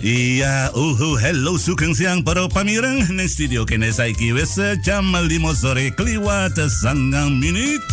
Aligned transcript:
Iya, 0.00 0.72
uhu, 0.72 1.16
hello 1.20 1.60
sugeng 1.60 1.92
siang 1.96 2.24
para 2.24 2.48
pamireng 2.48 3.04
ning 3.12 3.28
studio 3.28 3.68
kene 3.68 3.92
saiki 3.92 4.32
wis 4.32 4.56
jam 4.80 5.12
5 5.12 5.28
sore 5.52 5.92
kliwat 5.92 6.56
sangang 6.68 7.36
menit. 7.36 7.84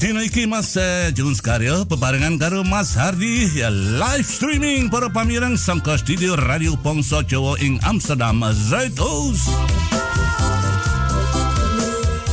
Dino 0.02 0.20
iki 0.20 0.50
Mas 0.50 0.76
uh, 0.76 1.14
Jun 1.14 1.38
Skaryo 1.38 1.86
bebarengan 1.86 2.42
karo 2.42 2.66
Mas 2.66 2.98
Hardi 2.98 3.46
ya 3.54 3.70
live 3.72 4.26
streaming 4.26 4.90
para 4.90 5.14
pamirang 5.14 5.56
sangka 5.56 5.96
studio 5.96 6.34
Radio 6.36 6.74
Pongso 6.76 7.22
Jawa 7.24 7.56
ing 7.62 7.78
Amsterdam 7.86 8.42
Zuidoost. 8.52 9.48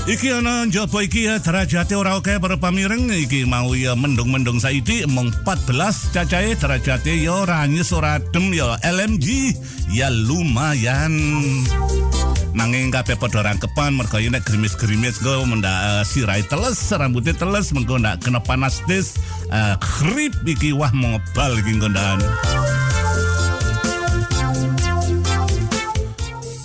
Iki 0.08 0.40
ana 0.40 0.64
njaba 0.64 1.04
iki 1.04 1.28
ya 1.28 1.36
derajate 1.36 1.92
ora 1.92 2.16
oke 2.16 2.40
para 2.40 2.56
pamireng. 2.56 3.12
Iki 3.12 3.44
mau 3.44 3.76
ya 3.76 3.92
mendung-mendung 3.92 4.56
saiki 4.56 5.04
mung 5.04 5.28
14 5.44 6.16
cacahe 6.16 6.56
derajate 6.56 7.12
ya 7.12 7.44
ora 7.44 7.68
anyes 7.68 7.92
ora 7.92 8.16
adem 8.16 8.48
ya. 8.56 8.80
LMG 8.80 9.52
ya 9.92 10.08
lumayan. 10.08 11.12
Nanging 12.56 12.88
kabeh 12.88 13.20
padha 13.20 13.52
rangkepan 13.52 14.00
mergo 14.00 14.16
nek 14.16 14.48
grimis-grimis 14.48 15.20
go 15.20 15.44
mendak 15.44 15.76
uh, 15.76 16.00
sirai 16.00 16.40
teles 16.48 16.80
rambutnya 16.88 17.36
teles 17.36 17.68
mengko 17.76 18.00
ndak 18.00 18.24
kena 18.24 18.40
panas 18.40 18.80
des 18.88 19.12
uh, 19.52 19.76
krip 19.76 20.32
iki 20.48 20.72
wah 20.72 20.88
ngebal 20.88 21.52
iki 21.60 21.76
nggondan 21.76 22.24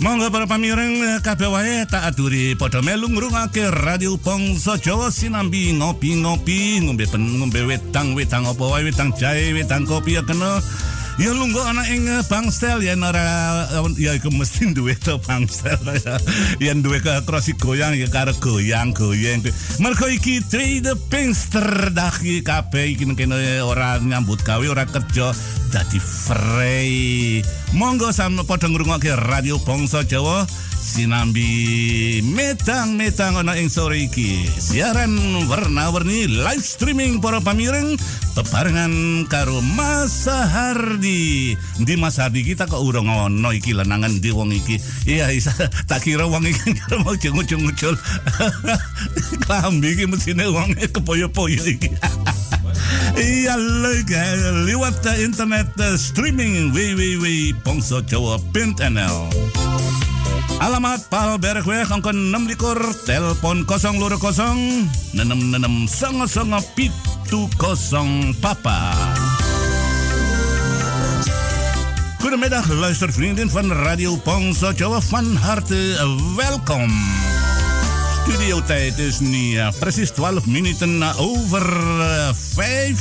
Monggo 0.02 0.26
para 0.26 0.42
pamireng 0.50 1.22
kabeh 1.22 1.46
wae 1.54 1.86
tak 1.86 2.10
aturi 2.10 2.58
padha 2.58 2.82
melu 2.82 3.06
ngrungake 3.06 3.70
radio 3.70 4.18
Bangsa 4.18 4.74
Jawa 4.74 5.06
sinambi. 5.14 5.70
Ngopi-ngopi 5.70 6.82
ngombe 6.82 7.06
ngombe 7.14 7.60
wedang-wedang 7.62 8.50
apa 8.50 8.64
wae 8.74 8.90
wedang 8.90 9.14
jahe 9.14 9.54
wedang 9.54 9.86
kopi 9.86 10.18
ya 10.18 10.26
kena 10.26 10.58
Ya 11.14 11.30
lungguh 11.30 11.62
ana 11.62 11.86
ing 11.94 12.10
bangstel 12.26 12.82
ya 12.82 12.98
ora 12.98 13.70
ya 13.94 14.18
iku 14.18 14.34
mesti 14.34 14.74
duwe 14.74 14.98
to 14.98 15.14
bangstel 15.22 15.78
ya. 16.02 16.18
Yen 16.58 16.82
duwe 16.82 16.98
ke 16.98 17.22
krosi 17.22 17.54
goyang 17.54 17.94
ya 17.94 18.10
karo 18.10 18.34
goyang 18.42 18.90
goyang. 18.90 19.38
Mergo 19.78 20.10
iki 20.10 20.42
trade 20.42 20.90
Pinkster 21.06 21.94
daki 21.94 22.42
kabeh 22.42 22.98
iki 22.98 23.06
kene 23.14 23.62
ora 23.62 24.02
nyambut 24.02 24.42
gawe 24.42 24.66
ora 24.66 24.82
kerja 24.90 25.30
dadi 25.70 26.02
free. 26.02 27.46
Monggo 27.78 28.10
sampe 28.10 28.42
padha 28.42 28.66
ngrungokke 28.66 29.14
radio 29.14 29.62
Bangsa 29.62 30.02
Jawa 30.02 30.42
sinambi 30.84 32.20
metang-metang 32.20 33.40
ana 33.40 33.56
ing 33.56 33.72
sore 33.72 34.04
iki. 34.04 34.44
Siaran 34.44 35.16
warna-warni 35.48 36.28
live 36.28 36.60
streaming 36.60 37.24
para 37.24 37.40
pamireng 37.40 37.96
bebarengan 38.36 39.24
karo 39.32 39.64
Mas 39.64 40.28
Hardi. 40.28 41.56
Di 41.80 41.96
Mas 41.96 42.20
Hardi 42.20 42.44
kita 42.44 42.68
kok 42.68 42.84
urung 42.84 43.08
ono 43.08 43.48
iki 43.56 43.72
lenangan 43.72 44.20
di 44.20 44.28
wong 44.28 44.52
iki. 44.52 44.76
Iya, 45.08 45.32
isa, 45.32 45.56
tak 45.88 46.04
kira 46.04 46.28
wong 46.28 46.44
iki 46.44 46.76
mau 47.00 47.16
jeng-jeng-jeng. 47.16 47.96
Klambi 49.48 49.96
iki 49.96 50.04
mesine 50.04 50.52
wong 50.52 50.76
kepoyo-poyo 50.92 51.64
iki. 51.64 51.96
Iya 53.16 53.56
leuk 53.56 54.12
lewat 54.68 55.00
internet 55.16 55.72
streaming 55.96 56.76
www.pongsojawa.nl 56.76 59.16
Alamat 60.58 61.08
Pal 61.10 61.38
Bergweg 61.38 61.90
angka 61.90 62.12
6 62.12 62.48
likur 62.48 62.78
Telepon 63.04 63.64
0 63.66 64.00
loro 64.00 64.16
kosong 64.18 64.88
Nenem 65.12 65.50
nenem 65.50 65.88
songo 65.88 66.58
pitu 66.74 67.48
kosong 67.56 68.34
papa 68.40 68.94
Goedemiddag 72.24 72.68
luistervrienden 72.68 73.50
van 73.50 73.72
Radio 73.72 74.16
Pongso 74.16 74.72
van 75.00 75.36
harte 75.36 75.96
welkom. 76.36 76.90
Studiotijd 78.22 78.98
is 78.98 79.20
nu 79.20 79.36
uh, 79.36 79.68
precies 79.78 80.10
12 80.10 80.46
minuten 80.46 81.02
over 81.16 81.76
uh, 81.98 82.28
5. 82.54 82.98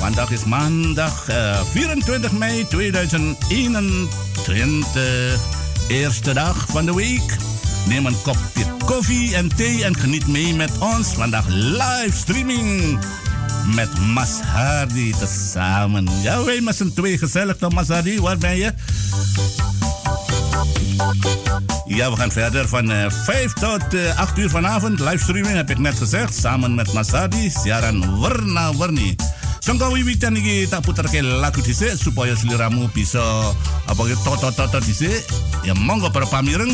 Vandaag 0.00 0.30
is 0.30 0.44
maandag 0.44 1.28
uh, 1.28 1.60
24 1.72 2.32
mei 2.32 2.66
2021. 2.68 4.08
Eerste 5.88 6.32
dag 6.32 6.66
van 6.68 6.86
de 6.86 6.94
week. 6.94 7.36
Neem 7.86 8.06
een 8.06 8.22
kopje 8.22 8.64
koffie 8.84 9.34
en 9.34 9.48
thee 9.56 9.84
en 9.84 9.96
geniet 9.96 10.26
mee 10.26 10.54
met 10.54 10.70
ons. 10.78 11.08
Vandaag 11.08 11.46
live 11.48 12.12
streaming 12.12 12.98
met 13.74 14.00
Mas 14.00 14.40
Hardy 14.40 15.12
tezamen. 15.18 16.08
Ja, 16.22 16.44
wij 16.44 16.60
met 16.60 16.76
z'n 16.76 16.92
twee 16.94 17.18
gezellig 17.18 17.56
Hardy? 17.60 18.20
Waar 18.20 18.38
ben 18.38 18.56
je? 18.56 18.72
Ja, 21.86 22.10
we 22.10 22.16
gaan 22.16 22.32
verder 22.32 22.68
van 22.68 22.90
uh, 22.90 23.10
5 23.10 23.52
tot 23.52 23.94
uh, 23.94 24.18
8 24.18 24.38
uur 24.38 24.50
vanavond. 24.50 25.00
Livestreaming 25.00 25.56
heb 25.56 25.70
ik 25.70 25.78
net 25.78 25.98
gezegd. 25.98 26.34
Samen 26.34 26.74
met 26.74 26.92
Masadi, 26.92 27.50
siaran 27.50 28.18
warna 28.20 28.72
warni. 28.72 29.16
Sangka 29.68 29.92
wiwitan 29.92 30.32
iki 30.32 30.64
tak 30.64 30.80
puterke 30.80 31.20
lagu 31.20 31.60
dhisik 31.60 31.92
supaya 32.00 32.32
seliramu 32.32 32.88
bisa 32.88 33.20
apa 33.84 34.00
toto-toto 34.24 34.80
dhisik. 34.80 35.20
Ya 35.60 35.76
monggo 35.76 36.08
para 36.08 36.24
pamireng. 36.24 36.72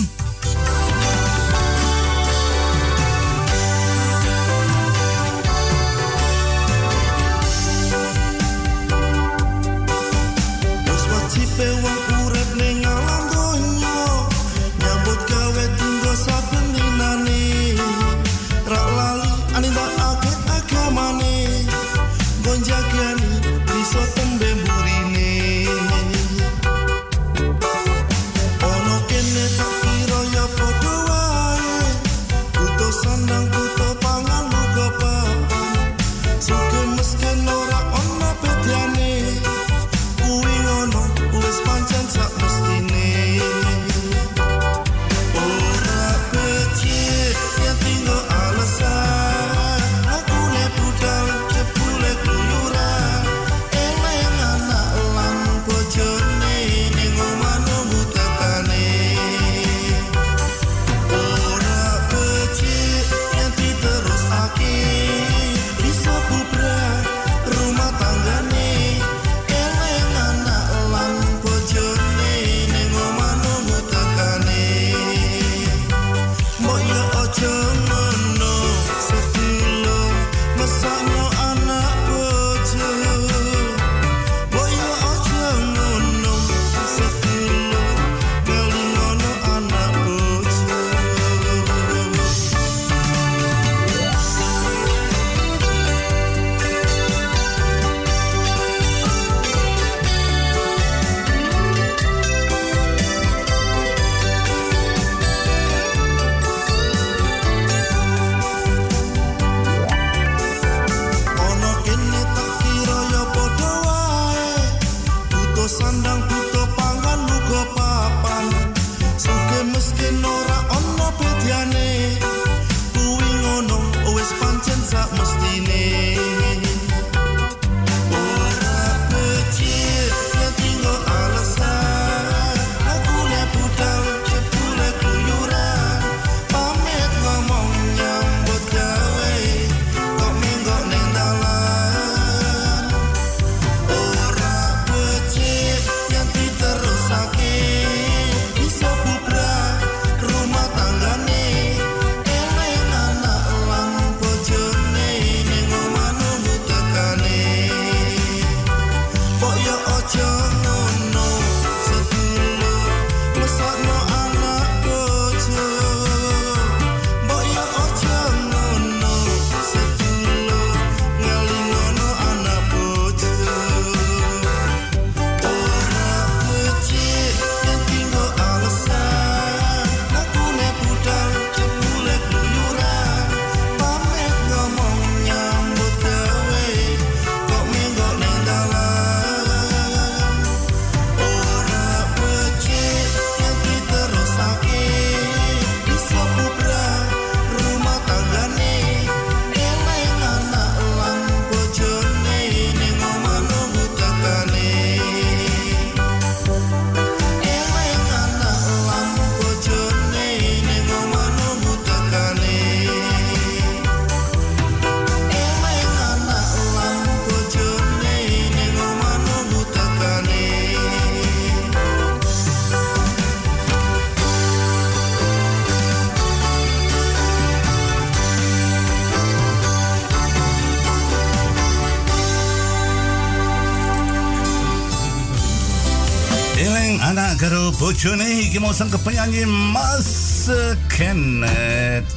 Karo 237.45 237.77
bojone 237.77 238.49
iki 238.49 238.57
mau 238.57 238.73
sang 238.73 238.89
penyanyi 238.89 239.45
Mas 239.45 240.49
Kenneth. 240.89 242.09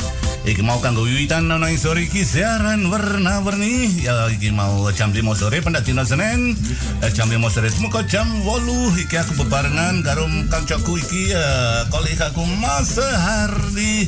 Iki 0.47 0.63
mau 0.63 0.79
kanggo 0.79 1.03
wiwitan 1.03 1.51
nang 1.51 1.67
sore 1.75 2.07
iki 2.07 2.23
siaran 2.23 2.87
warna-warni. 2.87 3.91
Ya 4.07 4.31
iki 4.31 4.55
mau 4.55 4.87
jam 4.95 5.11
5 5.11 5.19
sore 5.35 5.59
pendak 5.59 5.83
dina 5.83 6.07
Senin. 6.07 6.55
Eh, 7.03 7.11
jam 7.11 7.27
5 7.27 7.43
sore 7.51 7.67
muka 7.83 8.07
jam 8.07 8.23
8 8.47 9.03
iki 9.03 9.19
aku 9.19 9.43
bebarengan 9.43 9.99
karo 9.99 10.23
kancaku 10.47 10.95
iki 10.95 11.35
uh, 11.35 11.83
kolegaku 11.91 12.47
Mas 12.63 12.95
Hardi. 12.95 14.07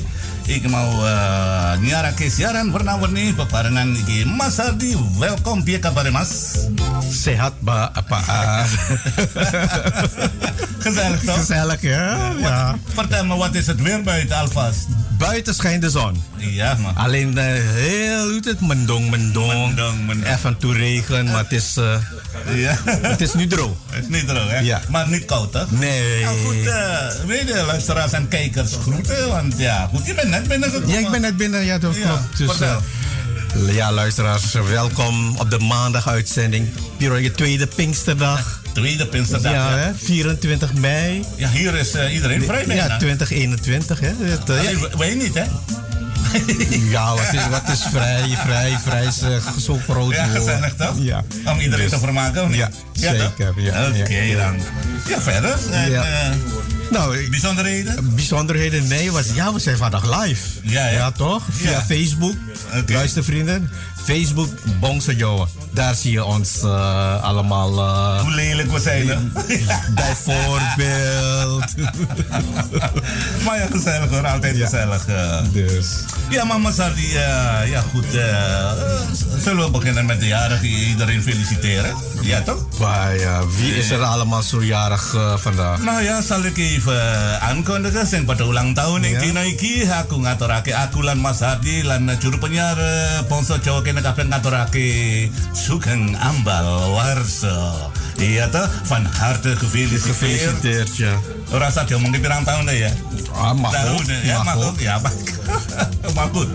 Iki 0.50 0.66
mau 0.66 0.90
uh, 1.06 1.78
nyiarake 1.78 2.26
siaran 2.26 2.74
warna-warni 2.74 3.38
bebarengan 3.38 3.94
iki 3.94 4.26
Mas 4.26 4.58
Hardi. 4.58 4.98
Welcome 5.22 5.62
piye 5.62 5.78
kabar 5.78 6.10
Mas? 6.10 6.66
Sehat, 7.06 7.54
Pak. 7.62 7.94
Apa? 7.94 8.18
Gezellig 10.82 11.22
toch? 11.22 11.38
Gezellig, 11.38 11.82
ja. 11.86 12.34
ja. 12.42 12.74
Vertel 12.98 13.30
me, 13.30 13.38
wat 13.38 13.54
is 13.54 13.70
het 13.70 13.78
weer 13.78 14.02
buiten 14.02 14.34
alvast? 14.34 14.90
Buiten 15.22 15.54
schijnt 15.54 15.86
de 15.86 15.90
zon. 15.90 16.18
Ja, 16.42 16.74
man. 16.82 16.98
Alleen 16.98 17.38
uh, 17.38 17.46
heel 17.78 18.42
het 18.42 18.62
mendong, 18.62 19.10
mendong. 19.10 19.54
Mendong, 19.54 19.98
mendong. 20.06 20.34
Even 20.34 20.58
toe 20.58 20.74
regen, 20.74 21.26
maar 21.30 21.46
het 21.46 21.52
is, 21.52 21.78
uh, 21.78 22.02
Ja. 22.54 22.78
het 23.02 23.22
is 23.22 23.34
nu 23.34 23.48
droog. 23.48 23.76
Het 23.90 24.04
is 24.04 24.10
niet 24.10 24.28
droog, 24.28 24.50
hè? 24.50 24.60
Ja. 24.60 24.82
Maar 24.90 25.10
niet 25.10 25.26
koud, 25.26 25.54
hè? 25.54 25.64
Nee. 25.70 26.24
Nou 26.24 26.38
goed, 26.46 26.56
uh, 26.56 27.26
weet 27.28 27.48
je, 27.48 27.64
luisteraars 27.66 28.12
en 28.12 28.28
kijkers 28.28 28.74
groeten. 28.82 29.28
Want 29.28 29.54
ja, 29.58 29.90
goed, 29.94 30.06
je 30.06 30.14
bent 30.14 30.30
net 30.30 30.48
binnengekomen. 30.48 30.90
Ja, 30.90 31.00
ik 31.00 31.10
ben 31.12 31.22
net 31.22 31.38
binnen, 31.38 31.66
ja, 31.66 31.78
dat 31.78 31.96
Ja, 31.96 32.02
klopt. 32.02 32.38
Dus, 32.38 32.60
eh, 32.60 33.76
ja, 33.76 33.92
luisteraars, 33.92 34.54
welkom 34.54 35.38
op 35.38 35.50
de 35.50 35.60
maandaguitzending. 35.60 36.68
Je 36.98 37.32
tweede 37.32 37.68
Pinksterdag. 37.68 38.62
Tweede 38.74 39.08
Pinksterdag. 39.08 39.52
Ja, 39.52 39.70
Ja, 39.70 39.78
hè, 39.78 39.92
24 39.96 40.74
mei. 40.74 41.24
ja 41.36 41.50
hier 41.50 41.76
is 41.76 41.96
uh, 41.96 42.14
iedereen 42.14 42.44
vrij. 42.44 42.66
Ja, 42.68 42.98
2021, 42.98 44.00
hè. 44.00 44.12
Het, 44.20 44.50
eh, 44.50 44.60
Alleen, 44.60 44.80
wij 44.98 45.14
niet, 45.14 45.34
hè? 45.34 45.44
ja, 46.94 47.16
wat 47.16 47.34
is, 47.34 47.48
wat 47.50 47.70
is 47.72 47.82
vrij, 47.92 48.38
vrij, 48.38 48.78
vrij 48.84 49.06
is 49.06 49.22
eh, 49.22 49.58
zo 49.58 49.78
groot 49.90 50.14
Ja, 50.14 50.26
gezellig 50.26 50.76
toch? 50.76 50.96
Ja. 50.98 51.24
Om 51.46 51.60
iedereen 51.60 51.90
te 51.90 52.00
vermaken, 52.00 52.44
of 52.44 52.50
niet? 52.50 52.58
Ja, 52.58 52.70
zeker, 52.94 53.54
ja, 53.56 53.88
Oké, 53.88 54.36
dan. 54.38 54.60
Ja, 55.08 55.22
verder. 55.22 55.58
En, 55.72 55.92
Ja. 55.92 56.04
Nou, 56.92 57.30
bijzonderheden? 57.30 58.16
bijzonderheden, 58.16 58.88
nee, 58.88 59.12
was, 59.12 59.26
ja, 59.34 59.54
we 59.54 59.60
zijn 59.60 59.78
vandaag 59.78 60.24
live. 60.24 60.42
Ja, 60.64 60.88
ja. 60.88 61.12
toch? 61.12 61.44
Via 61.52 61.70
Ja. 61.72 61.82
Facebook. 61.82 62.36
Oké. 62.78 62.94
Luister 62.94 63.24
vrienden, 63.24 63.72
Facebook 64.06 64.50
Bongse 64.80 65.16
Joe. 65.16 65.48
Daar 65.72 65.96
zie 65.96 66.12
je 66.12 66.24
ons 66.26 66.62
eh, 66.62 67.24
allemaal 67.24 67.78
eh, 67.80 68.22
Hoe 68.22 68.32
lelijk 68.32 68.72
we 68.72 68.80
zijn, 68.80 69.08
hè? 69.08 69.16
bijvoorbeeld. 70.04 71.76
maar 73.46 73.58
ja, 73.60 73.68
gezellig 73.72 74.10
hoor. 74.10 74.28
Altijd 74.28 74.58
Ja. 74.58 74.64
gezellig. 74.66 75.06
eh. 75.08 75.38
dus. 75.52 75.88
Ja, 76.30 76.44
mama 76.44 76.72
Sardi, 76.72 77.12
ja 77.12 77.84
goed. 77.92 78.06
zullen 79.44 79.64
we 79.66 79.72
beginnen 79.72 80.06
met 80.06 80.20
de 80.20 80.28
jarige 80.28 80.66
iedereen 80.68 81.22
feliciteren? 81.24 81.96
Ja, 82.22 82.42
toch? 82.42 82.66
Maar 82.80 83.18
ja, 83.20 83.42
wie 83.58 83.76
is 83.78 83.90
er 83.92 84.02
allemaal 84.04 84.42
zo 84.42 84.64
jarig 84.64 85.16
vandaag? 85.36 85.82
Nou 85.84 86.04
ja, 86.04 86.22
zal 86.22 86.44
ik 86.44 86.58
even 86.58 86.79
event 86.80 86.96
eh, 86.96 87.50
Ankondeka 87.52 88.08
sing 88.08 88.24
pada 88.24 88.48
ulang 88.48 88.72
tahun 88.72 89.04
yang 89.04 89.20
yeah. 89.20 89.44
iki 89.44 89.84
Aku 89.86 90.24
ngaturake 90.24 90.72
aku 90.72 91.04
lan 91.04 91.20
Mas 91.20 91.44
Hadi 91.44 91.84
Lan 91.84 92.08
juru 92.24 92.40
penyiar 92.40 92.80
eh, 92.80 93.22
Ponso 93.28 93.60
Jawa 93.60 93.84
kena 93.84 94.00
kabel 94.00 94.32
ngaturake 94.32 95.28
Sugeng 95.52 96.16
Ambal 96.16 96.96
Warso 96.96 97.92
Iya 98.20 98.52
toh 98.52 98.68
Van 98.88 99.04
Harte 99.08 99.56
gefeliciteerd. 99.56 100.92
ya 100.96 101.16
Ora 101.52 101.72
dia 101.72 101.96
mungkin 102.00 102.20
pirang 102.20 102.44
tahun 102.48 102.68
deh 102.68 102.88
ya 102.88 102.92
Ah, 103.40 103.54
mahut, 103.54 104.04
ya, 104.10 104.42
mahut, 104.42 104.76
ya, 104.82 104.98
mahut. 106.18 106.50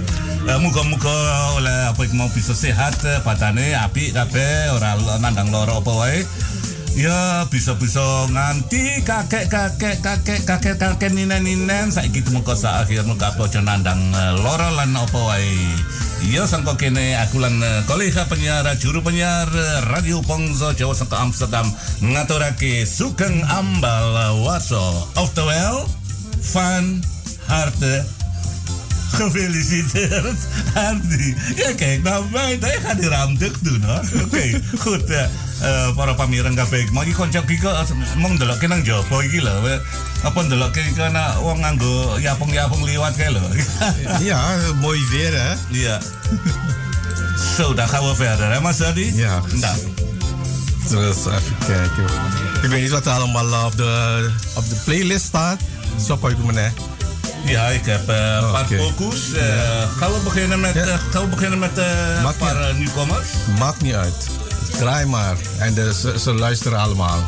Uh, 0.44 0.50
eh, 0.52 0.58
Muka-muka 0.60 1.16
oleh 1.56 1.88
apa 1.88 2.04
yang 2.04 2.20
mau 2.20 2.28
bisa 2.28 2.52
sehat, 2.52 2.98
patane, 3.24 3.72
api, 3.72 4.12
kape, 4.12 4.74
orang 4.74 5.00
nandang 5.22 5.48
loro 5.48 5.80
apa 5.80 5.92
wae. 5.94 6.20
Ya 6.94 7.42
bisa-bisa 7.50 8.30
nganti 8.30 9.02
kakek 9.02 9.50
kakek 9.50 9.98
kakek 9.98 10.46
kakek 10.46 10.78
kakek 10.78 11.10
ninen 11.10 11.42
ninen 11.42 11.90
saiki 11.90 12.22
muka 12.30 12.54
sa 12.54 12.86
akhir 12.86 13.02
muka 13.02 13.34
aja 13.34 13.58
nandang 13.58 13.98
eh, 14.14 14.32
loro 14.38 14.70
lan 14.78 14.94
apa 14.94 15.18
wae. 15.18 15.58
Iya 16.22 16.46
sangko 16.46 16.78
kene 16.78 17.18
aku 17.18 17.42
lan 17.42 17.58
eh, 17.58 17.82
kolega 17.90 18.30
penyiar 18.30 18.62
juru 18.78 19.02
penyiar 19.02 19.50
eh, 19.50 19.90
Radio 19.90 20.22
Pongso 20.22 20.70
Jawa 20.70 20.94
sangko 20.94 21.18
Amsterdam 21.18 21.66
ngaturake 21.98 22.86
sugeng 22.86 23.42
ambal 23.50 24.38
waso. 24.46 25.10
Oftewel 25.18 25.90
van 26.54 27.02
harte 27.50 28.23
Gefeliciteerd, 29.14 30.38
Andy. 30.74 31.34
Ja, 31.56 31.72
kijk 31.76 32.02
nou 32.02 32.24
mij. 32.32 32.56
Hij 32.60 32.78
gaat 32.84 33.00
die 33.00 33.08
raam 33.08 33.36
dicht 33.38 33.64
doen, 33.64 33.82
hoor. 33.82 34.00
Oké, 34.24 34.60
goed. 34.78 35.04
eh 35.10 35.26
eh, 35.60 35.96
para 35.96 36.12
pamirang 36.14 36.56
kabeh. 36.56 36.90
Mau 36.90 37.02
iki 37.04 37.14
kanca 37.14 37.40
iki 37.40 37.58
kok 37.58 37.86
mong 38.16 38.34
ndelokke 38.34 38.66
nang 38.66 38.84
jopo 38.86 39.20
iki 39.22 39.40
lho. 39.40 39.60
We- 39.62 39.80
Apa 40.22 40.42
ndelokke 40.42 40.80
iki 40.90 41.00
ana 41.02 41.36
wong 41.40 41.58
nganggo 41.60 42.18
yapung-yapung 42.20 42.84
liwat 42.84 43.16
kae 43.16 43.30
lho. 43.30 43.40
Ja, 44.28 44.56
mooi 44.80 45.00
weer, 45.10 45.32
hè? 45.40 45.54
Iya. 45.70 46.00
Zo, 47.56 47.74
dan 47.74 47.88
gaan 47.88 48.08
we 48.08 48.14
verder, 48.14 48.52
hè, 48.52 48.60
Mas 48.60 48.82
Adi? 48.82 49.12
Ja. 49.14 49.40
Nou, 49.52 49.76
Dus 50.88 51.16
even 51.16 51.56
kijken. 51.66 52.04
Ik 52.62 52.68
weet 52.70 52.80
niet 52.82 52.90
wat 52.90 53.06
er 53.06 53.12
allemaal 53.12 53.52
eh, 53.52 53.64
op 53.64 53.76
de, 53.76 54.30
op 54.54 54.68
de 54.68 54.74
playlist 54.84 55.24
staat. 55.24 55.60
Zo 56.06 56.16
pak 56.16 56.30
ik 56.30 56.44
me 56.44 56.52
net. 56.52 56.72
Ja, 57.44 57.66
ik 57.66 57.84
heb 57.86 58.08
eh, 58.08 58.16
een 58.42 58.50
paar 58.52 58.66
focus. 58.66 59.30
Gaan 59.98 60.12
we 60.12 60.20
beginnen 60.24 60.60
met, 60.60 60.74
Ja. 60.74 60.80
eh, 60.82 60.98
gaan 61.10 61.22
we 61.22 61.28
beginnen 61.28 61.58
met 61.58 61.78
eh, 61.78 61.84
een 62.24 62.36
paar 62.38 62.66
niet 62.66 62.78
nieuwkomers? 62.78 63.28
Maakt 63.58 63.82
niet 63.82 63.94
uit. 63.94 64.28
Draai 64.78 65.06
maar. 65.06 65.36
En 65.58 65.74
de, 65.74 65.94
ze, 65.94 66.18
ze 66.18 66.32
luisteren 66.34 66.78
allemaal. 66.78 67.18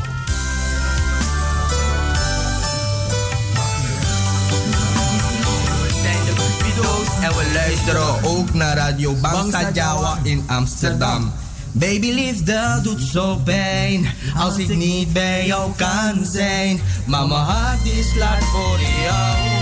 We 5.82 5.88
zijn 6.02 6.24
de 6.24 6.32
Cupido's 6.34 7.08
en 7.22 7.30
we 7.36 7.50
luisteren 7.54 8.24
ook 8.24 8.54
naar 8.54 8.76
Radio 8.76 9.14
Bangsa 9.14 9.70
Jawa 9.72 10.18
in 10.22 10.44
Amsterdam. 10.46 11.32
Baby 11.72 12.10
liefde 12.12 12.80
doet 12.82 13.00
zo 13.02 13.36
pijn 13.36 14.06
als 14.36 14.56
ik 14.56 14.76
niet 14.76 15.12
bij 15.12 15.46
jou 15.46 15.72
kan 15.76 16.24
zijn. 16.32 16.80
Maar 17.04 17.26
mijn 17.26 17.40
hart 17.40 17.84
is 17.84 18.12
klaar 18.12 18.42
voor 18.42 18.78
jou. 19.04 19.55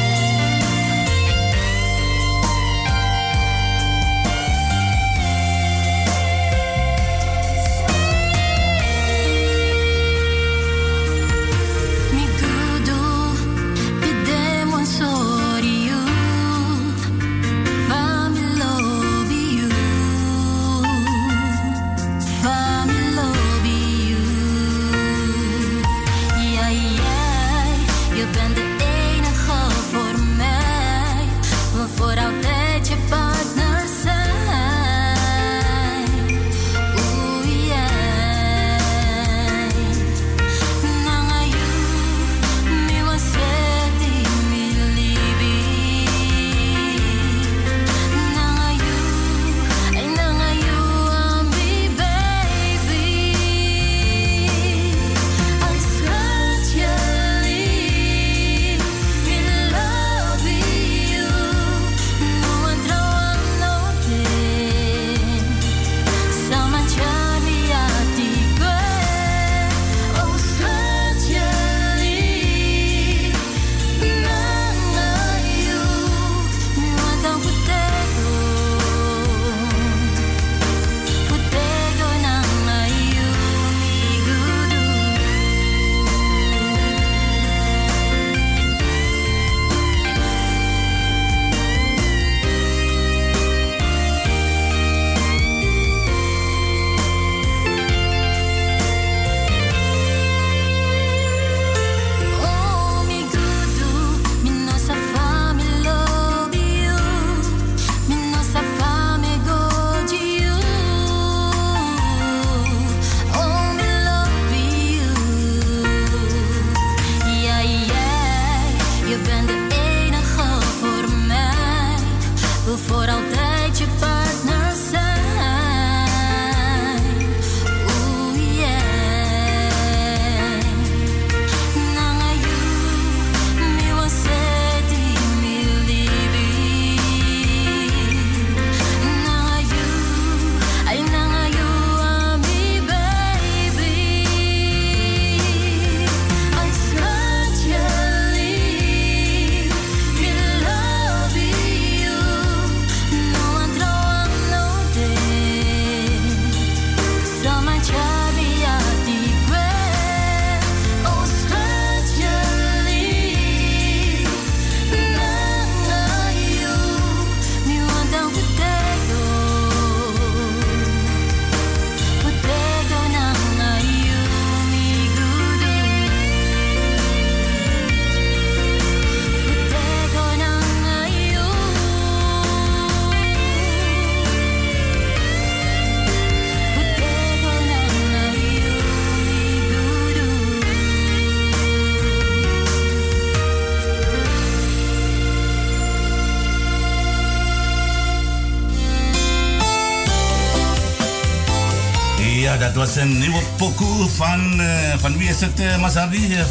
Dat 202.59 202.75
was 202.75 202.97
een 202.97 203.19
nieuwe 203.19 203.43
pokoe 203.57 204.09
van, 204.09 204.61
eh, 204.61 204.99
van 204.99 205.19
wie 205.19 205.29
is 205.29 205.41
het, 205.41 205.61
eh, 205.61 205.81
Mas 205.81 205.95
Hardy? 205.95 206.35
Eh, 206.35 206.45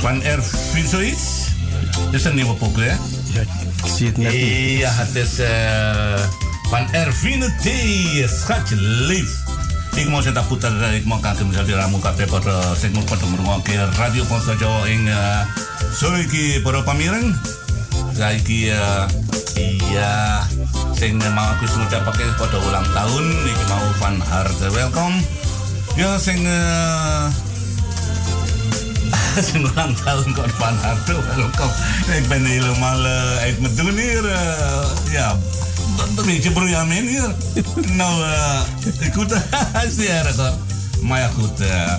Van 0.00 0.22
Ervin 0.22 0.88
zoiets? 0.88 1.22
Dit 2.10 2.20
is 2.20 2.24
een 2.24 2.34
nieuwe 2.34 2.54
pokoe, 2.54 2.82
hè? 2.82 2.94
Ja, 3.32 3.40
ik 3.40 3.90
zie 3.96 4.06
het 4.06 4.16
net 4.16 4.32
niet. 4.32 4.78
Ja, 4.78 4.90
het 4.92 5.14
is 5.14 5.38
eh, 5.38 6.20
van 6.70 6.92
Ervine 6.92 7.54
T. 7.62 7.68
Schatje 8.30 8.76
lief. 8.80 9.30
Ik 9.96 10.08
mau 10.08 10.22
saya 10.22 10.44
putar 10.44 10.92
ik 10.94 11.04
mau 11.08 11.20
kanker 11.20 11.46
misal 11.46 11.64
di 11.64 11.72
ramu 11.72 11.96
kape 11.98 12.28
pada 12.28 12.76
saya 12.76 12.92
mau 12.92 13.00
pada 13.08 13.24
merungok 13.32 13.64
ke 13.64 13.80
radio 13.96 14.28
Ponsa 14.28 14.52
Jawa 14.60 14.84
ing 14.92 15.08
uh, 15.08 15.40
sore 15.88 16.20
iki 16.20 16.60
para 16.60 16.84
pamireng. 16.84 17.32
Saiki 18.12 18.76
uh, 18.76 19.08
iya 19.56 20.44
sing 20.96 21.20
mau 21.36 21.44
aku 21.52 21.68
ngucapake 21.76 22.24
pada 22.40 22.56
ulang 22.56 22.88
tahun 22.96 23.24
iki 23.44 23.64
mau 23.68 23.84
Van 24.00 24.16
Harte 24.16 24.66
welcome. 24.72 25.20
Ya 25.92 26.16
sing 26.16 26.40
uh, 26.48 27.28
sing 29.46 29.60
ulang 29.60 29.92
tahun 29.92 30.32
kok 30.32 30.48
Van 30.56 30.76
Harte 30.80 31.20
welcome. 31.36 31.74
Ik 32.16 32.24
ben 32.32 32.40
mijn 33.60 33.74
doen 33.76 33.92
hier. 33.92 34.24
Uh, 34.24 34.88
ja, 35.12 35.36
een 36.16 36.24
beetje 36.24 36.50
broeiamin 36.50 37.06
hier. 37.06 37.30
nou, 38.00 38.14
uh, 38.24 38.60
goed, 39.12 39.32
erg 40.08 40.36
hoor. 40.36 40.56
Maar 41.04 41.20
ja, 41.20 41.28
goed. 41.28 41.60
Uh, 41.60 41.94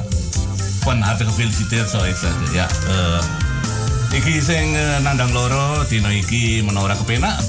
van 0.81 1.01
harte 1.01 1.25
gefeliciteerd 1.25 1.89
zou 1.89 2.07
ik 2.07 2.15
iki 4.15 4.39
sing 4.41 4.71
uh, 4.75 5.03
nandang 5.03 5.31
loro 5.35 5.83
dino 5.89 6.07
iki 6.07 6.63
menora 6.63 6.95
kepenak 6.95 7.43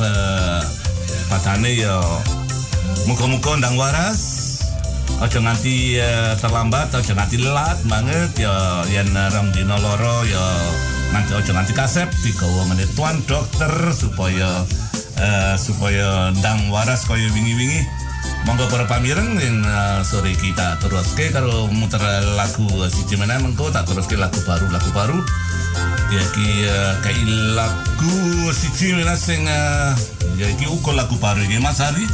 pacane 1.28 1.76
ya 1.76 2.00
muka-muka 3.06 3.56
ndang 3.58 3.76
waras 3.76 4.48
Ojo 5.18 5.42
nganti 5.42 5.98
uh, 5.98 6.38
terlambat, 6.38 6.94
ojo 6.94 7.10
nganti 7.10 7.42
lelat 7.42 7.74
banget 7.90 8.38
ya 8.38 8.86
yen 8.86 9.10
uh, 9.10 9.26
rong 9.34 9.50
dino 9.50 9.74
loro 9.82 10.22
ya 10.22 10.44
nanti 11.10 11.34
ojo 11.34 11.50
nganti 11.50 11.74
kasep 11.74 12.06
digawa 12.22 12.62
menit 12.70 12.86
tuan 12.94 13.18
dokter 13.26 13.72
supaya 13.90 14.62
uh, 15.18 15.54
supaya 15.58 16.30
ndang 16.38 16.70
waras 16.70 17.02
kaya 17.02 17.26
wingi-wingi. 17.34 17.82
Monggo 18.46 18.70
para 18.70 18.86
pamireng 18.86 19.34
yang 19.42 19.66
sore 20.06 20.30
kita 20.38 20.78
terus 20.78 21.10
ke 21.18 21.34
karo 21.34 21.66
muter 21.66 21.98
lagu 22.38 22.70
siji 22.86 23.18
meneh 23.18 23.42
mengko 23.42 23.74
tak 23.74 23.90
terus 23.90 24.06
ke 24.06 24.14
lagu 24.14 24.38
baru 24.46 24.70
lagu 24.70 24.90
baru. 24.94 25.18
Ya 26.08 26.24
ki 26.32 26.48
kai 27.04 27.20
lagu 27.52 28.16
siji 28.52 28.96
meneh 28.96 29.18
sing 29.18 29.44
uh, 29.44 29.92
ya 30.40 30.48
iki 30.48 30.64
uko 30.64 30.96
lagu 30.96 31.14
baru 31.20 31.44
iki 31.44 31.60
Mas 31.60 31.78
Hari. 31.80 32.08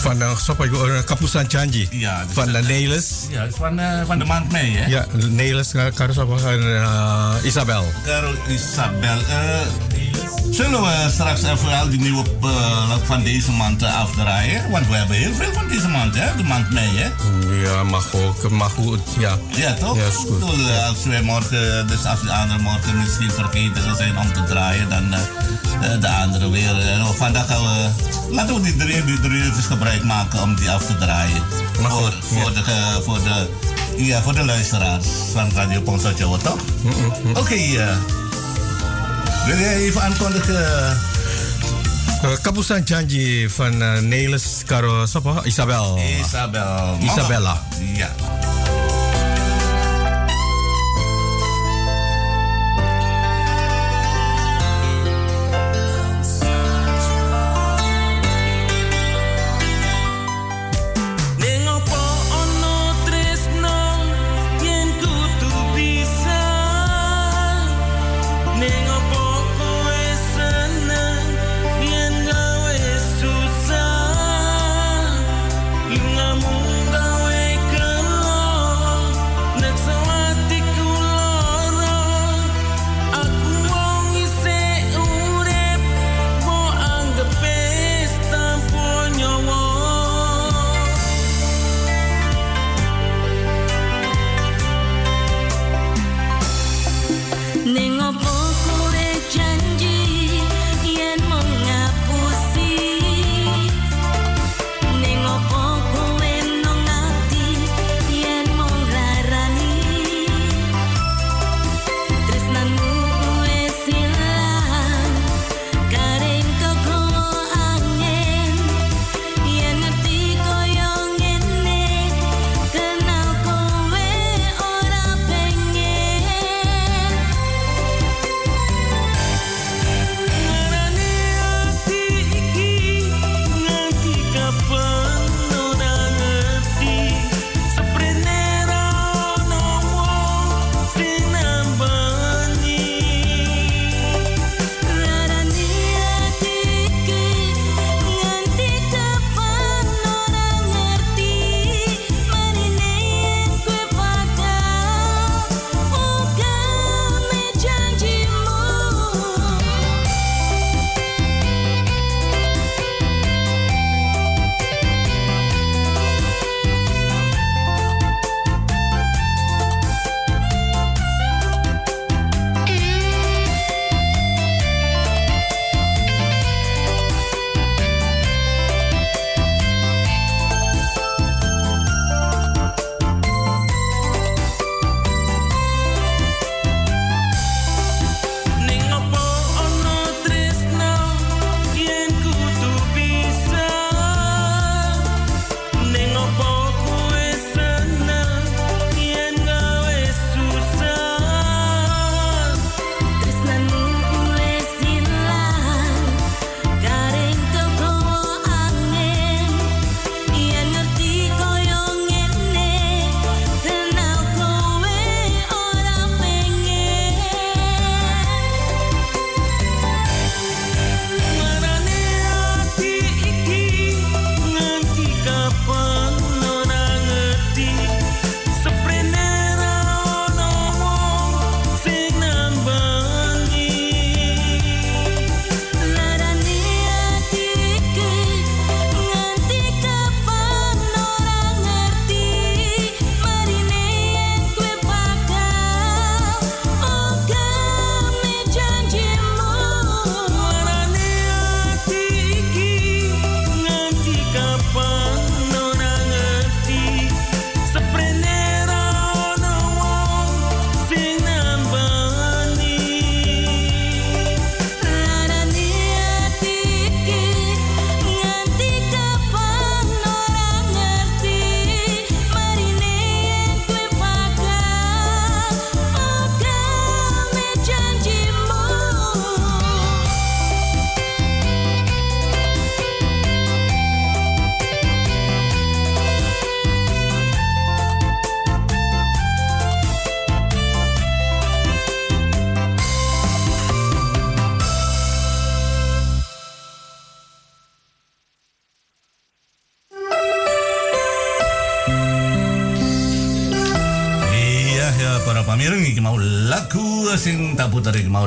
Van 0.00 0.16
uh, 0.22 0.32
siapa 0.38 0.64
itu 0.64 0.78
uh, 0.80 1.02
Kapusan 1.04 1.44
Janji. 1.50 1.84
Ja, 1.92 2.24
Van 2.32 2.48
de 2.54 2.62
Nelis. 2.64 3.28
Ja, 3.28 3.50
van, 3.58 3.76
van 4.06 4.16
de 4.16 4.24
maand 4.24 4.48
mei 4.54 4.78
hè. 4.78 4.86
Ja, 4.88 5.04
Nelis 5.28 5.74
uh, 5.74 5.90
karo 5.92 6.14
siapa 6.14 6.38
van 6.38 6.62
uh, 6.62 7.36
Isabel. 7.44 7.84
Karo 8.06 8.32
Isabel. 8.48 9.20
Uh, 9.28 10.09
zullen 10.50 10.82
we 10.82 11.08
straks 11.12 11.42
even 11.42 11.78
al 11.78 11.88
die 11.88 12.00
nieuwe 12.00 12.24
uh, 12.44 12.92
van 13.04 13.22
deze 13.22 13.50
maand 13.50 13.82
uh, 13.82 14.00
afdraaien? 14.00 14.70
Want 14.70 14.86
we 14.86 14.94
hebben 14.94 15.16
heel 15.16 15.34
veel 15.34 15.52
van 15.52 15.68
deze 15.68 15.88
maand, 15.88 16.14
hè? 16.14 16.36
De 16.36 16.42
maand 16.42 16.72
mei, 16.72 16.88
hè? 16.96 17.08
Ja, 17.62 17.82
mag 17.82 18.14
ook, 18.14 18.50
mag 18.50 18.72
goed, 18.72 19.00
ja. 19.18 19.38
Ja, 19.48 19.74
toch? 19.74 19.96
Ja, 19.96 20.06
is 20.06 20.14
goed. 20.14 20.58
Uh, 20.58 20.88
als 20.88 21.04
wij 21.04 21.22
morgen, 21.22 21.86
dus 21.86 22.04
als 22.04 22.20
de 22.20 22.32
andere 22.32 22.58
morgen 22.58 22.98
misschien 22.98 23.30
vergeten 23.30 23.96
zijn 23.96 24.18
om 24.18 24.32
te 24.32 24.44
draaien, 24.44 24.88
dan 24.88 25.14
uh, 25.14 26.00
de 26.00 26.08
andere 26.08 26.50
weer. 26.50 26.74
Vandaag 27.16 27.46
gaan 27.46 27.62
we, 27.62 27.88
laten 28.30 28.54
we 28.54 28.60
die 28.60 28.76
drie, 28.76 29.04
die 29.04 29.20
drie 29.20 29.42
uurtjes 29.42 29.66
gebruik 29.66 30.04
maken 30.04 30.42
om 30.42 30.54
die 30.54 30.70
af 30.70 30.86
te 30.86 30.96
draaien. 30.96 31.42
Mag 31.80 31.92
voor, 31.92 32.14
voor, 32.20 32.52
de, 32.52 32.62
voor, 33.04 33.18
de, 33.22 33.48
ja, 33.96 34.22
voor 34.22 34.34
de 34.34 34.44
luisteraars 34.44 35.06
van 35.32 35.50
Radio 35.54 35.80
Ponsa 35.80 36.12
Jawa, 36.16 36.36
toch? 36.36 36.60
Oké, 37.34 37.54
uh, 37.54 37.88
wil 39.46 39.56
jij 39.56 39.76
even 39.76 40.02
aankondigen? 40.02 40.98
Uh, 42.24 42.30
Kapusan 42.42 42.82
Janji 42.82 43.50
van 43.50 43.82
uh, 43.82 43.98
Nelis 43.98 44.62
karo 44.66 45.06
siapa? 45.06 45.40
Isabel. 45.44 45.98
Isabel. 46.20 46.98
Isabella. 47.02 47.62
Ja. 47.94 48.08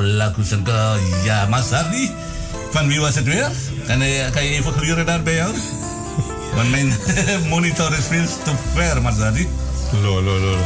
Lagu 0.02 0.42
sing 0.44 0.64
ke 0.64 0.98
ya 1.24 1.46
Mas 1.46 1.72
Ardi 1.72 2.10
van 2.72 2.88
wie 2.88 3.00
was 3.00 3.14
het 3.14 3.24
weer? 3.24 3.50
Kan 3.86 3.98
je, 3.98 4.30
kan 4.32 4.44
je 4.44 4.50
even 4.50 4.72
gluren 4.72 5.06
daar 5.06 5.22
bij 5.22 5.34
jou? 5.34 5.54
Want 6.54 6.70
mijn 6.70 6.94
monitor 7.48 7.92
is 7.92 8.04
veel 8.08 8.26
te 8.44 8.52
ver, 8.74 9.02
Mas 9.02 9.18
Ardi. 9.18 9.48
Lo, 10.02 10.22
lo, 10.22 10.38
lo. 10.38 10.56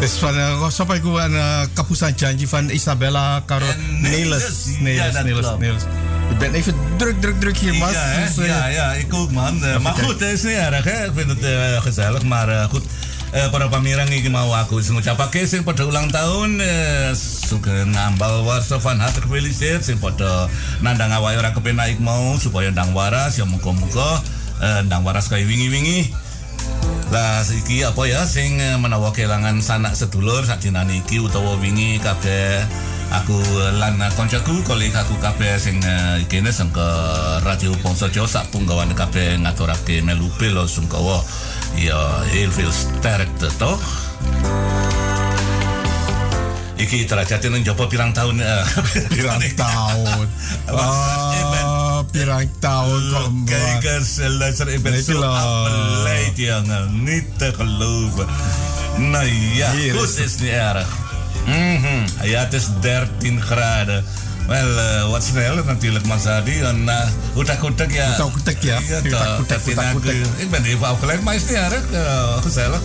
Dus 0.00 0.10
van, 0.18 0.34
uh, 0.36 0.68
sampai 0.68 1.00
ku 1.00 1.18
aan 1.18 1.32
uh, 1.32 1.60
kapusan 1.72 2.12
janji 2.16 2.46
van 2.48 2.70
Isabella 2.70 3.42
Caro 3.46 3.66
En 3.66 4.00
Nelis. 4.00 4.42
Nelis, 4.80 5.14
Nelis, 5.14 5.46
Nelis. 5.58 5.82
Ik 6.30 6.38
ben 6.38 6.54
even 6.54 6.74
druk, 6.96 7.20
druk, 7.20 7.40
druk 7.40 7.56
hier, 7.56 7.74
Mas. 7.74 7.92
Ja? 7.92 8.24
Dus, 8.26 8.36
eh, 8.38 8.46
ja, 8.46 8.66
ja, 8.66 8.92
ik 8.92 9.14
ook, 9.14 9.30
man. 9.30 9.64
Eh, 9.64 9.78
maar 9.78 9.94
goed, 9.94 10.20
het 10.20 10.32
is 10.32 10.42
niet 10.42 10.52
erg, 10.52 10.84
hè? 10.84 11.04
Ik 11.04 11.12
vind 11.14 11.28
het 11.28 11.42
eh, 11.42 11.82
gezellig, 11.82 12.22
maar 12.22 12.48
eh, 12.48 12.64
goed. 12.64 12.82
Eh, 13.34 13.50
para 13.50 13.66
pamirang 13.66 14.14
iki 14.14 14.30
mau 14.30 14.54
aku 14.54 14.78
sing 14.78 14.94
ngucapake 14.94 15.42
sing 15.46 15.66
pada 15.66 15.82
ulang 15.82 16.06
tahun 16.06 16.62
eh, 16.62 17.10
sugeng 17.54 17.94
ngambal 17.94 18.42
warsa 18.42 18.82
van 18.82 18.98
harte 18.98 19.22
gefeliciteerd 19.22 19.86
sing 19.86 20.02
pada 20.02 20.50
nandang 20.82 21.14
awake 21.14 21.38
ora 21.38 21.54
kepenak 21.54 21.94
ik 21.94 22.02
mau 22.02 22.34
supaya 22.34 22.74
ndang 22.74 22.90
waras 22.90 23.38
ya 23.38 23.46
muga-muga 23.46 24.18
eh, 24.58 24.82
ndang 24.82 25.06
waras 25.06 25.30
kaya 25.30 25.46
wingi-wingi. 25.46 26.10
Lah 27.14 27.46
iki 27.46 27.86
apa 27.86 28.02
ya 28.10 28.26
sing 28.26 28.58
eh, 28.58 28.74
menawa 28.74 29.14
kelangan 29.14 29.62
sanak 29.62 29.94
sedulur 29.94 30.42
sakjenane 30.42 31.06
iki 31.06 31.22
utawa 31.22 31.54
wingi 31.62 32.02
kabeh 32.02 32.66
aku 33.14 33.38
lan 33.78 34.02
koncoku 34.18 34.66
kolegaku 34.66 35.14
kabeh 35.22 35.54
sing 35.54 35.78
eh, 35.86 36.26
kene 36.26 36.50
sing 36.50 36.74
ke 36.74 36.88
radio 37.46 37.70
Bangsa 37.86 38.10
Jawa 38.10 38.26
sak 38.26 38.50
punggawane 38.50 38.98
kabeh 38.98 39.38
ngaturake 39.38 40.02
melu 40.02 40.26
pelo 40.42 40.66
sungkawa. 40.66 41.22
Ya 41.78 42.22
heel 42.34 42.50
veel 42.50 42.74
sterkte 42.74 43.50
toch 43.62 43.82
iki 46.84 47.08
derajatnya 47.08 47.48
neng 47.48 47.64
jopo 47.64 47.88
pirang 47.88 48.12
tahun 48.12 48.40
uh, 48.44 48.64
pirang 49.10 49.42
tahun 49.56 50.26
uh, 50.68 52.00
pirang 52.12 52.48
tahun 52.60 53.02
kembali 53.08 53.72
kayak 53.80 54.04
selesai 54.04 54.68
event 54.76 54.96
itu 55.00 55.16
apalai 55.18 56.30
tiang 56.36 56.68
nita 56.92 57.48
keluar 57.56 58.28
nah 58.94 59.24
iya, 59.26 59.74
ya 59.74 59.92
khusus 59.96 60.38
ya? 60.38 60.44
nih 60.44 60.52
era 60.54 60.84
Hmm, 61.44 62.08
ja, 62.24 62.40
het 62.40 62.52
is 62.56 62.68
13 62.80 63.40
graden. 63.40 64.04
Wel, 64.48 64.68
uh, 65.04 65.12
Nanti 65.12 65.88
sneller 65.88 66.06
Mas 66.06 66.26
Adi 66.26 66.60
En 66.60 66.88
uh, 66.88 67.08
hoetak-hoetak, 67.34 67.92
ja. 67.92 68.06
Hoetak-hoetak, 68.06 68.62
ja. 68.62 68.80
Hoetak-hoetak, 68.80 69.60
hoetak-hoetak. 69.64 70.14
Ik 70.36 70.50
ben 70.50 70.64
even 70.64 70.86
afgeleid, 70.86 71.22
maar 71.22 71.34
is 71.34 71.42
niet. 71.42 71.58
Uh, 71.92 72.36
gezellig. 72.42 72.80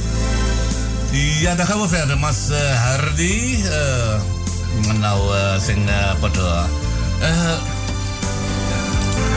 Ja, 1.11 1.55
dan 1.55 1.65
gaan 1.65 1.81
we 1.81 1.87
verder. 1.87 2.17
Mas 2.19 2.49
eh, 2.49 2.83
Hardy. 2.83 3.63
eh 3.63 4.21
nou, 4.99 5.35
eh 5.37 5.59
zing 5.59 5.89
eh 5.89 6.13
pada... 6.19 6.65
eh 7.19 7.57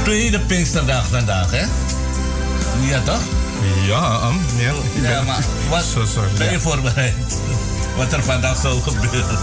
tweede 0.04 0.40
Pinksterdag 0.40 1.06
vandaag, 1.06 1.50
hè? 1.50 1.64
Ja, 2.80 3.00
toch? 3.04 3.20
Ja, 3.86 4.20
um, 4.26 4.40
ja. 4.56 4.72
Ja, 5.10 5.22
maar 5.22 5.44
wat 5.70 5.84
zo, 5.84 6.20
ben 6.38 6.50
je 6.50 6.60
voorbereid? 6.60 7.14
Wat 7.96 8.12
er 8.12 8.22
vandaag 8.22 8.56
zou 8.60 8.80
gebeuren. 8.80 9.38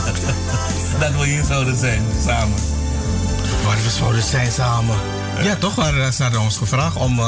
Dat 0.99 1.11
we 1.19 1.25
hier 1.25 1.43
zouden 1.47 1.77
zijn, 1.77 2.03
samen. 2.25 2.57
Waar 3.65 3.77
we 3.83 3.89
zouden 3.89 4.23
zijn 4.23 4.51
samen. 4.51 4.95
Ja, 5.41 5.55
toch? 5.55 5.73
Ze 6.13 6.23
hadden 6.23 6.41
ons 6.41 6.57
gevraagd 6.57 6.95
om 6.95 7.21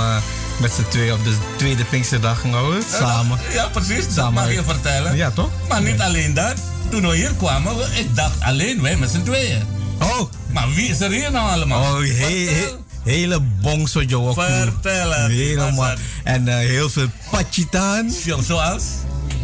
met 0.61 0.71
z'n 0.71 0.85
tweeën 0.89 1.13
op 1.13 1.23
de 1.23 1.35
tweede 1.57 1.83
Pinksterdag 1.85 2.41
te 2.41 2.47
houden. 2.47 2.83
Samen. 2.99 3.39
Ja, 3.53 3.67
precies. 3.67 4.05
Dat 4.05 4.13
Samen. 4.13 4.33
mag 4.33 4.53
je 4.53 4.63
vertellen. 4.63 5.15
Ja, 5.15 5.31
toch? 5.31 5.49
Maar 5.69 5.81
niet 5.81 5.99
alleen 6.01 6.33
dat. 6.33 6.53
Toen 6.89 7.07
we 7.07 7.15
hier 7.15 7.31
kwamen, 7.37 7.77
we- 7.77 7.87
ik 7.99 8.15
dacht 8.15 8.39
alleen 8.39 8.81
wij 8.81 8.95
met 8.97 9.09
z'n 9.09 9.21
tweeën. 9.23 9.63
Oh, 10.01 10.31
Maar 10.51 10.73
wie 10.73 10.89
is 10.89 10.99
er 10.99 11.11
hier 11.11 11.31
nou 11.31 11.49
allemaal? 11.51 11.81
oh 11.93 11.99
he, 11.99 12.47
he- 12.49 12.75
hele 13.11 13.39
bongso 13.61 14.01
Jowo. 14.01 14.33
Vertel 14.33 15.11
het. 15.11 15.31
Helemaal. 15.31 15.93
En 16.23 16.47
eh, 16.47 16.55
heel 16.55 16.89
veel 16.89 17.07
pachitaan. 17.31 18.09
Zo- 18.25 18.41
Zoals 18.41 18.83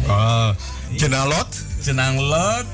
Uh, 0.06 0.48
Jenalot. 0.96 1.46
Senang 1.82 2.18
Lot. 2.20 2.64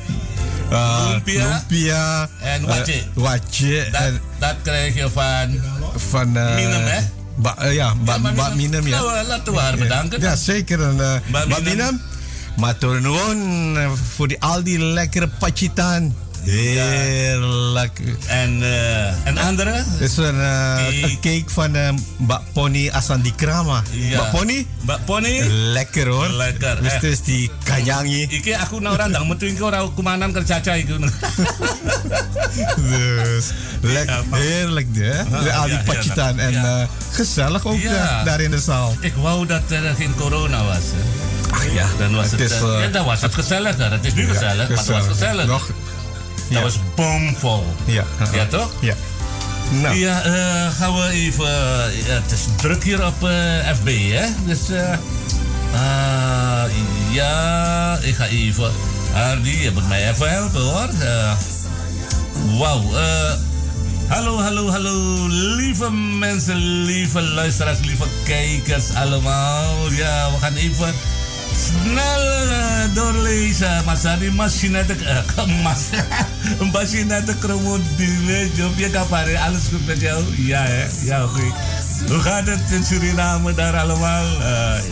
Uh, 0.73 1.07
Lumpia. 1.11 1.49
lumpia, 1.49 2.29
En 2.41 2.61
eh, 2.69 2.77
watje. 2.77 3.03
watje. 3.15 3.89
Dat, 3.93 4.01
en 4.01 4.21
dat 4.39 4.55
krijg 4.63 4.95
je 4.95 5.09
van... 5.13 5.61
van... 6.11 6.37
eh, 6.37 6.55
Minem, 6.55 6.83
hè? 6.85 7.01
Ba, 7.37 7.57
eh, 7.59 7.75
ja, 7.75 7.95
ba, 7.95 8.19
Ja, 8.23 8.33
ba, 8.33 8.55
Minem, 8.55 8.87
ja. 8.87 9.01
Nou, 9.01 9.19
eh, 9.19 9.27
laten 9.27 9.53
we 9.53 9.59
haar 9.59 9.77
bedanken. 9.77 10.21
Ja, 10.21 10.37
zeker. 10.37 10.83
En, 10.83 10.97
uh, 10.97 11.15
Ba. 11.33 11.59
Minem. 11.63 12.01
Maar 12.57 12.75
eh, 13.77 13.91
voor 14.15 14.37
al 14.39 14.63
die 14.63 14.79
lekkere 14.79 15.29
pachitaan. 15.29 16.15
Heerlijk. 16.45 18.01
En, 18.27 18.63
eh, 18.63 19.27
en 19.27 19.39
andere? 19.39 19.85
Is 20.01 20.17
een, 20.17 20.41
eh, 20.41 20.75
Cake. 20.77 21.03
een 21.03 21.19
cake 21.21 21.45
van 21.47 21.77
uh, 21.77 21.89
Mbak 22.19 22.43
Pony 22.53 22.89
Asandi 22.91 23.35
Krama. 23.35 23.83
Ja. 23.91 24.21
Mbak 24.21 24.31
Pony? 24.31 24.67
Mbak 24.83 25.05
Pony? 25.05 25.41
Lekker 25.51 26.09
hoor. 26.09 26.29
Lekker, 26.29 26.77
Dus 26.83 26.87
eh. 26.87 26.93
het 26.95 27.03
is 27.03 27.21
die 27.23 27.51
kanyangi. 27.63 28.23
Iki 28.31 28.53
aku 28.55 28.81
na 28.81 28.91
orang 28.91 29.13
dang 29.13 29.29
metu 29.29 29.47
iki 29.47 29.63
ora 29.63 29.89
kumanan 29.97 30.33
kerja 30.33 30.75
iku. 30.75 30.99
Dus 33.35 33.51
lekker, 33.81 34.23
heerlijk 34.31 34.87
hè? 34.93 35.23
Ah, 35.23 35.61
al 35.61 35.67
die 35.69 35.79
ja. 36.15 36.33
En 36.37 36.55
eh, 36.55 36.87
gezellig 37.11 37.67
ook 37.67 37.79
Ja. 37.81 38.25
daar 38.25 38.41
in 38.41 38.51
de 38.51 38.59
zaal. 38.61 38.97
Ik 39.01 39.15
wou 39.15 39.47
dat 39.47 39.63
er 39.71 39.95
geen 39.95 40.15
corona 40.15 40.65
was. 40.65 40.77
hè. 40.77 41.03
Ach 41.51 41.73
ja, 41.73 41.87
Dan 41.99 42.15
was 42.15 42.31
het, 42.31 42.41
is, 42.41 42.51
eh, 42.53 42.75
eh, 42.75 42.81
ja, 42.81 42.89
dan 42.89 43.05
was 43.05 43.21
het 43.21 43.35
gezelliger. 43.35 43.91
Het 43.93 44.05
is 44.05 44.15
nu 44.15 44.27
gezellig, 44.27 44.69
maar 44.69 44.79
het 44.79 44.87
was 44.87 45.07
gezellig. 45.07 45.47
Nog, 45.47 45.71
Dat 46.49 46.63
was 46.63 46.79
bomvol. 46.95 47.75
ja. 47.85 48.05
Ja, 48.33 48.47
toch? 48.47 48.73
Ja. 48.81 48.95
Nou, 49.71 49.95
Ja, 49.97 50.23
eh, 50.23 50.71
gaan 50.79 50.95
we 50.95 51.09
even. 51.09 51.47
eh, 51.47 52.15
het 52.15 52.33
is 52.33 52.41
druk 52.57 52.85
hier 52.85 53.07
op 53.07 53.25
eh, 53.25 53.73
FB, 53.81 53.87
hè? 54.13 54.27
Dus. 54.47 54.69
eh 54.71 54.91
ah, 55.75 56.63
ja, 57.13 57.99
ik 58.03 58.15
ga 58.15 58.27
even. 58.27 58.71
Hardy, 59.13 59.49
je 59.51 59.71
moet 59.71 59.89
mij 59.89 60.11
even 60.11 60.31
helpen 60.31 60.61
hoor. 60.61 60.89
Wauw. 62.59 62.95
eh, 62.95 63.33
hallo, 64.09 64.41
hallo, 64.41 64.71
hallo. 64.71 65.27
Lieve 65.29 65.91
mensen, 66.19 66.57
lieve 66.85 67.23
luisteraars, 67.23 67.79
lieve 67.81 68.05
kijkers 68.25 68.95
allemaal. 68.95 69.91
Ja, 69.91 70.31
we 70.31 70.39
gaan 70.41 70.55
even 70.55 70.95
snel 71.57 72.23
eh, 72.51 72.95
doorlezen. 72.95 73.85
Mas 73.85 74.03
Hardy, 74.03 74.29
machine 74.29 74.85
de... 74.87 74.95
Uh, 74.95 75.63
mas, 75.63 75.81
machine 76.73 77.25
de. 77.25 78.51
Jopje 78.55 78.91
kapare, 78.91 79.39
alles 79.39 79.63
goed 79.73 79.87
met 79.87 80.01
jou? 80.01 80.25
Ja, 80.37 80.63
hè? 80.63 80.87
Ja, 81.05 81.25
oké. 81.25 81.43
Hoe 82.09 82.21
gaat 82.21 82.47
het 82.47 82.71
in 82.71 82.85
Suriname 82.85 83.55
daar 83.55 83.77
allemaal? 83.77 84.25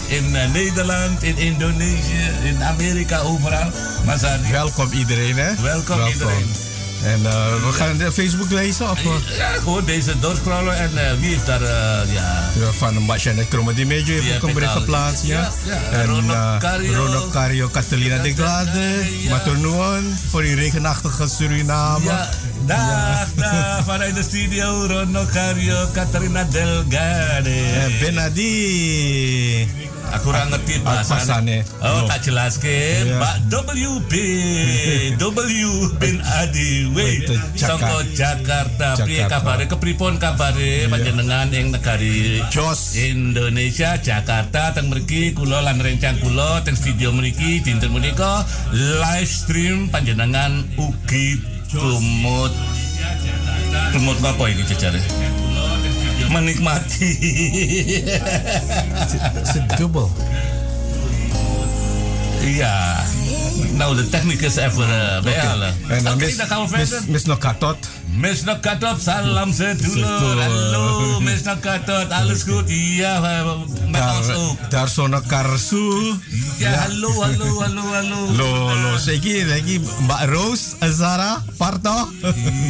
In 0.06 0.30
Nederland, 0.52 1.22
in 1.22 1.36
Indonesië, 1.36 2.30
in 2.42 2.62
Amerika, 2.62 3.18
overal. 3.18 3.70
Mas 4.04 4.22
Hardy. 4.22 4.50
welkom 4.50 4.92
iedereen 4.92 5.36
hè. 5.36 5.54
Welkom 5.62 6.06
iedereen. 6.06 6.71
En 7.02 7.26
eh, 7.26 7.64
we 7.66 7.72
gaan 7.72 7.96
de 7.96 8.12
Facebook 8.12 8.50
lezen 8.50 8.90
of 8.90 9.00
Ja, 9.36 9.48
gewoon 9.48 9.84
deze 9.84 10.18
doorscrollen 10.18 10.76
en 10.76 11.08
eh, 11.08 11.18
wie 11.18 11.28
heeft 11.28 11.46
daar, 11.46 11.62
eh, 11.62 12.12
ja... 12.12 12.50
ja, 12.58 12.72
van 12.72 13.02
Mbak 13.02 13.18
Janet 13.18 13.48
Kromo 13.48 13.74
die 13.74 13.86
Mejo 13.86 14.04
heeft 14.04 14.36
ook 14.36 14.48
een 14.48 14.54
bericht 14.54 14.72
geplaatst. 14.72 15.24
Ja. 15.24 15.50
En 15.92 16.06
Ronald 16.06 17.30
Cario. 17.30 17.68
Catalina 17.68 18.18
de 18.18 18.34
Glade, 18.34 18.80
Ja. 19.20 19.30
Maternoon 19.30 20.16
voor 20.28 20.42
die 20.42 20.54
regenachtige 20.54 21.28
Suriname. 21.28 22.04
Ja, 22.04 22.28
dag, 22.66 23.28
dag, 23.34 23.84
vanuit 23.92 24.14
de 24.14 24.22
studio, 24.22 24.86
Rono 24.86 25.24
Cario, 25.32 25.86
Katarina 25.92 26.44
Delgade. 26.44 27.50
En 27.50 27.92
Benadi. 28.00 29.68
Aku 30.12 30.28
kurang 30.28 30.52
ngerti 30.52 30.80
Pasannya. 30.84 31.64
Oh, 31.80 32.04
tak 32.04 32.20
jelaskan. 32.24 33.00
Ya. 33.08 33.16
Mbak 33.16 33.36
WB, 33.48 34.12
W 35.20 35.68
bin 35.96 36.16
Adi, 36.20 36.88
we, 36.92 37.24
Itu 37.24 37.34
Jakar- 37.56 37.80
Songko 37.80 37.98
Jakarta. 38.12 38.88
Jakarta. 38.96 39.26
kabare, 39.32 39.64
kepripun 39.68 40.20
kabare, 40.20 40.86
panjenengan 40.88 41.48
ing 41.50 41.72
negari 41.72 42.44
Jos. 42.52 42.92
Indonesia, 42.94 43.96
Jakarta, 43.96 44.76
teng 44.76 44.92
mriki 44.92 45.32
kula 45.32 45.64
lan 45.64 45.80
rencang 45.80 46.20
kula 46.20 46.60
teng 46.60 46.76
studio 46.76 47.08
mriki 47.10 47.64
dinten 47.64 47.92
menika 47.92 48.44
live 48.72 49.28
stream 49.28 49.88
panjenengan 49.88 50.64
ugi 50.76 51.40
tumut 51.72 52.52
tumut 53.92 54.16
apa 54.20 54.44
ini 54.48 54.62
jejare? 54.68 55.00
Menikmati. 56.32 57.08
Is 59.42 59.52
het 59.52 59.76
dubbel? 59.76 60.12
Iya. 62.44 63.04
Nou, 63.72 63.96
de 63.96 64.08
technicus 64.08 64.56
even 64.56 64.88
uh, 64.88 65.22
bijhalen. 65.22 65.74
En 65.88 66.04
dan 66.04 66.18
mis, 66.18 66.36
dan 66.36 66.46
gaan 66.46 66.66
we 66.66 66.76
mis, 66.76 66.90
mis 67.06 67.24
nog 67.24 67.38
katot. 67.38 67.76
Miss 68.12 68.44
Nakatot, 68.44 69.00
salam 69.00 69.52
sedulur. 69.56 70.04
Sedulur. 70.04 70.36
Hallo, 70.44 71.20
Miss 71.24 71.42
Nakatot, 71.48 72.10
alles 72.12 72.42
goed? 72.44 72.68
Ja, 72.68 73.20
met 73.24 73.44
ons 73.48 74.26
Daar, 74.26 74.36
ook. 74.36 74.70
daar 74.70 74.88
zo'n 74.88 75.16
karsu. 75.26 76.12
Ja, 76.58 76.70
hallo, 76.84 77.08
hallo, 77.22 77.60
hallo, 77.60 77.82
hallo. 77.92 78.20
Lo, 78.36 78.48
lo, 78.82 78.98
seki, 78.98 79.44
seki, 79.48 79.80
Mbak 80.04 80.28
Rose, 80.28 80.76
Zara, 80.92 81.42
Parto. 81.56 82.08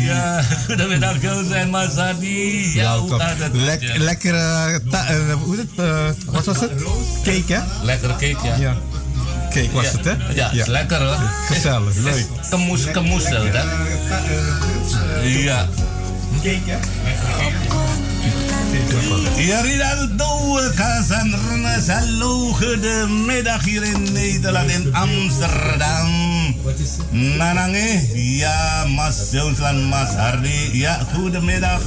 Ja, 0.07 0.43
goedemiddag, 0.67 1.19
Joost 1.23 1.51
en 1.51 1.71
Mazadi. 1.71 2.75
Ja, 2.75 2.99
hoe 2.99 3.19
gaat 3.19 3.39
het? 3.39 3.53
Lek, 3.55 3.83
Ja. 3.83 3.99
lekker, 3.99 4.35
ta- 4.91 5.07
eh, 5.07 5.35
hoe 5.43 5.57
heet 5.57 5.69
het? 5.77 6.25
wat 6.25 6.45
was 6.45 6.61
het? 6.61 6.71
Cake, 7.25 7.53
hè? 7.55 7.61
Lekker 7.85 8.09
cake, 8.11 8.37
ja. 8.47 8.57
Ja. 8.57 8.77
Cake 9.53 9.73
was 9.73 9.85
Ja. 9.85 9.91
het, 9.93 10.05
hè? 10.05 10.15
Ja, 10.35 10.51
is 10.51 10.67
lekker 10.67 11.03
hoor. 11.03 11.17
Gezellig, 11.47 11.95
leuk. 11.97 12.27
Kemoes, 12.51 12.91
kemoesel, 12.91 13.45
hè? 13.45 13.63
Ja. 15.23 15.67
Ja, 19.37 19.61
Rinaldo 19.61 20.59
Kazanrnes, 20.77 21.89
hallo, 21.89 22.53
goedemiddag 22.53 23.65
hier 23.65 23.83
in 23.83 24.13
Nederland, 24.13 24.71
in 24.71 24.95
Amsterdam. 24.95 26.11
Nanange, 27.11 28.01
ja, 28.15 28.85
Mas 28.89 29.31
Jones 29.33 29.59
en 29.61 29.83
Mas 29.89 30.15
Hardy, 30.15 30.71
ja, 30.73 30.99
goedemiddag. 31.15 31.81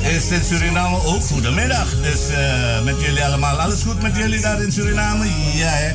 Is 0.00 0.30
in 0.30 0.42
Suriname 0.44 0.96
ook 1.04 1.22
goedemiddag. 1.24 1.86
Dus 2.02 2.28
eh, 2.28 2.82
met 2.84 2.94
jullie 3.00 3.24
allemaal, 3.24 3.60
alles 3.60 3.82
goed 3.82 4.02
met 4.02 4.16
jullie 4.16 4.40
daar 4.40 4.62
in 4.62 4.72
Suriname? 4.72 5.24
Ja, 5.54 5.68
hè? 5.68 5.90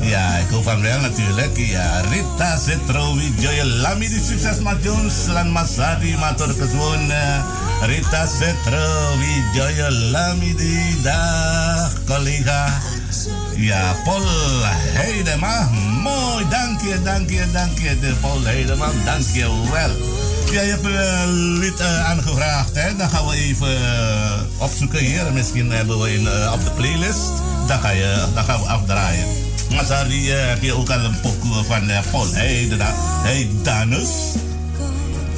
Ja, 0.00 0.36
ik 0.36 0.48
hoop 0.50 0.62
van 0.64 0.80
wel 0.82 1.00
natuurlijk. 1.00 1.56
Ja, 1.56 2.00
Rita 2.10 2.58
Zetrowi, 2.58 3.34
Joy 3.38 3.60
Lami, 3.62 4.08
die 4.08 4.22
succes 4.24 4.58
met 4.58 4.76
Jones, 4.82 5.14
Lan 5.26 5.50
Masadi, 5.50 6.16
Mator 6.16 6.54
Keswoon. 6.54 7.10
eh, 7.10 7.38
Rita 7.86 8.26
Zetrowi, 8.26 9.42
Joy 9.54 9.90
Lami, 10.10 10.54
die 10.56 11.00
dag, 11.02 11.92
collega. 12.06 12.80
Ja, 13.56 13.96
Paul 14.04 14.22
Heidema. 14.92 15.68
Mooi, 16.02 16.44
dank 16.48 16.80
je, 16.80 17.02
dank 17.02 17.30
je, 17.30 17.44
dank 17.52 17.78
je. 17.78 18.12
Paul 18.20 18.42
Heidema, 18.42 18.86
dank 19.04 19.24
je 19.32 19.46
wel. 19.72 20.31
Ja, 20.50 20.60
je 20.62 20.70
hebt 20.70 20.84
een 20.84 21.58
lied 21.58 21.80
eh, 21.80 22.04
aangevraagd, 22.10 22.74
hè? 22.74 22.96
Dan 22.96 23.08
gaan 23.10 23.26
we 23.26 23.34
even 23.36 23.76
eh, 23.76 24.40
opzoeken 24.58 24.98
hier. 24.98 25.32
Misschien 25.32 25.70
hebben 25.70 25.98
we 26.00 26.14
in, 26.14 26.28
eh, 26.28 26.52
op 26.52 26.64
de 26.64 26.70
playlist. 26.70 27.30
Dan, 27.66 27.80
ga 27.80 27.90
je, 27.90 28.24
dan 28.34 28.44
gaan 28.44 28.60
we 28.60 28.66
afdraaien. 28.66 29.24
Maar 29.70 29.90
eh, 29.90 30.48
heb 30.48 30.62
je 30.62 30.72
ook 30.72 30.90
al 30.90 30.98
een 30.98 31.20
pokoe 31.20 31.64
van 31.64 31.90
eh, 31.90 31.98
Paul 32.10 32.32
Heidema. 32.32 32.92
Hey, 33.22 33.48
Danus. 33.62 34.08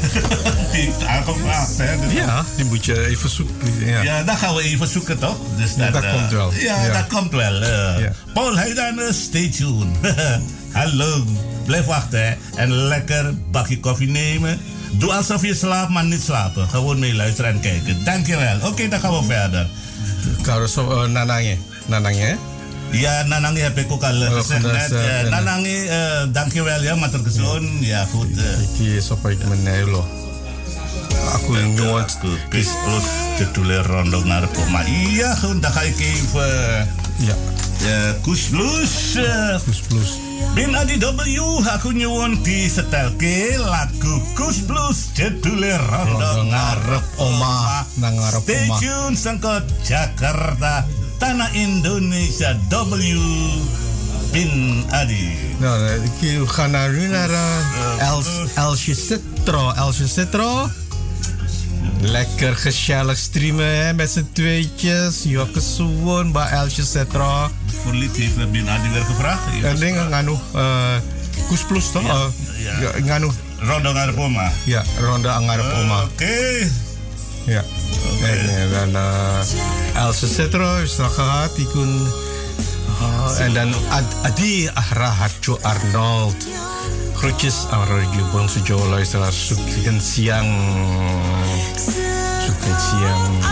Die 0.73 0.81
heeft 0.83 1.05
aangevraagd, 1.07 1.77
hè? 1.79 2.01
Dus 2.01 2.13
Ja, 2.13 2.45
die 2.57 2.65
moet 2.65 2.85
je 2.85 3.07
even 3.07 3.31
zoeken. 3.31 3.87
Ja. 3.87 4.03
ja, 4.03 4.23
dat 4.23 4.37
gaan 4.37 4.55
we 4.55 4.63
even 4.63 4.89
zoeken, 4.89 5.19
toch? 5.19 5.37
Dus 5.57 5.71
Ja, 5.77 5.91
dat 5.91 6.03
eh, 6.03 6.13
komt 6.13 6.31
wel. 6.31 6.53
Ja, 6.55 6.85
Ja. 6.85 6.93
dat 6.93 7.07
komt 7.07 7.33
wel. 7.33 7.63
eh. 7.63 7.99
Ja. 8.01 8.13
Paul 8.35 8.57
Heidanus, 8.57 9.23
stay 9.23 9.49
tuned. 9.49 9.87
Hallo, 10.73 11.25
blijf 11.65 11.85
wachten 11.85 12.27
hè. 12.27 12.35
En 12.57 12.73
lekker 12.73 13.35
bakje 13.51 13.81
koffie 13.81 14.09
nemen. 14.09 14.59
Doe 14.97 15.13
alsof 15.13 15.43
je 15.43 15.55
slaapt, 15.55 15.91
maar 15.91 16.05
niet 16.05 16.23
slapen. 16.23 16.69
Gewoon 16.69 16.99
meeluisteren 16.99 17.51
en 17.51 17.61
kijken. 17.61 18.05
Dankjewel. 18.05 18.57
Oké, 18.57 18.67
okay, 18.67 18.89
dan 18.89 19.01
gaan 19.01 19.13
we 19.13 19.25
verder. 19.25 19.67
Karoso, 20.43 20.93
uh, 20.93 21.05
eh, 21.05 21.11
Nanange. 21.11 21.57
Nanange, 21.87 22.21
eh? 22.21 22.29
hè? 22.29 22.37
Ja, 22.99 23.23
Nanange 23.23 23.59
heb 23.59 23.79
ik 23.79 23.93
ook 23.93 24.03
al 24.03 24.23
uh, 24.23 24.33
gezegd. 24.33 24.93
Uh, 24.93 25.31
nanange, 25.31 25.85
uh, 25.85 26.33
dankjewel, 26.33 26.83
ja, 26.83 26.95
maar 26.95 27.11
ja. 27.33 27.61
ja, 27.81 28.05
goed. 28.05 28.31
Ik 28.39 28.69
zie 28.77 28.93
je 28.93 29.01
zo 29.01 29.19
vaak 29.23 29.45
mijn 29.49 29.63
neulo. 29.63 30.09
Aku 31.33 31.57
nyuwat. 31.57 32.17
Aku 32.17 32.29
pisplus, 32.49 33.05
cedule 33.37 33.83
rondo 33.83 34.25
narko. 34.25 34.65
Maar 34.71 34.89
iya, 34.89 35.37
dan 35.61 35.73
ga 35.73 35.81
ik 35.81 35.99
even... 35.99 37.04
ya. 37.23 37.37
Ya 37.85 38.17
Kusplus 38.25 39.19
Kusplus 39.67 40.23
bin 40.55 40.73
Adi 40.73 40.97
W 41.03 41.61
aku 41.67 41.93
nyuwun 41.93 42.41
ke 42.43 43.59
lagu 43.59 44.15
Kusplus 44.39 45.13
jedule 45.13 45.75
rondo 45.77 46.49
ngarep 46.49 47.05
Oma. 47.19 47.85
nang 47.99 48.15
ngarep 48.17 48.41
Oma. 48.41 48.47
stay 48.47 48.67
tune 48.81 49.15
sangko 49.19 49.61
Jakarta 49.83 50.87
tanah 51.19 51.51
Indonesia 51.55 52.55
W. 52.71 53.21
Bin 54.35 54.83
Adi. 54.91 55.31
Nah, 55.63 55.79
no, 55.79 55.95
no, 55.95 56.43
karena 56.51 56.91
Rinara 56.91 57.47
El 58.03 58.19
El 58.59 58.75
Citro. 58.75 59.71
El 59.79 59.95
Lekker 62.01 62.57
gezellig 62.57 63.19
streamen 63.19 63.85
hè, 63.85 63.93
met 63.93 64.11
z'n 64.11 64.29
tweetjes. 64.33 65.23
Jokke 65.23 65.61
Suwon, 65.61 66.33
bij 66.33 66.49
Elsje 66.49 66.85
Citro. 66.85 67.51
Voor 67.83 67.95
lied 67.95 68.17
heeft 68.17 68.51
Bin 68.51 68.69
Adi 68.69 68.89
weer 68.91 69.05
gevraagd 69.05 69.41
En 69.63 69.77
dingen 69.77 70.09
nganu 70.09 70.37
uh, 70.55 70.95
Kus 71.49 71.65
Plus 71.65 71.91
toch? 71.91 72.03
Ja, 72.07 72.27
Eh, 72.71 72.81
ja. 72.83 73.05
nganu. 73.05 73.31
Rondo 73.59 73.93
Ngarep 73.93 74.19
Omah 74.19 74.51
Ja, 74.65 74.83
ronde 75.01 75.31
Angarep 75.31 75.73
Oma. 75.73 76.03
Oké 76.03 76.35
Ja. 77.47 77.65
En, 78.23 78.71
dan 78.71 78.89
uh, 79.03 79.39
Else 79.95 80.27
Citro 80.29 80.77
is 80.77 80.97
nog 80.97 81.15
gehad. 81.15 81.57
Die 81.57 81.67
kon... 81.67 82.07
Oh, 83.01 83.39
en 83.39 83.55
dan 83.55 83.75
Ad- 83.91 84.15
Adi 84.23 84.71
Raharjo 84.91 85.59
Arnold. 85.63 86.35
Groetjes 87.25 87.65
aan 87.71 87.89
Radio 87.89 88.49
Jawa 88.65 88.87
luisteraars. 88.87 89.47
Zoeken 89.47 90.01
siang. 90.01 90.47
Zoeken 92.45 92.77
siang. 92.81 93.45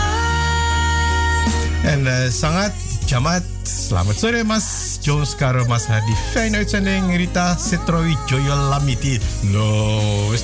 En 1.83 2.07
eh, 2.07 2.31
sangat 2.31 2.71
Jamat. 3.05 3.41
Selamat 3.63 4.19
sore 4.19 4.43
Mas 4.43 4.97
Jones 5.01 5.35
Karo 5.35 5.65
Mas 5.65 5.85
Hadi. 5.85 6.13
Fijn 6.31 6.55
uitzending 6.55 7.15
Rita 7.15 7.57
Citrowi 7.57 8.17
Joyo 8.25 8.55
Lamiti. 8.55 9.19
No, 9.41 10.31
is 10.31 10.43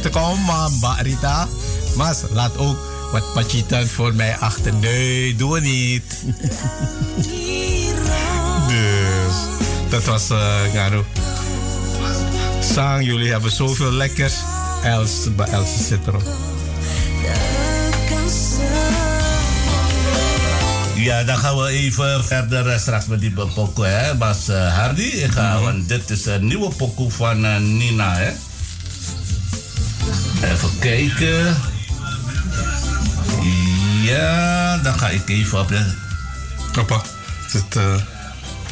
Mbak 0.78 1.02
Rita. 1.02 1.48
Mas, 1.96 2.24
laat 2.34 2.58
ook 2.58 2.78
wat 3.12 3.34
pacitan 3.34 3.86
voor 3.86 4.14
mij 4.14 4.38
achter. 4.38 4.74
Nee, 4.74 5.36
doe 5.36 5.56
het 5.56 5.64
niet. 5.64 6.04
dus, 8.70 9.36
dat 9.90 10.04
was 10.04 10.30
uh, 10.32 10.74
Ngano. 10.74 11.06
Sang, 12.74 13.06
jullie 13.06 13.32
hebben 13.32 13.52
zoveel 13.52 13.92
lekkers. 13.92 14.34
Els, 14.84 15.36
bij 15.36 15.48
Els 15.48 15.70
Citro. 15.88 16.22
Ja, 20.96 21.24
dan 21.24 21.38
gaan 21.38 21.58
we 21.58 21.68
even 21.68 22.24
verder 22.26 22.68
eh, 22.68 22.80
straks 22.80 23.06
met 23.06 23.20
die 23.20 23.32
pokoe, 23.32 23.86
hè, 23.86 24.16
Bas 24.16 24.48
eh, 24.48 24.78
Hardy. 24.78 25.02
Ik 25.02 25.32
ga, 25.32 25.60
Want 25.62 25.88
dit 25.88 26.10
is 26.10 26.26
een 26.26 26.48
nieuwe 26.48 26.70
pokoe 26.70 27.12
van 27.12 27.46
eh, 27.46 27.58
Nina, 27.58 28.16
hè. 28.16 28.32
Even 30.52 30.70
kijken. 30.80 31.56
Ja, 34.02 34.78
dan 34.78 34.94
ga 34.94 35.10
ik 35.10 35.30
even 35.30 35.60
op 35.60 35.68
de... 35.68 35.86
Het, 37.52 37.76
eh, 37.76 37.96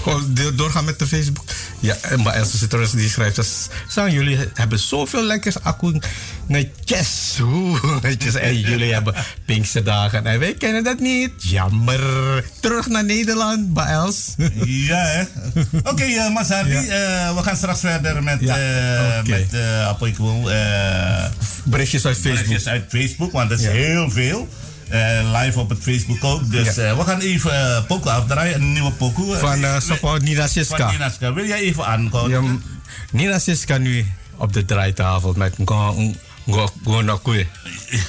gewoon 0.07 0.33
de- 0.33 0.55
doorgaan 0.55 0.85
met 0.85 0.99
de 0.99 1.07
Facebook. 1.07 1.45
Ja, 1.79 1.95
en 2.01 2.21
maar 2.21 2.33
Elsa 2.33 2.57
Citroën 2.57 2.87
die 2.91 3.09
schrijft... 3.09 3.69
Sang, 3.87 4.11
jullie 4.13 4.37
hebben 4.53 4.79
zoveel 4.79 5.23
lekkers. 5.23 5.61
Aku 5.63 5.99
netjes. 6.47 7.37
Netjes. 8.01 8.33
En 8.35 8.59
jullie 8.59 8.93
hebben 8.93 9.13
Pinksterdagen. 9.45 10.25
En 10.25 10.39
wij 10.39 10.53
kennen 10.53 10.83
dat 10.83 10.99
niet. 10.99 11.31
Jammer. 11.37 11.99
Terug 12.59 12.87
naar 12.87 13.03
Nederland, 13.05 13.73
bij 13.73 13.85
Els. 13.85 14.33
Ja, 14.65 14.97
hè. 15.05 15.23
Oké, 15.83 16.03
eh, 16.03 16.33
Mas 16.33 16.49
Hardy, 16.49 16.69
Ja. 16.71 16.81
eh, 17.27 17.35
we 17.35 17.43
gaan 17.43 17.55
straks 17.55 17.79
verder 17.79 18.23
met, 18.23 18.37
Ja, 18.39 18.57
eh, 18.57 19.19
oké. 19.19 19.29
met 19.29 19.53
eh, 19.53 19.89
eh, 20.49 21.25
Berichtjes 21.63 22.05
uit 22.05 22.15
Facebook. 22.17 22.33
berichtjes 22.33 22.67
uit 22.67 22.85
Facebook, 22.89 23.31
want 23.31 23.49
dat 23.49 23.59
is 23.59 23.65
Ja. 23.65 23.71
heel 23.71 24.09
veel. 24.11 24.47
Eh, 24.89 25.41
live 25.41 25.59
op 25.59 25.69
het 25.69 25.79
Facebook 25.81 26.23
ook. 26.23 26.51
Dus 26.51 26.75
Ja. 26.75 26.83
eh, 26.83 26.97
we 26.97 27.03
gaan 27.03 27.19
even 27.19 27.51
uh, 27.53 27.85
pokoe 27.87 28.11
afdraaien, 28.11 28.55
een 28.55 28.73
nieuwe 28.73 28.91
pokoe. 28.91 29.35
Van 29.37 29.63
uh, 29.63 29.79
Sopo 29.79 30.17
Nina 30.17 30.47
Siska. 30.47 30.77
Van 30.77 30.91
Nina 30.91 31.09
Siska. 31.09 31.33
Wil 31.33 31.45
jij 31.45 31.59
even 31.59 31.85
aankomen? 31.85 32.29
Ja, 32.43 32.57
Nina 33.11 33.39
Siska 33.39 33.77
nu 33.77 34.05
op 34.37 34.53
de 34.53 34.65
draaitafel 34.65 35.33
met 35.37 35.55
Gonakwe. 36.83 37.45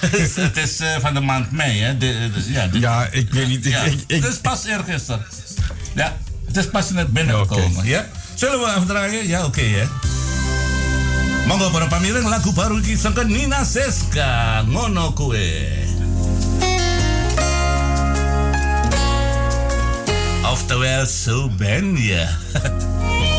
het 0.41 0.57
is 0.57 0.79
van 1.01 1.15
de 1.15 1.21
maand 1.21 1.53
mei, 1.53 1.81
hè? 1.81 1.97
De, 1.99 2.31
de- 2.35 2.53
ja, 2.53 2.67
de- 2.67 2.79
Ja, 2.79 3.09
ik 3.11 3.33
weet 3.33 3.49
niet. 3.49 3.67
Ik, 3.67 3.73
ja. 3.73 3.81
ik, 3.93 4.01
ik, 4.07 4.23
het 4.23 4.33
is 4.33 4.39
pas 4.39 4.65
eergisteren. 4.65 5.27
Ja, 5.95 6.17
het 6.47 6.57
is 6.57 6.67
pas 6.71 6.91
net 6.91 7.13
binnengekomen. 7.13 7.85
Ja? 7.87 8.07
Zullen 8.35 8.59
we 8.59 8.67
afdraaien? 8.67 9.27
Ja, 9.27 9.45
oké, 9.45 9.61
hè? 9.63 9.85
Monggo 11.47 11.71
para 11.71 11.87
pamireng 11.87 12.29
lagu 12.29 12.53
baru 12.53 12.83
sangka 12.97 13.23
Nina 13.23 13.65
Seska 13.65 14.63
ngono 14.69 15.13
kue. 15.13 15.67
Oftewel, 20.59 21.07
zo 21.07 21.49
ben 21.49 21.97
je. 21.97 22.29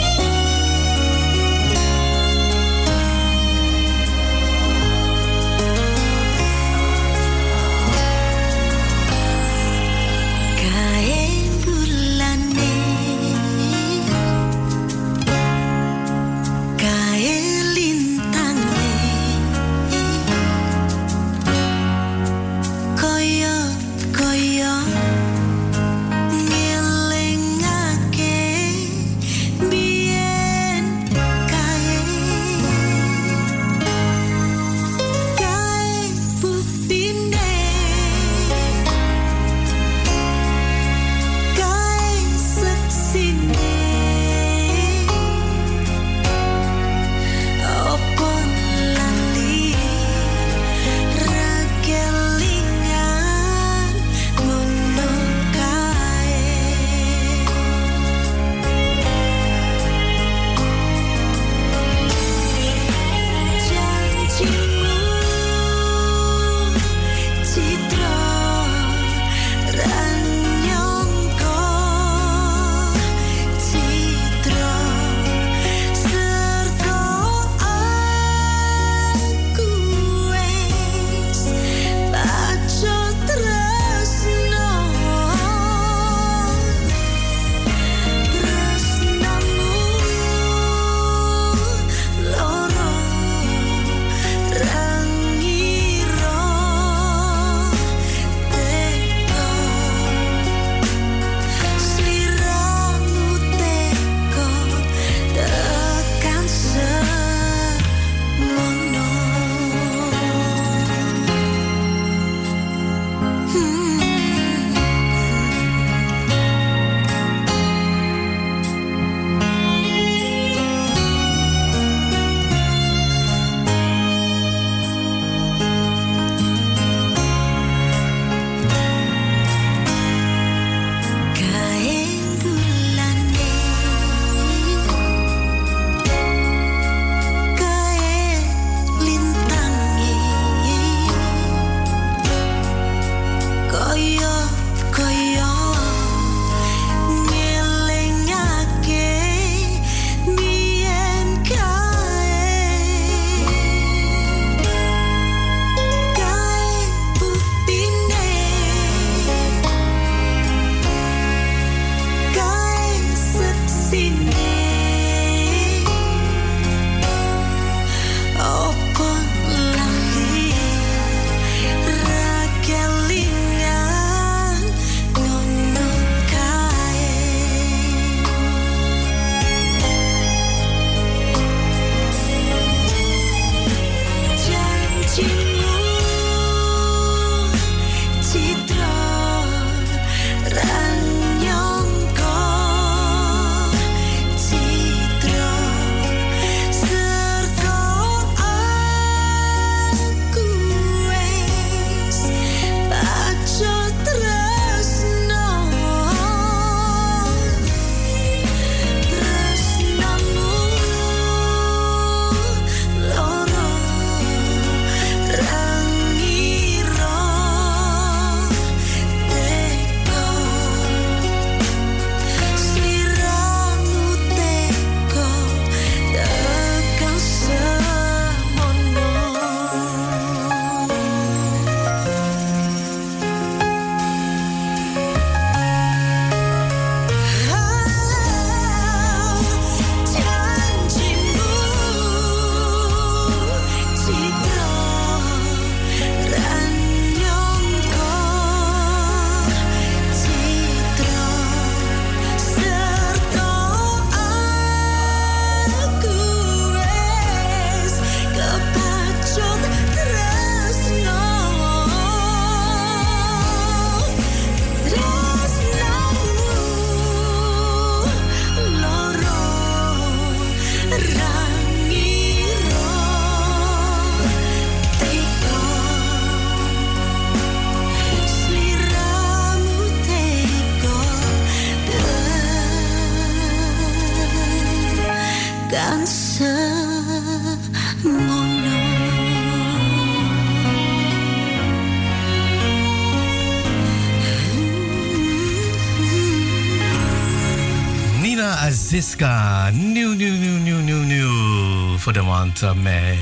Nieuw, 298.99 300.13
nieuw, 300.13 300.13
nieuw, 300.13 300.57
nieuw, 300.57 300.77
nieuw, 300.79 301.03
nieuw 301.03 301.97
voor 301.97 302.13
de 302.13 302.21
maand 302.21 302.61
eh, 302.61 302.73
mei. 302.73 303.17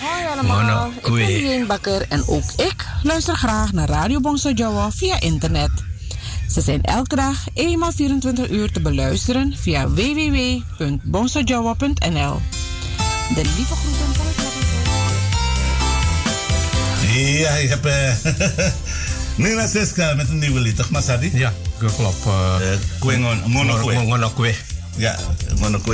Hoi 0.00 0.26
allemaal, 0.32 0.60
Mono 0.62 0.92
ik 0.96 1.02
ben. 1.12 1.30
Irene 1.30 1.66
Bakker 1.66 2.04
en 2.08 2.22
ook 2.28 2.42
ik 2.56 2.86
luister 3.02 3.36
graag 3.36 3.72
naar 3.72 3.88
Radio 3.88 4.20
Bongso 4.20 4.50
Jawa 4.50 4.90
via 4.90 5.20
internet. 5.20 5.70
Ze 6.50 6.60
zijn 6.60 6.82
elke 6.82 7.16
dag 7.16 7.36
eenmaal 7.54 7.92
24 7.92 8.50
uur 8.50 8.72
te 8.72 8.80
beluisteren 8.80 9.54
via 9.60 9.88
www.bongsojawa.nl. 9.88 12.40
De 13.34 13.42
lieve 13.56 13.74
groeten 13.74 14.14
van 14.14 14.26
het 14.26 14.36
Ja, 17.38 17.50
ik 17.50 17.68
heb 17.68 17.84
eh 17.84 18.14
Nina 19.46 19.66
Siska 19.66 20.14
met 20.14 20.28
een 20.28 20.38
nieuwe 20.38 20.60
lied, 20.60 20.76
toch 20.76 20.90
Masadi? 20.90 21.30
Ja, 21.34 21.52
klopt. 21.78 22.26
Uh, 22.26 22.56
Kwe 22.98 23.16
Ngon- 23.16 23.42
Mono 23.46 23.74
Kwe. 23.76 24.02
Mono 24.02 24.28
Kwe. 24.30 24.54
Ja, 24.96 25.16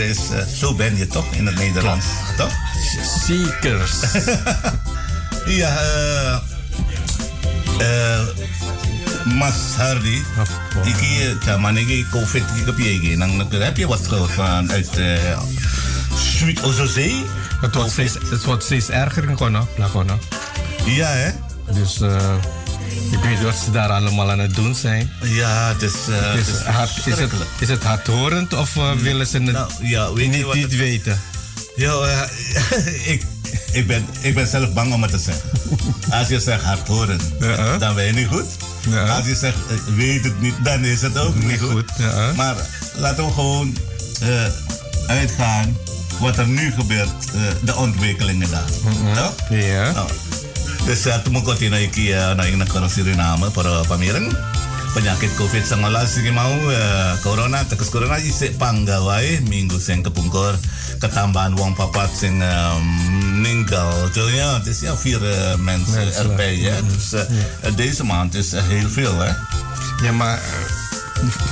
is, 0.08 0.18
eh, 0.30 0.46
zo 0.56 0.74
ben 0.74 0.96
je 0.96 1.06
toch 1.06 1.34
in 1.34 1.46
het 1.46 1.54
Nederlands, 1.54 2.06
toch? 2.36 2.52
Zeker. 3.26 3.90
Ja, 5.46 5.76
eh 5.76 6.34
eh 7.78 8.20
Mas 9.24 9.54
Hardy, 9.76 10.22
Oh, 10.38 10.86
ik 10.86 10.96
hier, 10.96 11.60
man, 11.60 11.76
ik 11.76 12.06
COVID, 12.10 12.44
ik 12.54 12.66
heb 12.66 12.78
je 12.78 13.16
dan 13.16 13.50
heb 13.50 13.76
je 13.76 13.86
wat 13.86 14.06
gehoord 14.06 14.30
van 14.30 14.72
uit 14.72 14.98
uh, 14.98 15.38
Sweet 16.16 16.62
Ozozee? 16.62 17.24
Het 17.60 17.74
wordt 17.74 17.90
steeds, 17.90 18.14
het 18.30 18.44
wordt 18.44 18.64
steeds 18.64 18.88
erger 18.88 19.28
in 19.28 19.36
Kona. 19.36 19.64
Ja, 20.86 21.06
hè? 21.06 21.30
Dus 21.72 22.00
eh, 22.00 22.34
ik 23.10 23.18
weet 23.22 23.42
wat 23.42 23.54
ze 23.64 23.70
daar 23.70 23.88
allemaal 23.88 24.30
aan 24.30 24.38
het 24.38 24.54
doen 24.54 24.74
zijn. 24.74 25.12
Ja, 25.22 25.68
het 25.68 25.82
is, 25.82 25.92
eh, 26.08 26.34
Is, 26.38 26.46
het 26.46 26.56
het 26.58 26.66
hard, 26.66 27.06
is, 27.06 27.18
het, 27.18 27.30
is 27.58 27.68
het 27.68 27.82
hardhorend 27.82 28.52
of 28.54 28.76
eh, 28.76 28.92
willen 28.92 29.26
ze 29.26 29.38
het 29.38 29.52
Nou, 29.52 29.70
ja, 29.82 30.12
weet 30.12 30.30
niet, 30.30 30.42
wat 30.42 30.54
niet 30.54 30.64
het- 30.64 30.76
weten? 30.76 31.20
Ja, 31.76 31.92
eh, 31.92 32.20
ik, 33.12 33.22
ik, 33.72 33.86
ben, 33.86 34.06
ik 34.20 34.34
ben 34.34 34.46
zelf 34.46 34.72
bang 34.72 34.92
om 34.92 35.02
het 35.02 35.10
te 35.10 35.18
zeggen. 35.18 35.50
Als 36.10 36.28
je 36.28 36.40
zegt 36.40 36.62
hardhoren, 36.62 37.20
Ja. 37.40 37.78
dan 37.78 37.94
ben 37.94 38.04
je 38.04 38.12
niet 38.12 38.28
goed. 38.28 38.46
Als 39.16 39.26
je 39.26 39.34
zegt 39.34 39.56
eh, 39.70 39.94
weet 39.96 40.24
het 40.24 40.40
niet, 40.40 40.54
dan 40.64 40.84
is 40.84 41.02
het 41.02 41.18
ook 41.18 41.42
niet 41.44 41.60
goed. 41.60 41.90
Maar 42.36 42.54
laten 42.96 43.26
we 43.26 43.32
gewoon 43.32 43.76
eh, 44.20 44.28
uitgaan 45.06 45.76
wat 46.20 46.36
er 46.38 46.46
nu 46.48 46.72
gebeurt, 46.72 47.08
eh, 47.34 47.40
de 47.62 47.74
ontwikkelingen 47.76 48.50
daar. 48.50 48.70
Toch? 49.14 49.34
Ja. 49.50 49.90
Nou, 49.92 50.08
uh, 50.88 51.18
tumo 51.24 51.42
ko 51.42 51.54
tina 51.54 51.78
iki 51.78 52.10
uh, 52.14 52.34
na 52.34 52.46
ing 52.48 52.58
nakara 52.58 52.88
Suriname 52.88 53.50
para 53.54 53.84
pamireng 53.86 54.30
penyakit 54.92 55.32
COVID-19 55.40 55.88
sige 56.04 56.30
mau 56.34 56.52
uh, 56.52 57.16
corona 57.24 57.64
tekus 57.64 57.88
corona 57.88 58.20
isik 58.20 58.58
panggawai 58.60 59.40
minggu 59.48 59.78
sing 59.80 60.04
kepungkur 60.04 60.52
ketambahan 61.00 61.56
wong 61.56 61.72
papat 61.72 62.10
sing 62.12 62.42
um, 62.42 62.84
meninggal 63.42 64.10
Tuh, 64.12 64.28
het 64.28 64.66
is 64.66 64.80
ja 64.80 64.96
vier 64.96 65.22
uh, 65.22 65.54
mensen 65.56 66.04
Mensen, 66.04 66.30
erbij 66.30 66.56
ja. 66.56 66.80
Dus 66.82 67.12
uh, 67.12 67.22
deze 67.76 68.04
maand 68.04 68.34
is 68.34 68.54
uh, 68.54 68.60
heel 68.62 68.88
veel 68.88 69.18
hè. 69.18 69.30
Ja, 70.02 70.12
maar 70.12 70.40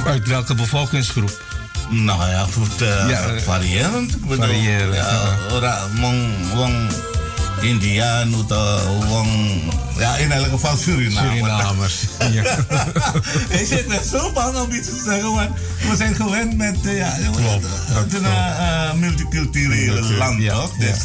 uit 0.07 0.29
welke 0.29 0.55
bevolkingsgroep? 0.55 1.43
Nou 1.91 2.29
ja, 2.31 2.47
goed, 2.53 2.83
uh, 2.83 3.09
Ja, 3.09 3.21
eh, 3.23 3.43
variërend. 3.43 4.21
Bedoel, 4.21 4.47
variërend, 4.47 4.95
Ja, 4.95 5.11
ja. 5.11 5.55
ora, 5.55 5.79
wong, 6.01 6.35
wong 6.55 6.91
Indiaan 7.61 8.35
wong... 9.09 9.29
Ja, 9.99 10.17
in 10.17 10.33
elk 10.33 10.47
geval 10.51 10.77
Suriname. 10.77 11.29
Surinamers. 11.29 11.95
ja. 12.31 12.43
Ik 13.61 13.67
zit 13.67 13.89
net 13.89 14.07
zo 14.07 14.33
bang 14.33 14.57
om 14.57 14.73
iets 14.73 14.89
te 14.89 15.03
zeggen, 15.05 15.33
want 15.35 15.51
we 15.91 15.97
zijn 15.97 16.15
gewend 16.15 16.57
met... 16.57 16.77
eh, 16.87 16.97
ja, 16.97 17.17
Klopt, 17.37 17.67
Het 17.91 18.15
een 18.15 18.25
eh, 18.25 18.93
multiculturele 18.93 20.01
Multi- 20.01 20.17
land, 20.17 20.41
ja, 20.43 20.55
toch? 20.55 20.73
ja, 20.79 20.87
Dus, 20.87 20.99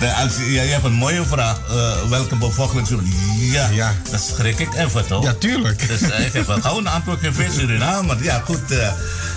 de- 0.00 0.14
als, 0.14 0.36
je, 0.36 0.52
ja, 0.52 0.62
je 0.62 0.68
hebt 0.70 0.84
een 0.84 0.92
mooie 0.92 1.24
vraag. 1.24 1.60
eh, 1.70 2.08
welke 2.08 2.36
bevolkingsgroep? 2.36 3.02
Ja, 3.38 3.68
Ja. 3.68 3.94
dat 4.10 4.20
schrik 4.20 4.58
ik 4.58 4.74
even, 4.74 5.06
toch? 5.06 5.24
ja, 5.24 5.32
tuurlijk. 5.32 5.88
Dus 5.88 6.00
eh, 6.00 6.26
ik 6.26 6.32
heb 6.32 6.46
wel 6.46 6.60
gewoon 6.60 6.86
een 6.86 6.92
antwoord 6.92 7.20
gegeven 7.20 7.52
Suriname. 7.52 8.06
Maar 8.06 8.22
ja, 8.22 8.42
goed. 8.44 8.60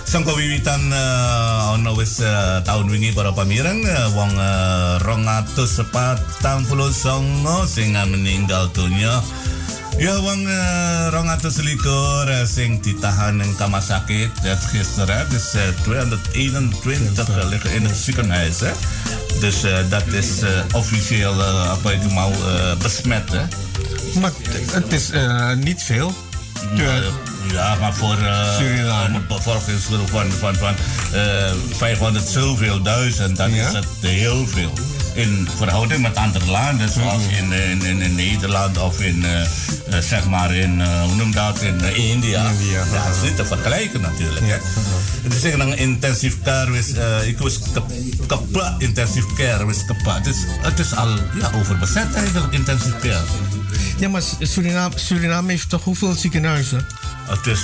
Eh 0.04 0.12
Sangko 0.12 0.36
wiwitan 0.36 0.91
uh, 0.91 1.74
ono 1.74 1.95
wis 1.95 2.20
eh, 2.20 2.60
tahun 2.68 2.91
wingi 2.91 3.16
para 3.16 3.32
pamireng 3.32 3.82
eh, 3.88 4.08
wong 4.14 4.36
uh, 4.36 4.99
204 4.99 6.43
songo 6.91 7.66
sing 7.66 7.95
meninggal 7.95 8.70
dunia 8.76 9.24
Ja, 10.01 10.18
wang 10.26 10.41
uh, 10.49 11.14
rong 11.14 11.30
atas 11.30 11.62
likur 11.62 12.26
uh, 12.26 12.41
sing 12.49 12.82
ditahan 12.82 13.38
in 13.45 13.54
Kamasakit 13.62 14.34
dat 14.41 14.58
gisteren. 14.74 15.30
Dus 15.30 15.54
uh, 15.54 15.70
221 15.86 17.14
liggen 17.45 17.72
in 17.78 17.86
het 17.86 17.97
ziekenhuis. 17.97 18.60
Hè? 18.66 18.74
Dus 19.39 19.62
uh, 19.66 19.86
dat 19.89 20.08
is 20.10 20.41
uh, 20.41 20.49
officieel 20.74 21.38
uh, 21.38 21.78
apa 21.78 21.93
itu 21.93 22.10
mau 22.10 22.34
uh, 22.34 22.74
besmet. 22.82 23.30
Hè? 23.30 23.45
Maar 24.18 24.34
het 24.74 24.89
is 24.89 25.14
uh, 25.14 25.54
niet 25.62 25.84
veel. 25.84 26.10
Ja, 26.76 27.01
ja, 27.51 27.76
maar 27.80 27.93
voor 27.93 28.18
uh, 28.20 29.05
een 29.05 29.28
bevolkingsgroep 29.28 30.09
van, 30.09 30.32
van, 30.32 30.55
van 30.55 30.74
uh, 31.14 31.51
500 31.78 32.28
zoveel 32.28 32.82
duizend, 32.82 33.38
dan 33.38 33.53
Ja. 33.53 33.66
is 33.68 33.72
dat 33.74 33.86
heel 33.99 34.47
veel. 34.47 34.74
In 35.14 35.47
verhouding 35.57 36.01
met 36.01 36.16
andere 36.16 36.45
landen, 36.45 36.89
zoals 36.89 37.22
in, 37.39 37.51
in, 37.51 37.82
in, 37.86 38.01
in 38.01 38.16
Nederland 38.16 38.78
of 38.78 39.01
in, 39.01 39.26
eh, 39.26 39.41
eh, 39.41 39.47
zeg 40.01 40.26
maar 40.30 40.55
in, 40.55 40.82
eh, 40.82 41.01
hoe 41.01 41.16
noem 41.16 41.32
dat, 41.32 41.61
in 41.61 41.82
eh, 41.82 41.97
India. 42.09 42.49
India, 42.49 42.72
Ja, 42.72 42.86
ja. 42.93 43.05
dat 43.05 43.16
is 43.16 43.22
niet 43.22 43.36
te 43.36 43.45
vergelijken 43.45 44.01
natuurlijk. 44.01 44.45
hè. 44.47 44.57
Het 45.24 45.34
is 45.34 45.43
een 45.53 45.78
intensive 45.78 46.38
care, 46.43 46.72
eh, 46.97 47.28
ik 47.28 47.38
was 47.38 47.59
kap- 47.74 47.91
kapot 48.28 48.72
intensive 48.78 49.28
care, 49.36 49.66
is 49.70 49.86
kapot. 49.86 50.14
Het 50.16 50.26
is, 50.28 50.38
het 50.61 50.80
is 50.80 50.95
al 50.95 51.09
ja, 51.39 51.51
overbezet 51.55 52.14
eigenlijk, 52.16 52.53
intensive 52.53 52.95
care. 53.01 53.24
Ja, 53.99 54.09
maar 54.09 54.23
Suriname, 54.39 54.97
Suriname 54.97 55.51
heeft 55.51 55.69
toch 55.69 55.84
hoeveel 55.84 56.13
ziekenhuizen? 56.13 56.86
Het 57.28 57.47
is 57.47 57.59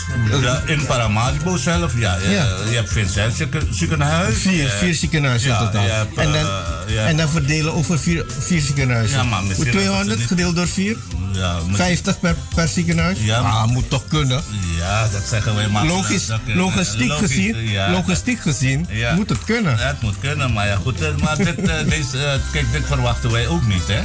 in 0.66 0.86
Paramaribo 0.86 1.58
zelf, 1.58 1.94
ja. 1.98 2.16
Je, 2.24 2.30
Ja. 2.30 2.46
je 2.70 2.76
hebt 2.76 2.92
Vincent 2.92 3.36
zieken- 3.36 3.68
ziekenhuis. 3.76 4.38
Vier, 4.38 4.70
vier 4.70 4.94
ziekenhuizen 4.96 5.50
ja, 5.50 5.60
in 5.60 5.66
totaal. 5.66 5.86
hebt, 5.88 6.18
en, 6.18 6.32
dan, 6.32 6.46
ja. 6.88 7.06
en 7.06 7.18
dan 7.18 7.30
verdelen 7.30 7.74
over 7.74 8.00
vier, 8.00 8.26
vier 8.40 8.62
ziekenhuizen. 8.62 9.18
Ja, 9.18 9.24
maar 9.24 9.44
misschien 9.44 9.56
Hoe 9.66 9.74
dat 9.76 9.82
200 9.82 10.12
ze 10.12 10.18
niet- 10.18 10.28
gedeeld 10.28 10.56
door 10.56 10.68
vier? 10.68 10.98
ja, 11.34 11.54
misschien- 11.54 11.76
50 11.76 12.20
per, 12.20 12.36
per 12.56 12.68
ziekenhuis? 12.68 13.18
Ja, 13.22 13.42
maar- 13.42 13.52
ah, 13.52 13.66
moet 13.68 13.90
toch 13.90 14.08
kunnen? 14.08 14.42
Ja, 14.78 15.08
dat 15.12 15.22
zeggen 15.30 15.56
wij 15.56 15.68
maar. 15.68 15.86
Logisch, 15.86 16.26
Dat- 16.26 16.40
dat- 16.46 16.56
logistiek 16.56 17.08
logisch, 17.08 17.28
gezien, 17.28 17.70
ja, 17.70 17.92
logistiek 17.92 18.40
gezien 18.40 18.88
moet 19.16 19.30
het 19.30 19.44
kunnen. 19.46 19.78
Ja, 19.78 19.88
het 19.88 20.02
moet 20.02 20.16
kunnen, 20.20 20.54
maar 20.54 20.68
ja 20.68 20.76
goed. 20.76 21.02
eh, 21.02 21.08
Maar 21.24 21.38
dit, 21.38 21.60
eh, 21.70 21.76
deze, 21.96 22.40
kijk, 22.52 22.72
dit 22.72 22.84
verwachten 22.86 23.32
wij 23.32 23.48
ook 23.48 23.68
niet, 23.68 23.84
hè. 23.88 24.02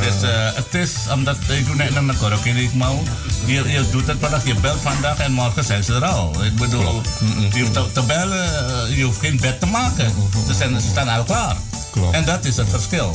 Dus 0.00 0.30
het 0.54 0.74
is, 0.74 0.92
omdat 1.14 1.36
ik 1.48 1.66
doe 1.66 1.74
net 1.76 2.00
naar 2.00 2.14
korok 2.14 2.44
ik 2.44 2.74
mau. 2.74 2.98
Je, 3.46 3.52
je 3.68 3.84
doet 3.90 4.06
het 4.06 4.16
vandaag, 4.20 4.46
je 4.46 4.54
belt 4.54 4.79
vandaag 4.82 5.18
en 5.18 5.32
morgen 5.32 5.64
zijn 5.64 5.84
ze 5.84 5.94
er 5.94 6.04
al. 6.04 6.44
Ik 6.44 6.56
bedoel, 6.56 7.02
je 7.52 7.60
hoeft 7.60 7.72
te, 7.72 7.92
te 7.92 8.02
bellen, 8.02 8.68
eh, 8.68 8.96
je 8.96 9.04
hoeft 9.04 9.20
geen 9.20 9.38
bed 9.40 9.60
te 9.60 9.66
maken. 9.66 10.12
Ze, 10.46 10.54
zijn, 10.54 10.80
ze 10.80 10.88
staan 10.88 11.08
al 11.08 11.24
klaar. 11.24 11.56
Klopt. 11.90 12.14
En 12.14 12.24
dat 12.24 12.44
is 12.44 12.56
het 12.56 12.68
verschil. 12.68 13.14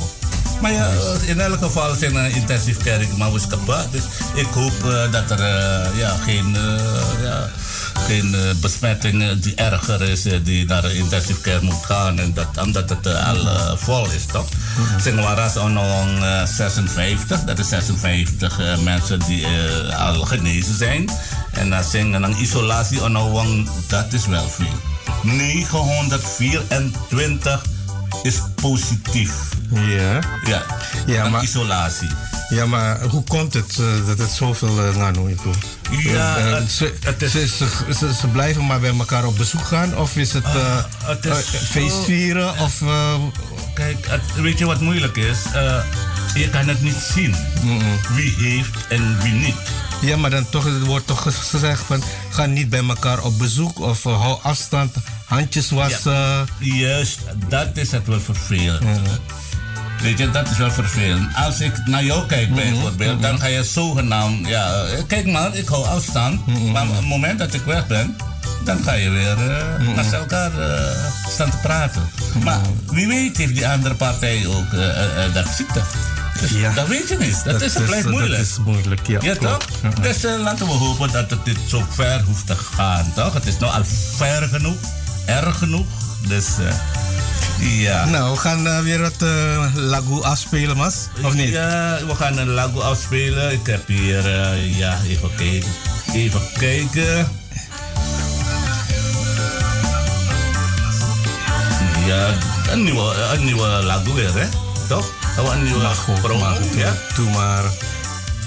Maar 0.61 0.72
ja, 0.72 0.89
eh, 0.89 1.30
in 1.30 1.39
elk 1.39 1.63
geval 1.63 1.95
zijn 1.95 2.16
een 2.16 2.32
intensive 2.32 2.84
care 2.84 3.03
ik 3.03 3.18
maar 3.18 3.32
was 3.32 3.47
kapot. 3.47 3.91
Dus 3.91 4.03
ik 4.34 4.47
hoop 4.53 4.84
eh, 4.84 5.11
dat 5.11 5.32
er 5.32 5.39
ja, 5.97 6.16
geen, 6.24 6.57
ja, 7.22 7.49
geen 8.07 8.36
besmetting 8.61 9.39
die 9.39 9.55
erger 9.55 10.01
is, 10.01 10.22
die 10.43 10.66
naar 10.66 10.82
de 10.82 10.97
intensive 10.97 11.41
care 11.41 11.61
moet 11.61 11.86
gaan. 11.86 12.20
En 12.20 12.34
dat, 12.34 12.47
omdat 12.63 12.89
het 12.89 13.07
al 13.07 13.78
vol 13.78 14.11
is, 14.11 14.26
toch? 14.26 14.47
Zeg 15.01 15.13
maar, 15.13 15.41
als 15.41 15.55
er 15.55 15.70
nog 15.70 15.86
eh, 16.22 16.45
56, 16.45 17.43
dat 17.43 17.59
is 17.59 17.70
56 17.70 18.59
eh, 18.59 18.78
mensen 18.78 19.20
die 19.20 19.47
al 19.97 20.26
genezen 20.26 20.78
zijn. 20.78 21.09
En 21.56 21.70
dan 21.70 21.84
zingen 21.84 22.22
dan 22.22 22.36
isolatie, 22.38 23.01
onowang, 23.03 23.70
dat 23.88 24.14
is 24.14 24.26
wel 24.26 24.49
veel. 24.49 24.80
924 25.24 27.62
is 28.24 28.36
positief. 28.56 29.32
ja. 29.70 30.20
Ja, 30.45 30.64
Ja, 31.06 31.30
maar- 31.30 31.43
isolatie. 31.43 32.10
ja, 32.49 32.66
maar 32.66 33.01
hoe 33.03 33.24
komt 33.24 33.53
het 33.53 33.78
eh, 33.80 33.86
dat 34.08 34.18
het 34.18 34.30
zoveel 34.32 34.88
uh, 34.88 34.95
ngano 34.95 35.26
is? 35.26 35.38
Ja, 36.03 36.38
Eh, 36.38 36.51
het- 36.53 36.72
ze, 36.72 36.93
het 37.03 37.22
is- 37.22 37.32
ze, 37.32 37.47
ze, 37.47 37.68
ze, 37.99 38.14
ze 38.14 38.28
blijven 38.28 38.66
maar 38.66 38.80
bij 38.80 38.93
elkaar 38.97 39.26
op 39.26 39.38
bezoek 39.38 39.66
gaan? 39.66 39.97
Of 39.97 40.16
is 40.18 40.34
het, 40.34 40.43
eh, 40.43 40.84
het 41.03 41.26
is? 41.26 41.32
Of, 41.32 41.39
Kijk, 43.74 44.08
weet 44.36 44.58
je 44.60 44.66
wat 44.66 44.82
moeilijk 44.82 45.18
is? 45.18 45.38
Je 46.34 46.49
kan 46.49 46.67
het 46.67 46.82
niet 46.82 47.07
zien. 47.13 47.36
Wie 48.15 48.36
heeft 48.38 48.88
en 48.89 49.21
wie 49.21 49.34
niet. 49.34 49.55
ja, 50.01 50.17
maar 50.17 50.30
dan 50.30 50.49
toch, 50.49 50.63
het 50.63 50.86
wordt 50.86 51.07
toch 51.07 51.49
gezegd 51.49 51.82
van 51.82 52.03
ga 52.30 52.45
niet 52.45 52.69
bij 52.69 52.84
elkaar 52.88 53.23
op 53.23 53.38
bezoek 53.38 53.80
of 53.80 54.05
eh, 54.05 54.21
hou 54.21 54.39
afstand, 54.41 54.95
handjes 55.26 55.69
wassen. 55.69 56.47
Juist, 56.59 57.19
dat 57.47 57.67
is 57.73 57.91
het 57.91 58.07
wel 58.07 58.19
vervelend. 58.19 58.84
Weet 60.01 60.17
je, 60.17 60.32
dat 60.32 60.49
is 60.49 60.57
wel 60.57 60.71
vervelend. 60.71 61.36
Als 61.36 61.59
ik 61.59 61.86
naar 61.86 62.03
jou 62.03 62.26
kijk 62.26 62.55
bijvoorbeeld, 62.55 63.21
dan 63.21 63.39
ga 63.39 63.45
je 63.45 63.63
zogenaamd... 63.63 64.47
Ja, 64.47 64.84
eh, 64.84 65.03
kijk 65.07 65.26
maar, 65.26 65.55
ik 65.55 65.67
hou 65.67 65.86
afstand. 65.86 66.47
Maar 66.71 66.88
op 66.88 66.95
het 66.95 67.05
moment 67.05 67.39
dat 67.39 67.53
ik 67.53 67.61
weg 67.65 67.88
ben, 67.88 68.15
dan 68.66 68.84
ga 68.84 68.93
je 68.93 69.09
weer 69.09 69.38
naast 69.95 70.11
elkaar 70.13 70.59
eh, 70.59 71.30
staan 71.30 71.49
te 71.49 71.57
praten. 71.57 72.09
Maar 72.43 72.59
wie 72.91 73.07
weet 73.07 73.38
heeft 73.38 73.53
die 73.55 73.68
andere 73.68 73.95
partij 73.95 74.45
ook 74.47 74.74
eh, 74.74 75.26
eh, 75.26 75.34
dat 75.34 75.47
ziekte. 75.55 75.82
Dus 76.39 76.51
Ja. 76.51 76.74
Dat 76.74 76.88
weet 76.88 77.09
je 77.09 77.18
niet. 77.18 77.43
Dat, 77.43 77.61
is, 77.61 77.74
blijft 77.74 78.09
moeilijk. 78.09 78.32
Dat 78.32 78.45
is 78.45 78.57
moeilijk, 78.66 79.07
ja. 79.07 79.36
Toch? 79.36 79.57
Dus 80.01 80.24
eh, 80.24 80.39
laten 80.39 80.66
we 80.66 80.72
hopen 80.72 81.11
dat 81.11 81.30
het 81.30 81.45
niet 81.45 81.59
zo 81.68 81.86
ver 81.89 82.24
hoeft 82.24 82.47
te 82.47 82.55
gaan, 82.55 83.11
toch? 83.16 83.34
Het 83.34 83.45
is 83.45 83.57
nou 83.57 83.74
al 83.74 83.84
ver 84.16 84.47
genoeg, 84.47 84.78
erg 85.26 85.57
genoeg. 85.57 85.88
Dus 86.28 86.45
ja. 87.59 88.05
Nou, 88.05 88.32
we 88.32 88.38
gaan 88.38 88.84
weer 88.84 88.99
wat 88.99 89.22
eh, 89.22 89.66
lagu 89.74 90.22
afspelen, 90.22 90.78
Mas. 90.78 90.95
Of 91.24 91.34
niet? 91.34 91.49
Ja, 91.49 91.99
we 92.07 92.16
gaan 92.16 92.38
een 92.38 92.49
lagu 92.49 92.80
afspelen. 92.80 93.51
Ik 93.51 93.66
heb 93.66 93.88
hier, 93.88 94.30
ja, 94.57 94.97
even 95.07 95.30
kijken. 95.36 95.70
Even 96.13 96.41
kijken. 96.59 97.28
Ja, 102.06 102.28
een 102.72 102.84
nieuwe, 102.84 103.14
een 103.34 103.45
nieuwe 103.45 103.68
lagu 103.68 104.14
weer, 104.14 104.34
hè? 104.34 104.47
Toch? 104.88 105.06
Een 105.51 105.64
nieuwe 105.64 105.88
promo, 106.22 106.39
maar, 106.39 106.58
ja? 106.76 106.93
Doe 107.16 107.30
maar, 107.30 107.64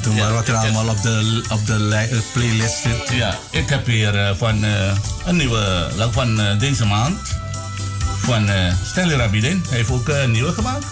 doe 0.02 0.14
Ja, 0.14 0.22
maar 0.22 0.32
wat 0.32 0.48
er 0.48 0.54
heb- 0.54 0.62
allemaal 0.62 0.88
op 0.94 1.02
de, 1.02 1.42
op 1.52 1.66
de 1.66 2.06
eh, 2.10 2.18
playlist 2.32 2.76
zit. 2.82 3.16
Ja, 3.18 3.38
ik 3.50 3.68
heb 3.68 3.86
hier 3.86 4.26
eh, 4.26 4.34
van 4.36 4.64
eh, 4.64 4.70
een 5.26 5.36
nieuwe 5.36 5.88
lag 5.96 6.12
van 6.12 6.58
deze 6.58 6.84
maand. 6.86 7.18
Van 8.18 8.48
Stanley 8.84 9.16
Rabidin. 9.16 9.64
Hij 9.68 9.76
heeft 9.76 9.90
ook 9.90 10.08
een 10.08 10.30
nieuwe 10.30 10.52
gemaakt. 10.52 10.86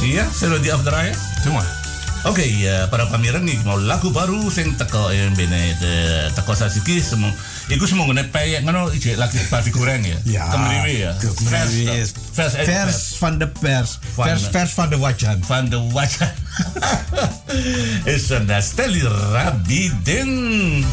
Ja, 0.00 0.26
zullen 0.38 0.54
we 0.56 0.60
die 0.62 0.72
afdraaien? 0.72 1.16
Doe 1.44 1.52
maar. 1.52 1.80
Oke, 2.24 2.42
eh, 2.42 2.88
para 2.88 3.04
pamirang 3.06 3.44
nih 3.44 3.58
mau 3.64 3.80
lagu 3.80 4.10
baru 4.10 4.50
sing 4.50 4.76
teko 4.78 5.10
yang 5.10 5.34
bene 5.36 5.74
de 5.80 6.30
teko 6.34 6.54
sasiki 6.54 7.00
semu. 7.02 7.30
Iku 7.70 7.86
semua 7.86 8.06
ngene 8.10 8.24
peyek 8.34 8.66
ngono 8.66 8.90
ije 8.90 9.14
lagi 9.14 9.38
pasti 9.46 9.70
kurang 9.70 10.02
ya. 10.02 10.18
Ja, 10.26 10.44
Kemriwi 10.50 10.94
ya. 11.06 11.12
Kemriwi 11.22 11.84
Vers, 11.86 12.10
vers, 12.34 12.54
vers, 12.66 12.98
van 13.18 13.38
de 13.38 13.46
pers. 13.46 13.98
Vers, 14.16 14.50
vers 14.50 14.72
van 14.74 14.90
de 14.90 14.98
wajan. 14.98 15.38
van 15.46 15.68
de 15.70 15.78
wajah. 15.92 16.30
is 18.14 18.30
een 18.30 18.50
Stanley 18.62 19.06
Rabidin. 19.32 20.84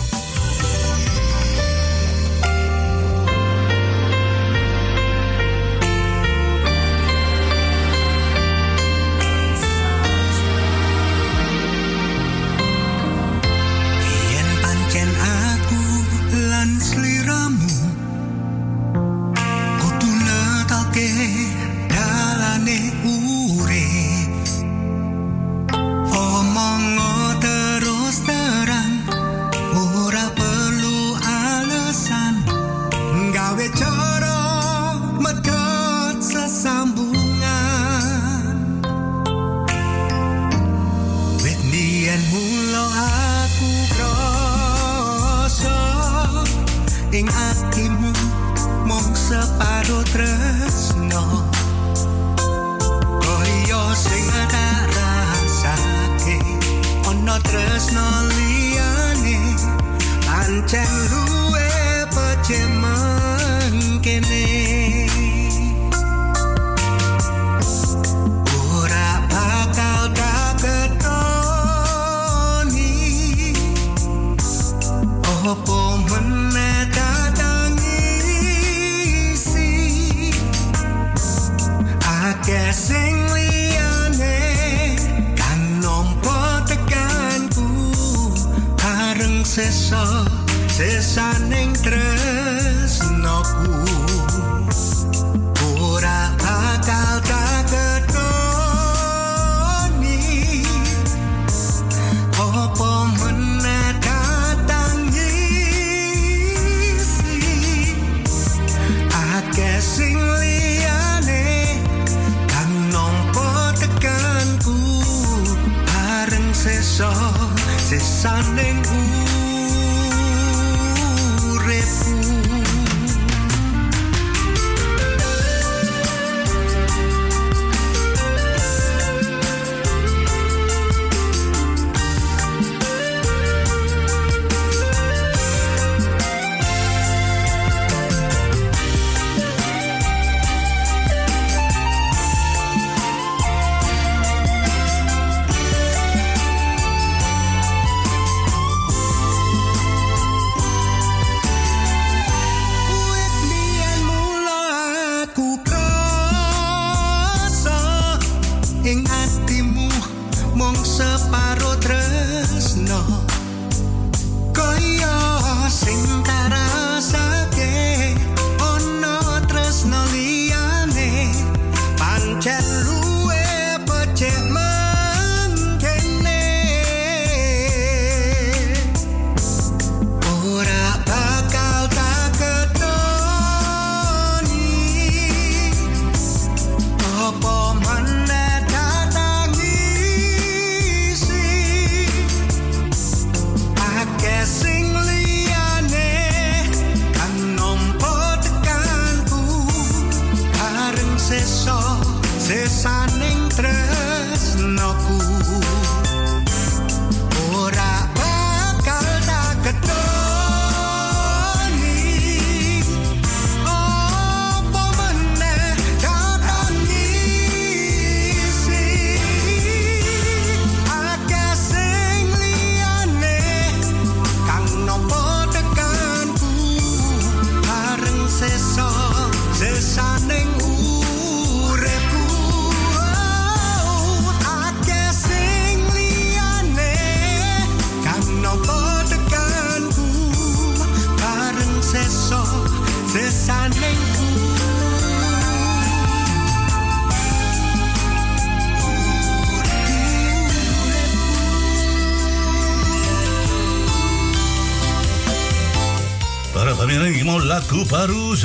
Você 90.79 91.01
sabe 91.01 91.28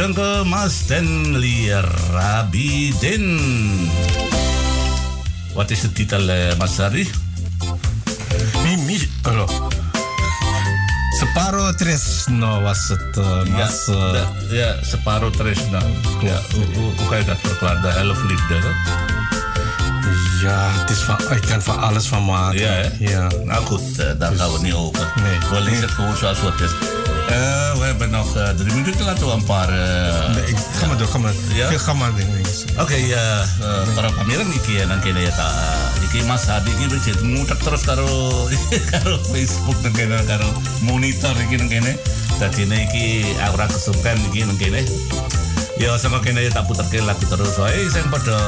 baru 0.04 0.12
sangka 0.12 0.44
Mas 0.44 0.72
Stanley 0.84 1.70
Rabidin. 2.12 3.40
Wat 5.54 5.70
is 5.70 5.80
de 5.80 5.92
titel, 5.92 6.28
eh, 6.28 6.56
Mas 6.58 6.74
Sari? 6.74 7.08
Mimi, 8.62 9.08
oh, 9.28 9.46
Separo 11.18 11.72
Tresno 11.74 12.60
was 12.62 12.88
het, 12.88 13.16
eh, 13.16 13.40
Ja, 13.44 13.56
Mas. 13.56 13.86
eh, 13.88 14.12
de- 14.12 14.56
ja, 14.56 14.74
Separo 14.82 15.30
Tresna. 15.30 15.78
Ja, 16.22 16.40
hoe, 16.52 16.64
hoe, 16.74 16.92
hoe 16.96 17.08
kan 17.08 17.18
je 17.18 17.24
dat 17.24 17.38
verklaren? 17.42 17.82
De 17.82 17.88
elf 17.88 18.22
liefde, 18.22 18.54
hè? 18.54 18.72
ja, 20.42 20.70
het 20.72 20.90
is 20.90 20.98
van, 21.02 21.16
ik 21.30 21.42
kan 21.42 21.62
van 21.62 21.78
alles 21.80 22.06
van 22.06 22.24
maken. 22.24 22.60
Ja, 22.60 22.70
hè? 22.70 22.88
Ja. 22.98 23.28
Nou 23.44 23.64
goed, 23.64 23.98
eh, 23.98 24.10
daar 24.18 24.32
gaan 24.34 24.52
we 24.52 24.58
niet 24.62 24.74
over. 24.74 25.12
Nee. 25.22 25.38
We 25.50 25.60
lezen 25.60 25.80
het 25.82 25.90
gewoon 25.90 26.16
zoals 26.16 26.38
het 26.40 26.60
is. 26.60 26.70
Eh, 27.28 27.72
we 27.78 27.84
hebben 27.84 28.10
nog 28.10 28.36
eh, 28.36 28.48
drie 28.48 28.72
minuten, 28.74 29.04
laten 29.04 29.26
we 29.26 29.32
een 29.32 29.44
paar... 29.44 29.68
eh, 29.68 30.34
Nee, 30.34 30.44
ik- 30.46 30.56
ga 30.80 30.86
maar 30.86 30.96
door, 30.98 31.06
ga 31.06 31.18
maar. 31.18 31.32
Ja? 31.54 31.70
Ja? 31.70 31.78
Ga 31.78 31.92
maar. 31.92 32.10
Oke 32.78 33.06
ya 33.06 33.42
eh, 33.60 33.94
para 33.94 34.10
pameran 34.10 34.46
iki 34.52 34.72
ya 34.78 34.86
nang 34.86 35.00
kene 35.02 35.20
ya 35.22 35.30
ta 35.30 35.46
iki 36.06 36.22
Mas 36.26 36.46
Hadi 36.46 36.70
iki 36.70 36.86
wis 36.90 37.02
jadi 37.06 37.22
ngutek 37.22 37.58
terus 37.62 37.82
karo 37.86 38.06
karo 38.92 39.18
Facebook 39.30 39.78
nang 39.82 39.94
kene 39.94 40.18
karo 40.26 40.46
monitor 40.82 41.34
iki 41.46 41.56
nang 41.56 41.70
kene. 41.70 41.94
Dadi 42.38 42.66
iki 42.66 43.22
aku 43.42 43.54
ora 43.54 43.66
kesupen 43.70 44.18
iki 44.30 44.42
nang 44.46 44.58
kene. 44.58 44.82
Ya 45.78 45.94
sama 45.98 46.18
kene 46.22 46.42
ya 46.46 46.50
tak 46.50 46.66
puterke 46.66 46.98
lagu 47.02 47.22
terus 47.26 47.54
wae 47.58 47.86
sing 47.90 48.06
padha 48.10 48.38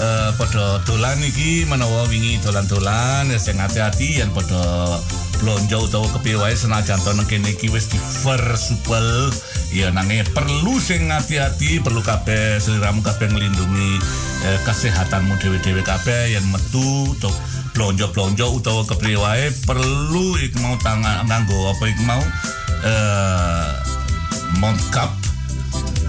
eh 0.00 0.30
padha 0.36 0.80
dolan 0.84 1.20
iki 1.24 1.64
menawa 1.68 2.04
wingi 2.08 2.40
dolan-dolan 2.44 3.28
ya 3.32 3.38
sing 3.40 3.56
hati-hati 3.60 4.20
yen 4.20 4.28
padha 4.32 4.96
blonjo 5.40 5.84
utawa 5.84 6.08
kepiye 6.16 6.36
wae 6.36 6.56
senajan 6.56 7.00
to 7.04 7.12
nang 7.12 7.28
kene 7.28 7.52
iki 7.52 7.68
wis 7.68 7.88
diversupel 7.92 9.32
ya 9.72 9.92
nanging 9.92 10.24
perlu 10.32 10.80
sing 10.80 11.12
hati-hati 11.12 11.80
perlu 11.84 12.00
kabeh 12.00 12.56
sliramu 12.56 13.04
kabeh 13.04 13.28
nglindungi 13.28 14.00
eh, 14.46 14.58
kesehatanmu 14.64 15.36
dhewe-dhewe 15.36 15.82
kabeh. 15.84 16.32
Yen 16.32 16.44
metu 16.48 17.12
utawa 17.12 17.34
blonjo-blonjo 17.76 18.56
utawa 18.56 18.82
kepiye 18.88 19.20
wae 19.20 19.52
perlu 19.68 20.40
iku 20.40 20.56
mau 20.64 20.80
tangan 20.80 21.28
nganggo 21.28 21.76
apa 21.76 21.84
iku 21.92 22.02
mau 22.08 22.22
eh 22.88 23.68
mount 24.56 24.80
cap 24.88 25.12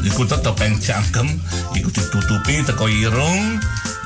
iku 0.08 0.24
tetep 0.24 0.56
yang 0.64 0.80
cangkem 0.80 1.28
iku 1.76 1.92
ditutupi 1.92 2.64
teko 2.64 2.88
irung 2.88 3.60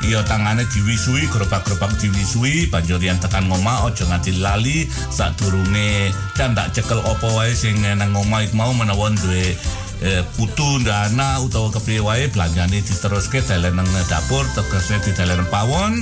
iya 0.06 0.26
tangane 0.26 0.66
diwisui 0.66 1.30
gerobak-gerobak 1.30 1.94
diwisui 2.02 2.70
banjur 2.74 2.98
yang 2.98 3.22
tekan 3.22 3.46
ngomah 3.46 3.86
aja 3.86 4.06
nganti 4.10 4.42
lali 4.42 4.90
sadurunge 5.14 6.10
candak 6.34 6.74
cekel 6.74 6.98
apa 7.06 7.28
wae 7.38 7.54
sing 7.54 7.78
nang 7.82 8.10
ngomah 8.14 8.42
iku 8.46 8.56
mau 8.58 8.74
menawa 8.74 9.14
duwe 9.14 9.54
eh, 10.02 10.22
putu 10.34 10.82
dana 10.82 11.38
utawa 11.46 11.70
kepriye 11.70 12.02
wae 12.02 12.26
belanjane 12.34 12.82
diteruske 12.82 13.46
dalen 13.46 13.78
nang 13.78 13.90
dapur 14.10 14.46
tegese 14.58 14.98
didalen 15.06 15.46
pawon 15.54 16.02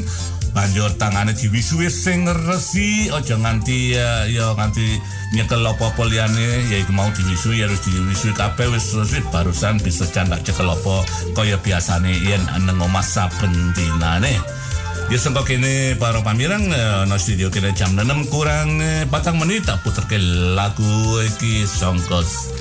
banjur 0.51 0.89
tangane 0.97 1.31
diwisuwe 1.33 1.89
sing 1.89 2.25
resi 2.25 3.09
aja 3.09 3.37
nganti 3.37 3.93
ya, 3.95 4.25
ya 4.29 4.53
nganti 4.57 4.99
nyekel 5.33 5.61
apa-apa 5.61 6.09
liyane 6.09 6.69
ya 6.69 6.77
itu 6.81 6.91
mau 6.93 7.09
diwisui 7.13 7.61
harus 7.61 7.81
diwisui 7.85 8.33
kabeh 8.33 8.69
wis 8.73 8.93
resi 8.97 9.21
barusan 9.29 9.77
bisa 9.79 10.09
candak 10.09 10.41
cekel 10.43 10.69
apa 10.69 11.05
kaya 11.37 11.57
biasane 11.61 12.11
yen 12.25 12.41
nang 12.65 12.81
omah 12.81 13.05
saben 13.05 13.73
dinane. 13.73 14.37
Ya 15.09 15.17
sempat 15.17 15.49
kini 15.49 15.97
para 15.97 16.21
pamirang 16.21 16.69
eh, 16.69 17.01
no 17.09 17.17
studio 17.17 17.49
kita 17.49 17.73
jam 17.73 17.97
6 17.97 18.29
kurang 18.29 18.77
eh, 18.77 19.09
patang 19.09 19.41
menit 19.41 19.65
tak 19.65 19.81
puter 19.81 20.05
lagu 20.53 21.17
iki 21.25 21.65
songkos 21.65 22.53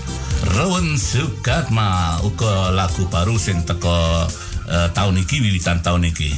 Rowan 0.57 0.97
Sukatma 0.97 2.25
uko 2.25 2.73
lagu 2.73 3.05
baru 3.13 3.37
sing 3.37 3.69
teko 3.69 4.25
uh, 4.69 4.89
tahun 4.93 5.25
iki 5.25 5.41
wiwitan 5.41 5.81
tahun 5.81 6.13
iki. 6.13 6.31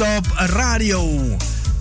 non-stop 0.00 0.32
radio. 0.36 1.36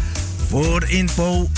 Voor 0.49 0.89
info 0.89 1.49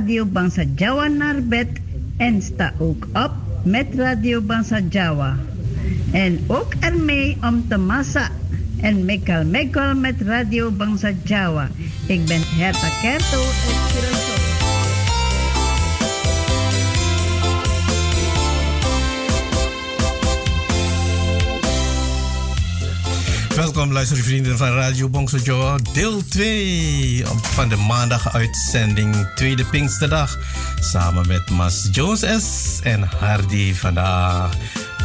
Radio 0.07 0.25
Bangsa 0.25 0.63
Jawa 0.77 1.09
naar 1.09 1.43
bed 1.43 1.67
en 2.17 2.43
sta 2.43 2.73
ook 2.79 3.07
op 3.13 3.31
met 3.65 3.87
Radio 3.95 4.41
Bangsa 4.41 4.79
Jawa. 4.91 5.37
En 6.13 6.39
ook 6.47 6.75
ermee 6.81 7.37
om 7.43 7.69
te 7.69 7.77
massa 7.77 8.31
en 8.81 9.05
mekal 9.05 9.45
mekal 9.45 9.95
met 9.95 10.15
Radio 10.21 10.71
Bangsa 10.71 11.11
Jawa. 11.25 11.69
Ik 12.07 12.25
ben 12.25 12.41
Herta 12.45 12.89
Kerto 13.03 13.41
en 13.41 14.36
Welkom 23.67 23.93
luistervrienden 23.93 24.57
van 24.57 24.69
Radio 24.69 25.09
Bongsojo, 25.09 25.79
deel 25.93 26.25
2 26.29 27.25
van 27.43 27.69
de 27.69 27.77
maandag 27.77 28.35
uitzending 28.35 29.29
Tweede 29.35 29.65
Pinksterdag. 29.65 30.39
Samen 30.81 31.27
met 31.27 31.51
Mas 31.51 31.89
Jones 31.93 32.81
en 32.83 33.03
Hardy 33.03 33.75
vandaag. 33.75 34.55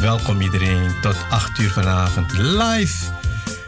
Welkom 0.00 0.40
iedereen 0.40 0.94
tot 1.00 1.16
8 1.30 1.58
uur 1.58 1.70
vanavond 1.70 2.32
live 2.38 3.10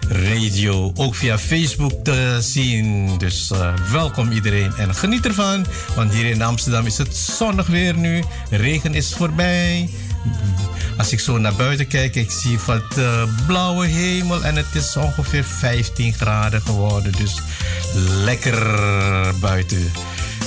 radio. 0.09 0.93
Ook 0.97 1.15
via 1.15 1.39
Facebook 1.39 2.05
te 2.05 2.39
zien. 2.41 3.19
Dus 3.19 3.51
eh, 3.51 3.75
welkom 3.93 4.31
iedereen 4.31 4.73
en 4.77 4.95
geniet 4.95 5.27
ervan. 5.27 5.67
Want 5.97 6.13
hier 6.13 6.27
in 6.27 6.43
Amsterdam 6.43 6.87
is 6.87 6.99
het 6.99 7.17
zonnig 7.17 7.67
weer 7.67 7.97
nu. 7.97 8.23
Regen 8.51 8.95
is 8.95 9.15
voorbij. 9.15 9.89
Als 10.99 11.13
ik 11.13 11.21
zo 11.21 11.39
naar 11.39 11.55
buiten 11.55 11.87
kijk, 11.87 12.15
ik 12.15 12.31
zie 12.31 12.59
wat 12.67 12.97
eh, 12.99 13.23
blauwe 13.47 13.87
hemel 13.87 14.45
en 14.45 14.57
het 14.57 14.75
is 14.75 14.97
ongeveer 14.97 15.45
15 15.45 16.15
graden 16.15 16.63
geworden. 16.63 17.13
Dus 17.13 17.35
lekker 18.25 18.59
buiten. 19.41 19.93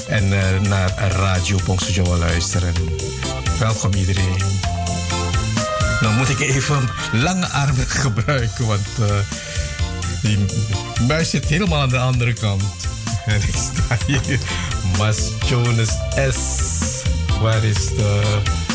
En 0.07 0.23
eh, 0.23 0.61
naar 0.61 0.93
Radio 1.11 1.57
Bongsojo 1.65 2.17
luisteren. 2.17 2.73
Welkom 3.59 3.93
iedereen. 3.93 4.37
Nou 6.01 6.13
moet 6.13 6.29
ik 6.29 6.39
even 6.39 6.89
lange 7.25 7.47
armen 7.47 7.87
gebruiken, 8.03 8.65
want 8.67 8.87
eh, 8.99 9.15
die 10.21 10.37
muis 11.07 11.29
zit 11.29 11.45
helemaal 11.45 11.81
aan 11.81 11.89
de 11.89 11.97
andere 11.97 12.33
kant. 12.33 12.63
En 13.25 13.41
ik 13.41 13.55
sta 13.55 13.97
hier. 14.05 14.39
Mas 14.97 15.17
Jonas 15.47 15.89
S. 16.33 16.37
Waar 17.41 17.63
is 17.63 17.87
de... 17.87 18.66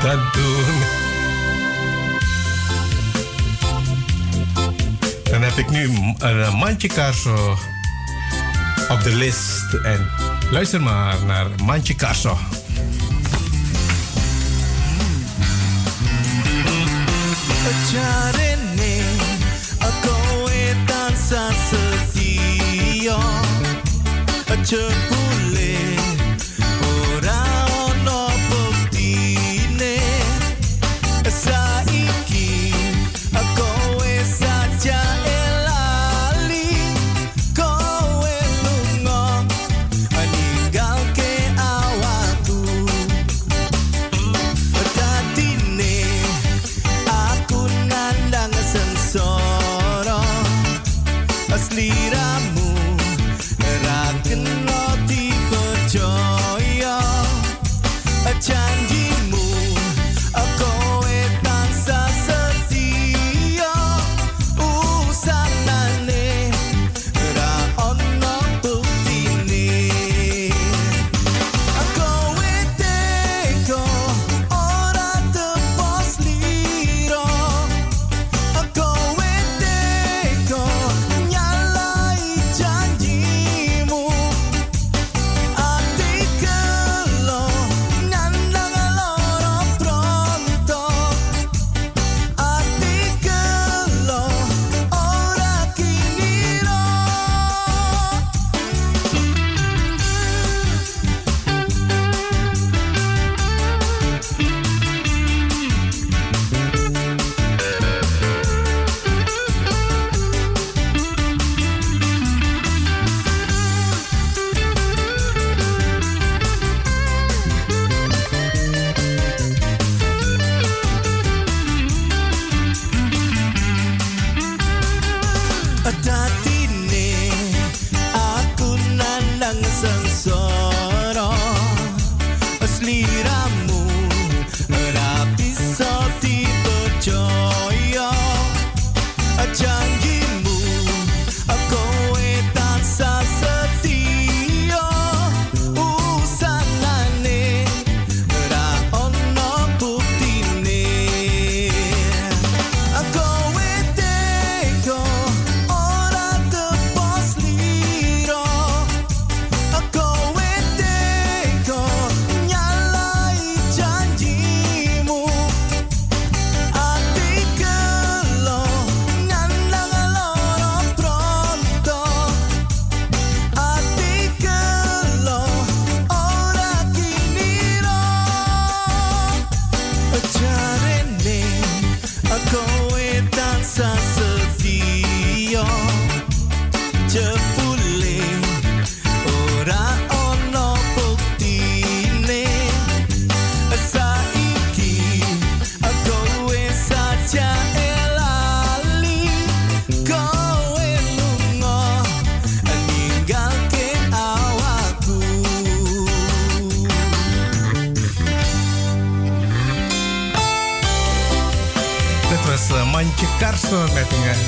Stadtton. 0.00 0.82
Dan 5.30 5.42
heb 5.42 5.56
ik 5.56 5.70
nu 5.70 5.90
eh, 6.18 6.46
een 6.46 6.56
mandje 6.56 6.88
Carso 6.88 7.58
op 8.88 9.02
de 9.02 9.14
list. 9.14 9.74
En 9.82 10.10
luister 10.50 10.82
maar 10.82 11.24
naar 11.24 11.46
mandje 11.64 11.94
Carso. 11.94 12.38
Carene, 17.92 19.02
ako. 19.78 20.20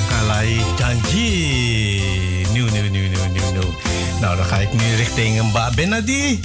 Kalai 0.09 0.59
Janji. 0.79 1.29
Nieuw, 2.53 2.67
nieuw, 2.69 2.87
nieuw, 2.89 3.07
nieuw, 3.09 3.27
nieuw, 3.31 3.49
nieuw. 3.51 3.71
Nou, 4.21 4.35
dan 4.35 4.45
ga 4.45 4.57
ik 4.57 4.73
nu 4.73 4.87
richting 4.95 5.41
Mbak 5.41 5.75
Benadi. 5.75 6.39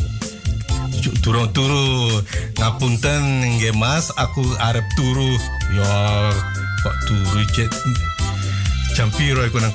Turun 1.21 1.53
turu 1.53 2.23
ngapunten 2.55 3.23
nggih 3.57 3.75
Mas, 3.75 4.11
aku 4.15 4.43
arep 4.59 4.85
turu. 4.97 5.39
Ya, 5.75 5.93
kok 6.83 6.97
turu 7.07 7.43
cek 7.55 7.71
jam 8.99 9.15
piro 9.15 9.47
iku 9.47 9.63
nang 9.63 9.71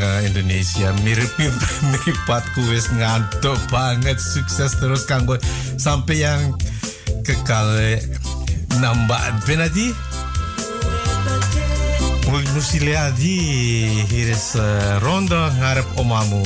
uh, 0.00 0.24
Indonesia 0.24 0.96
mirip 1.04 1.28
miripatku 1.92 2.64
wis 2.72 2.88
ngantuk 2.88 3.60
banget 3.68 4.16
sukses 4.16 4.72
terus 4.80 5.04
kanggo 5.04 5.36
sampai 5.76 6.24
yang 6.24 6.56
kekal 7.20 7.68
nambah 8.80 9.20
Benadi 9.44 9.92
Mulut 12.32 12.48
nusilia 12.56 13.12
di 13.12 13.36
hiris 14.08 14.56
eh, 14.56 14.96
ronda 15.04 15.52
ngarep 15.52 16.00
omamu. 16.00 16.40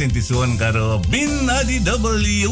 sintisuan 0.00 0.56
karo 0.56 0.96
Bin 1.12 1.28
Adi 1.44 1.76
W 1.84 2.48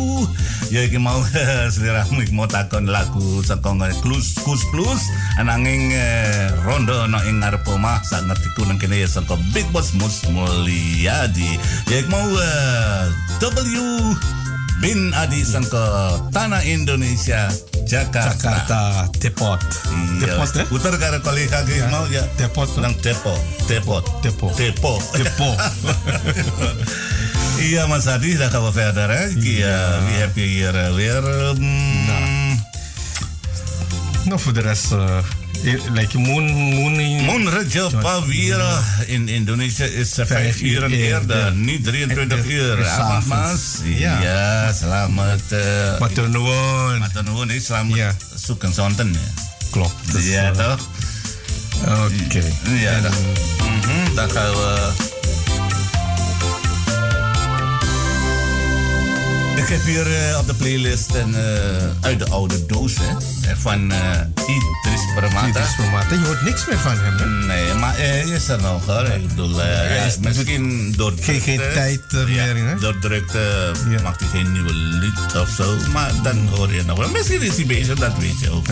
ya 0.68 0.84
iki 0.84 1.00
mau 1.00 1.16
selera 1.72 2.04
mau 2.36 2.44
takon 2.44 2.84
lagu 2.84 3.40
sekong 3.40 3.80
Klus 4.04 4.36
Kus 4.44 4.60
Plus 4.68 5.08
ananging 5.40 5.96
eh, 5.96 6.52
rondo 6.68 7.08
no 7.08 7.16
ing 7.24 7.40
ngarep 7.40 7.64
omah 7.72 8.04
sak 8.04 8.28
ngertiku 8.28 8.68
nang 8.68 8.76
kene 8.76 9.00
ya 9.00 9.08
saka 9.08 9.40
Big 9.56 9.64
Boss 9.72 9.96
Mus 9.96 10.28
Mulyadi 10.28 11.56
ya 11.88 12.04
iki 12.04 12.10
mau 12.12 12.20
eh, 12.20 13.08
W 13.40 14.12
Bin 14.84 15.16
Adi 15.16 15.40
sangka 15.40 16.20
tanah 16.28 16.60
Indonesia 16.68 17.48
Jakarta. 17.88 18.36
Jakarta 18.36 18.80
Depot. 19.16 19.56
Iya. 19.56 20.36
Depot 20.36 20.50
ya? 20.52 20.64
Putar 20.68 20.94
karena 21.00 21.18
kali 21.24 21.48
kaki 21.48 21.82
ya. 21.82 21.88
mau 21.88 22.04
ya. 22.12 22.22
Depot. 22.36 22.68
Eh? 22.68 22.84
Nang 22.84 22.94
Depot. 23.00 23.40
Depot. 23.64 24.04
Depot. 24.20 24.52
Depot. 24.54 25.00
Depot. 25.16 25.56
Iya 27.58 27.86
Mas 27.90 28.06
Adi 28.06 28.38
da 28.38 28.48
kalau 28.48 28.70
verder 28.70 29.10
hè? 29.10 29.24
Ja, 29.42 29.98
wie 30.06 30.18
heb 30.22 30.34
je 30.34 30.46
hier 30.46 30.94
weer? 30.94 31.24
Um... 31.24 31.58
Nou. 32.06 32.22
nou, 34.24 34.40
voor 34.40 34.52
de 34.52 34.60
rest... 34.60 34.92
Eh, 34.92 35.18
like 35.92 36.18
Moon, 36.18 36.44
Moon, 36.54 36.94
Moon 37.24 37.48
Rajab 37.48 38.00
Pavira 38.00 38.82
in 39.06 39.28
Indonesia 39.28 39.84
is 39.84 40.14
vijf 40.14 40.60
uur 40.60 40.90
eerder, 40.90 41.52
niet 41.52 41.84
23 41.84 42.46
uur. 42.46 42.84
selamat 42.84 43.26
Mas. 43.26 43.60
Ja, 43.84 43.90
yeah. 43.90 44.20
Iya, 44.22 44.72
selamat. 44.72 45.40
Eh, 45.48 45.92
uh, 45.92 46.00
Maturnuwun. 46.00 47.48
ini 47.50 47.54
eh, 47.54 47.60
selamat 47.60 47.96
yeah. 47.96 48.14
sukan 48.34 48.72
sonten 48.72 49.12
ya. 49.12 49.28
klok. 49.70 49.92
Iya 50.14 50.52
toh. 50.54 50.78
Oke. 52.06 52.42
Iya. 52.70 53.02
Mhm, 53.02 54.14
tak 54.14 54.30
dat. 54.32 54.54
Mm 54.54 54.94
-hmm. 54.94 55.07
Ik 59.68 59.74
heb 59.74 59.84
hier 59.84 60.30
eh, 60.30 60.38
op 60.38 60.46
de 60.46 60.54
playlist 60.54 61.14
een 61.14 61.34
eh, 61.34 61.42
uit 62.00 62.18
de 62.18 62.28
oude 62.28 62.66
doos 62.66 62.94
hè, 63.00 63.06
eh, 63.50 63.56
van 63.56 63.92
eh 63.92 64.20
Idris 64.30 65.00
Permata. 65.14 65.46
Idris 65.46 65.74
Permata, 65.76 66.14
je 66.14 66.20
hoort 66.26 66.42
niks 66.42 66.66
meer 66.66 66.78
van 66.78 66.98
hem, 66.98 67.16
hè? 67.18 67.46
Nee, 67.46 67.74
maar 67.74 67.96
hij 67.96 68.20
is 68.20 68.48
er 68.48 68.60
nog 68.60 68.86
hoor. 68.86 69.04
Ik 69.06 69.28
bedoel, 69.28 69.62
ja, 69.62 70.10
misschien 70.20 70.94
door 70.96 71.12
Geen- 71.20 71.60
tijd, 71.74 72.00
meer, 72.12 72.56
hè? 72.56 72.78
Door 72.78 72.98
drukte 72.98 73.72
maakt 74.02 74.20
hij 74.20 74.28
geen 74.28 74.52
nieuwe 74.52 74.72
lied 74.74 75.36
of 75.36 75.48
zo. 75.48 75.76
Maar 75.92 76.12
dan 76.22 76.48
hoor 76.48 76.72
je 76.72 76.84
nog 76.84 76.98
wel. 76.98 77.08
Misschien 77.08 77.42
is 77.42 77.56
hij 77.56 77.66
bezig, 77.66 77.98
dat 77.98 78.12
weet 78.18 78.40
je 78.40 78.50
ook. 78.50 78.66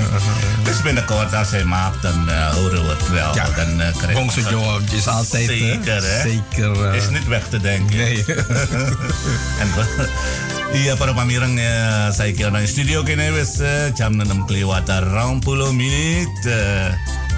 Dus 0.62 0.82
binnenkort 0.82 1.34
als 1.34 1.50
hij 1.50 1.64
maakt, 1.64 2.02
dan 2.02 2.30
horen 2.30 2.82
we 2.82 2.88
het 2.88 3.08
wel. 3.10 3.34
Ja, 3.34 3.48
dan, 3.56 3.80
uh, 3.80 4.12
Bongso 4.14 4.40
Joe 4.50 4.80
is 4.92 5.06
altijd? 5.06 5.46
Zeker, 5.46 6.02
hè? 6.02 6.20
Zeker, 6.20 6.94
is 6.94 7.08
niet 7.08 7.26
weg 7.26 7.48
te 7.48 7.60
denken. 7.60 7.96
Nee. 7.96 8.24
en 9.60 9.68
Iya 10.74 10.98
para 10.98 11.14
pamirang 11.14 11.54
eh, 11.54 12.10
saya 12.10 12.34
kira 12.34 12.50
studio 12.66 13.06
kene 13.06 13.30
wis 13.30 13.62
eh, 13.62 13.94
jam 13.94 14.18
6 14.18 14.50
kelewat 14.50 14.90
20 14.90 15.44
menit. 15.70 16.34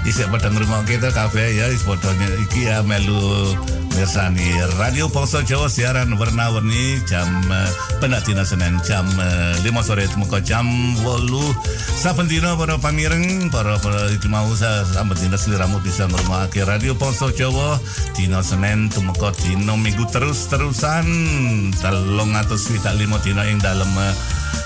Eh, 0.05 0.09
Isik 0.09 0.31
padang 0.31 0.55
rumah 0.55 0.87
kita 0.87 1.11
kafe 1.11 1.59
ya 1.59 1.67
is 1.67 1.83
fotonya 1.83 2.27
iki 2.47 2.71
ya 2.71 2.79
melu 2.79 3.51
mirsani 3.99 4.47
Radio 4.79 5.11
Poso 5.11 5.43
Jawa 5.43 5.67
siaran 5.67 6.15
warna-warni 6.15 7.03
jam 7.03 7.27
eh, 7.51 7.71
pendatina 7.99 8.47
Senin 8.47 8.79
jam 8.87 9.03
eh, 9.19 9.59
5 9.59 9.67
sore 9.83 10.07
temuko 10.07 10.39
jam 10.39 10.65
8 11.03 11.99
saben 11.99 12.31
dina 12.31 12.55
para 12.55 12.79
pamireng 12.79 13.51
para 13.51 13.75
para 13.83 14.07
mau 14.31 14.47
sa 14.55 14.87
saben 14.87 15.19
dina 15.19 15.35
sliramu 15.35 15.83
bisa 15.83 16.07
ngrungokke 16.07 16.63
Radio 16.63 16.95
Poso 16.95 17.35
Jawa 17.35 17.75
dina 18.15 18.39
Senin 18.39 18.87
temuko 18.87 19.35
dina 19.35 19.75
Minggu 19.79 20.11
terus-terusan. 20.11 21.07
Telung 21.79 22.35
atus 22.35 22.67
swidak 22.67 22.99
lima 22.99 23.15
dina 23.23 23.47
ing 23.47 23.59
dalem 23.59 23.87
eh, 23.99 24.13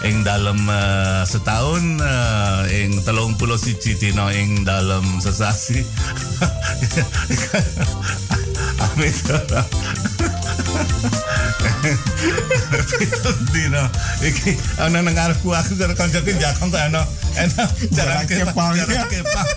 ing 0.04 0.24
dalem 0.28 0.60
eh, 0.68 1.24
setahun 1.24 1.84
eh, 2.04 2.84
ing 2.84 3.00
telung 3.08 3.40
puluh 3.40 3.56
siji 3.56 3.96
dina 3.96 4.32
ing 4.36 4.68
dalem 4.68 5.04
sesasi. 5.24 5.80
Amit. 8.84 9.16
Pitung 13.00 13.42
dina. 13.56 13.88
Iki 14.24 14.52
ana 14.84 15.00
nang 15.00 15.16
ngarepku 15.16 15.52
aku 15.52 15.76
karo 15.80 15.96
kancaku 15.96 16.36
jakong 16.36 16.72
kok 16.72 16.84
ana. 16.84 17.04
Ana 17.40 17.64
kepang 18.28 18.76
jalan 18.76 19.08
kepang 19.08 19.48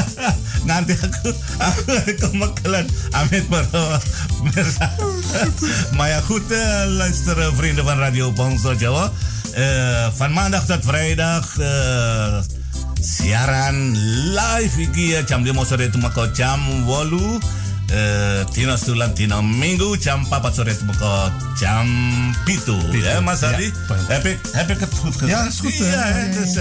nanti 0.68 0.92
aku 0.92 1.30
aku 1.58 1.92
kemekelan 2.20 2.86
amit 3.16 3.44
para 3.48 3.98
mirsa. 4.44 4.86
Maya 5.96 6.20
eh, 6.20 6.84
luisteren 6.88 7.56
vrienden 7.56 7.84
van 7.84 7.98
Radio 7.98 8.32
Bangsa 8.32 8.76
Jawa 8.76 9.10
Eh, 9.54 10.06
van 10.14 10.32
maandag 10.32 10.64
tot 10.66 10.84
vrijdag 10.84 11.58
eh, 11.58 12.38
siaran 13.00 13.96
live 14.30 14.80
iki 14.80 15.08
ya 15.08 15.22
jam 15.26 15.44
5 15.44 15.66
sore 15.66 15.90
tumako 15.90 16.26
jam 16.32 16.60
8 16.86 17.38
eh, 17.90 18.44
Tino 18.52 18.76
Stulan 18.76 19.14
Tino 19.14 19.42
Minggu 19.42 19.96
jam 19.98 20.26
4 20.26 20.52
sore 20.54 20.76
jam 21.58 21.88
pitu. 22.44 22.78
Ya 22.92 23.20
Mas 23.20 23.42
Adi? 23.42 23.72
heb 24.08 24.24
ik, 24.24 24.38
heb 24.52 24.70
ik 24.70 24.80
het 24.80 24.94
goed 24.94 25.12
gezegd? 25.12 25.30
Ja, 25.30 25.46
is 25.46 25.60
goed, 25.60 25.74
Ja, 25.74 26.12
dus, 26.40 26.54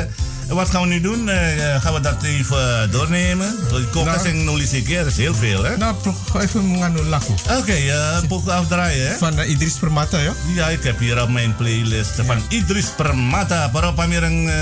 eh, 0.50 0.56
wat 0.56 0.70
gaan 0.70 0.82
we 0.82 0.88
nu 0.88 1.02
doen? 1.02 1.30
Eh, 1.30 1.82
gaan 1.82 1.94
we 1.94 2.00
dat 2.00 2.24
even 2.24 2.92
doornemen? 2.92 3.56
Kokas 3.92 4.24
en 4.24 4.44
ja, 4.86 5.04
dat 5.04 5.12
is 5.12 5.18
heel 5.18 5.36
veel 5.36 5.64
hè? 5.64 5.78
Nou, 5.78 5.96
even 6.40 6.72
menganu 6.72 7.04
lagu. 7.04 7.34
Oké, 7.58 7.74
ja, 7.74 8.22
pokok 8.28 8.50
afdraaien 8.50 9.08
hè? 9.08 9.18
Van 9.18 9.40
eh, 9.40 9.50
Idris 9.50 9.74
Permata, 9.74 10.18
ya. 10.18 10.34
Ja, 10.56 10.68
ik 10.68 10.84
heb 10.84 11.00
hier 11.00 11.22
op 11.22 11.30
mijn 11.30 11.56
playlist 11.56 12.12
van 12.26 12.42
Idris 12.50 12.86
Permata. 12.98 13.68
Para 13.68 13.92
pamirang 13.92 14.48
uh, 14.48 14.54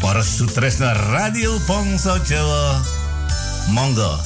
para 0.00 0.22
sutresna 0.22 0.92
Radio 0.92 1.58
Pongso 1.66 2.18
Jawa. 2.28 2.80
Monggo. 3.70 4.20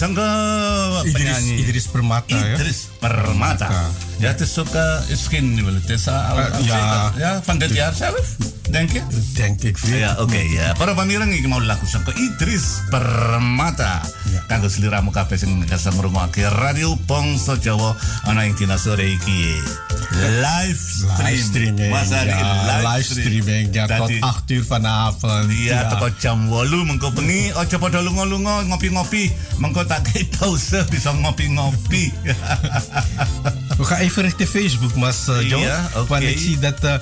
Sangka 0.00 0.28
Idris, 1.04 1.12
penyanyi 1.12 1.54
Idris 1.60 1.86
Permata 1.92 2.32
ya. 2.32 2.56
Idris 2.56 2.88
Permata. 2.96 3.68
Ja, 4.16 4.32
het 4.32 4.40
is 4.40 4.56
ook 4.56 4.72
uh, 4.72 5.12
Iskin 5.12 5.60
wel. 5.64 5.74
Het 5.76 5.88
is 5.92 6.06
uh, 6.08 6.16
Eh, 6.40 6.64
ja. 6.64 7.12
ja, 7.16 7.40
van 7.44 7.58
dit 7.58 7.74
jaar 7.74 7.92
zelf, 7.94 8.36
denk 8.70 8.92
je? 8.92 9.02
Denk 9.34 9.62
ik 9.62 9.76
weer. 9.78 9.98
Ja, 9.98 10.16
oke 10.16 10.40
ya. 10.48 10.72
Para 10.72 10.94
pamirang 10.94 11.32
iki 11.32 11.48
mau 11.48 11.60
laku 11.60 11.84
sangka 11.86 12.12
Idris 12.16 12.80
Permata. 12.88 14.00
Kanggo 14.48 14.68
sliramu 14.68 15.10
kabeh 15.12 15.36
sing 15.38 15.64
ngrasa 15.64 15.90
ngrungokke 15.92 16.48
Radio 16.48 16.96
Bangsa 17.06 17.56
Jawa 17.60 17.96
ana 18.24 18.44
ing 18.48 18.56
dina 18.56 18.76
sore 18.80 19.04
iki. 19.04 19.60
Live 20.10 20.78
stream. 20.78 21.18
Live 21.22 21.42
streaming. 21.42 21.90
Mas 21.90 22.10
Ari, 22.12 22.28
ja, 22.34 22.82
live 22.82 23.06
streaming. 23.06 23.70
Ja, 23.70 23.86
tot 23.86 24.10
Tadi- 24.10 24.18
8 24.20 24.50
uur 24.50 24.64
vanavond. 24.66 25.50
Iya, 25.50 25.86
teko 25.86 26.08
jam 26.18 26.50
8 26.50 26.82
mengko 26.84 27.10
bengi 27.14 27.54
aja 27.54 27.78
padha 27.78 28.02
lunga-lunga 28.02 28.66
ngopi-ngopi. 28.66 29.30
Mengko 29.62 29.86
tak 29.86 30.02
kei 30.10 30.26
pause 30.26 30.82
bisa 30.90 31.14
ngopi-ngopi. 31.14 32.10
We 33.78 33.84
gaan 33.86 34.02
even 34.02 34.24
richting 34.26 34.50
Facebook, 34.50 34.94
Mas 34.98 35.28
uh, 35.30 35.40
Joe. 35.46 35.62
Ja, 35.62 35.88
oké. 35.94 36.06
Want 36.08 36.22
ik 36.22 36.38
zie 36.38 36.58
dat 36.58 36.84
uh, 36.84 36.94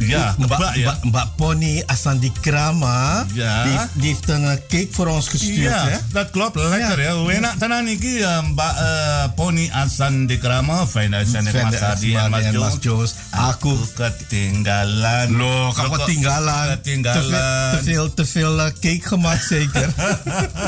Ya, 0.00 0.08
ya. 0.08 0.18
Ya. 0.18 0.18
Lah, 0.18 0.34
ya, 0.36 0.46
Mbak 0.46 0.76
ya. 0.76 0.84
Mbak, 0.84 1.04
Mbak 1.04 1.26
Pony 1.36 1.82
Asandi 1.86 2.32
Krama. 2.40 2.80
Kerama. 2.80 3.26
Ya. 3.34 3.88
Di, 3.94 4.06
heeft 4.06 4.28
een 4.28 4.60
cake 4.68 4.88
for 4.90 5.06
ons 5.06 5.28
gestuurd. 5.28 5.56
Ja, 5.56 5.88
hè? 5.88 5.98
dat 6.12 6.30
klopt. 6.30 6.54
Lekker, 6.54 7.00
ja. 7.00 7.24
We 7.24 7.32
hebben 7.32 7.70
een 7.70 8.44
Mbak 8.52 9.34
Pony 9.34 9.70
asal 9.72 10.26
di 10.26 10.38
Krama. 10.38 10.86
Fijn 10.86 11.14
uitzending, 11.14 11.56
Mbak 11.56 12.52
Mbak 12.52 12.82
Aku 13.30 13.78
ketinggalan. 13.94 15.30
Loh, 15.30 15.70
kamu 15.70 16.02
ketinggalan. 16.02 16.66
Te 16.66 16.76
Ketinggalan. 16.82 17.22
veel, 17.22 17.70
te 17.70 17.78
veel, 17.84 18.06
te 18.14 18.24
veel 18.26 18.54
uh, 18.58 18.66
cake 18.82 19.06
gemaakt 19.06 19.46
zeker. 19.46 19.88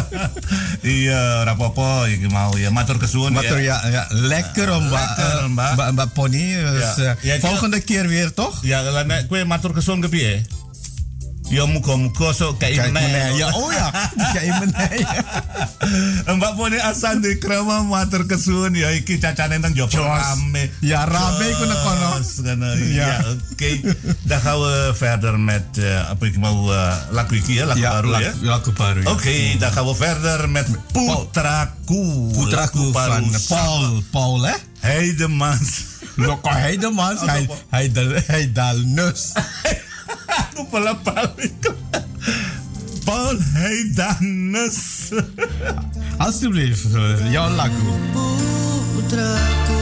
iya, 0.97 1.43
rapopo 1.43 2.07
iki 2.07 2.31
mau 2.31 2.55
ya. 2.55 2.71
Matur 2.71 2.99
kesuwun 3.03 3.35
Maar 3.35 3.43
toch, 3.51 3.59
ya. 3.59 3.83
ja, 3.83 3.89
ja, 3.91 4.03
lekker 4.15 4.71
om 4.71 4.87
Mbak, 4.87 5.09
Lekker, 5.11 5.43
uh, 5.43 5.49
Mbak. 5.51 5.73
Mbak, 5.75 5.89
Mbak 5.93 6.11
Pony. 6.15 6.47
Dus, 6.55 6.95
Ja. 6.97 7.17
Ja, 7.21 7.35
dia- 7.37 7.41
volgende 7.43 7.81
keer 7.83 8.07
weer, 8.09 8.31
toch? 8.35 8.63
Nek 8.63 9.27
kowe 9.29 9.45
matur 9.45 9.73
kesuwun 9.75 10.01
kepiye? 10.01 10.43
Ya 11.53 11.69
muga-muga 11.69 12.33
kayak 12.33 12.57
kei 12.57 12.77
meneh. 12.89 13.37
Ya 13.37 13.53
oh 13.53 13.69
ya, 13.69 13.93
kei 14.35 14.49
meneh. 14.57 15.05
Mbak 16.25 16.53
Pone 16.57 16.81
Asan 16.81 17.21
di 17.21 17.37
kerama 17.37 17.85
matur 17.85 18.25
kesun 18.25 18.73
ya 18.73 18.89
iki 18.97 19.21
cacane 19.21 19.61
nang 19.61 19.77
Joko 19.77 20.01
rame. 20.01 20.73
Ya 20.81 21.05
rame 21.05 21.45
iku 21.53 21.65
nek 21.69 21.81
kono. 21.85 22.11
Ya. 22.93 23.21
ya 23.21 23.37
oke. 23.37 23.71
Dah 24.25 24.41
kau 24.41 24.65
further 24.97 25.37
met 25.37 25.65
eh, 25.77 26.01
apa 26.09 26.25
yang 26.25 26.41
mau 26.41 26.73
eh, 26.73 26.97
lagu 27.13 27.37
iki 27.37 27.61
ya, 27.61 27.69
lagu 27.69 27.85
ya, 27.85 28.01
baru 28.01 28.11
ya. 28.17 28.33
Lagu 28.41 28.71
baru. 28.73 29.01
Ya. 29.05 29.07
Oke, 29.13 29.29
hmm. 29.29 29.61
dah 29.61 29.71
kau 29.77 29.93
further 29.93 30.49
met 30.49 30.65
Putraku. 30.97 32.33
Putraku 32.33 32.97
van 32.97 33.29
Paul 33.45 34.01
Paul 34.09 34.41
eh 34.49 34.57
hè? 34.81 35.05
Hey, 35.05 35.13
Lokko 36.17 36.51
Heidemans. 36.51 37.21
Heidal 37.73 38.09
Heidal 38.33 38.79
Nus. 38.85 39.33
Aku 40.29 40.69
pala 40.71 40.95
balik. 41.01 41.59
Paul 43.03 43.37
Heidanus. 43.59 45.11
Alsjeblieft, 46.23 46.87
jouw 47.33 47.51
lagu. 47.59 47.93
putraku 48.93 49.81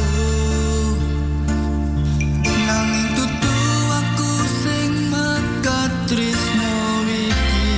nanging 2.67 3.11
tutu 3.15 3.59
aku 3.95 4.31
sing 4.62 4.91
mekat 5.11 5.93
tresno 6.11 6.75
iki 7.07 7.69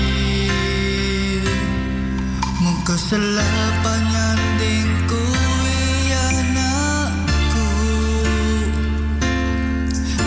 mengko 2.61 2.95
selapa 2.97 3.93
nyanding 4.13 4.93
kowe 5.09 5.77
anakku 6.31 7.69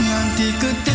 nganti 0.03 0.47
gede 0.61 0.94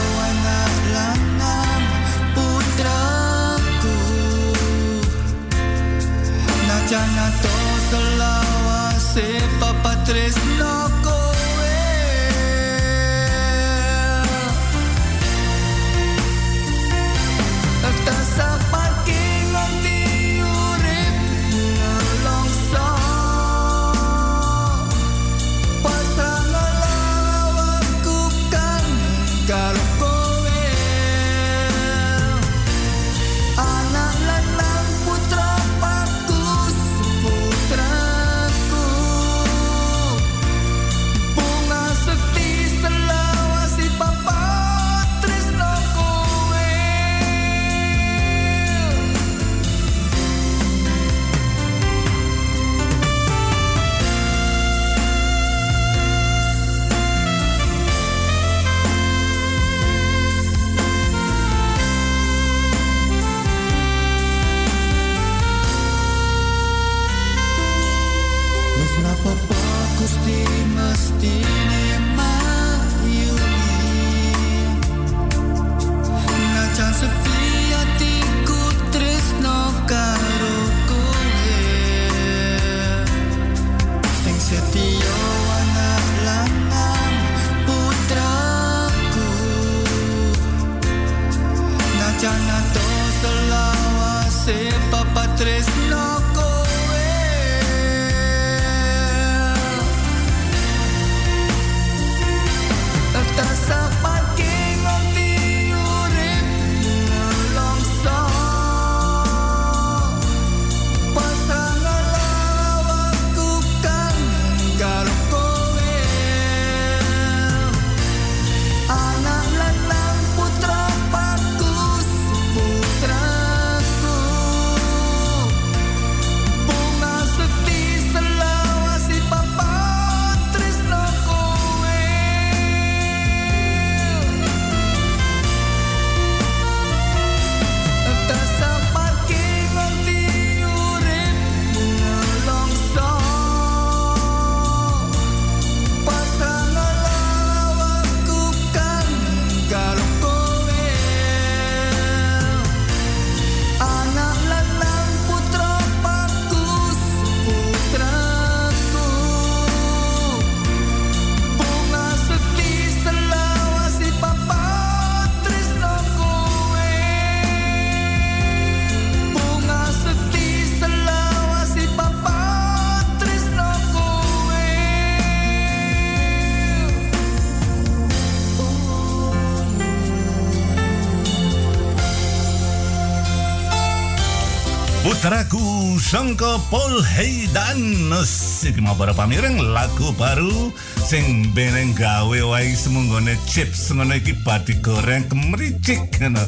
Putraku 185.41 185.97
Sangka 185.97 186.61
Paul 186.69 187.01
Heidanus 187.01 188.61
Iki 188.61 188.77
mau 188.77 188.93
para 188.93 189.09
pamireng 189.09 189.57
lagu 189.73 190.13
baru 190.13 190.69
Sing 191.01 191.49
beneng 191.57 191.97
gawe 191.97 192.37
wae 192.45 192.69
semunggone 192.77 193.33
chips 193.49 193.89
ngono 193.89 194.21
iki 194.21 194.37
pati 194.45 194.77
goreng 194.85 195.25
kemericik 195.25 195.97
ngono. 196.21 196.45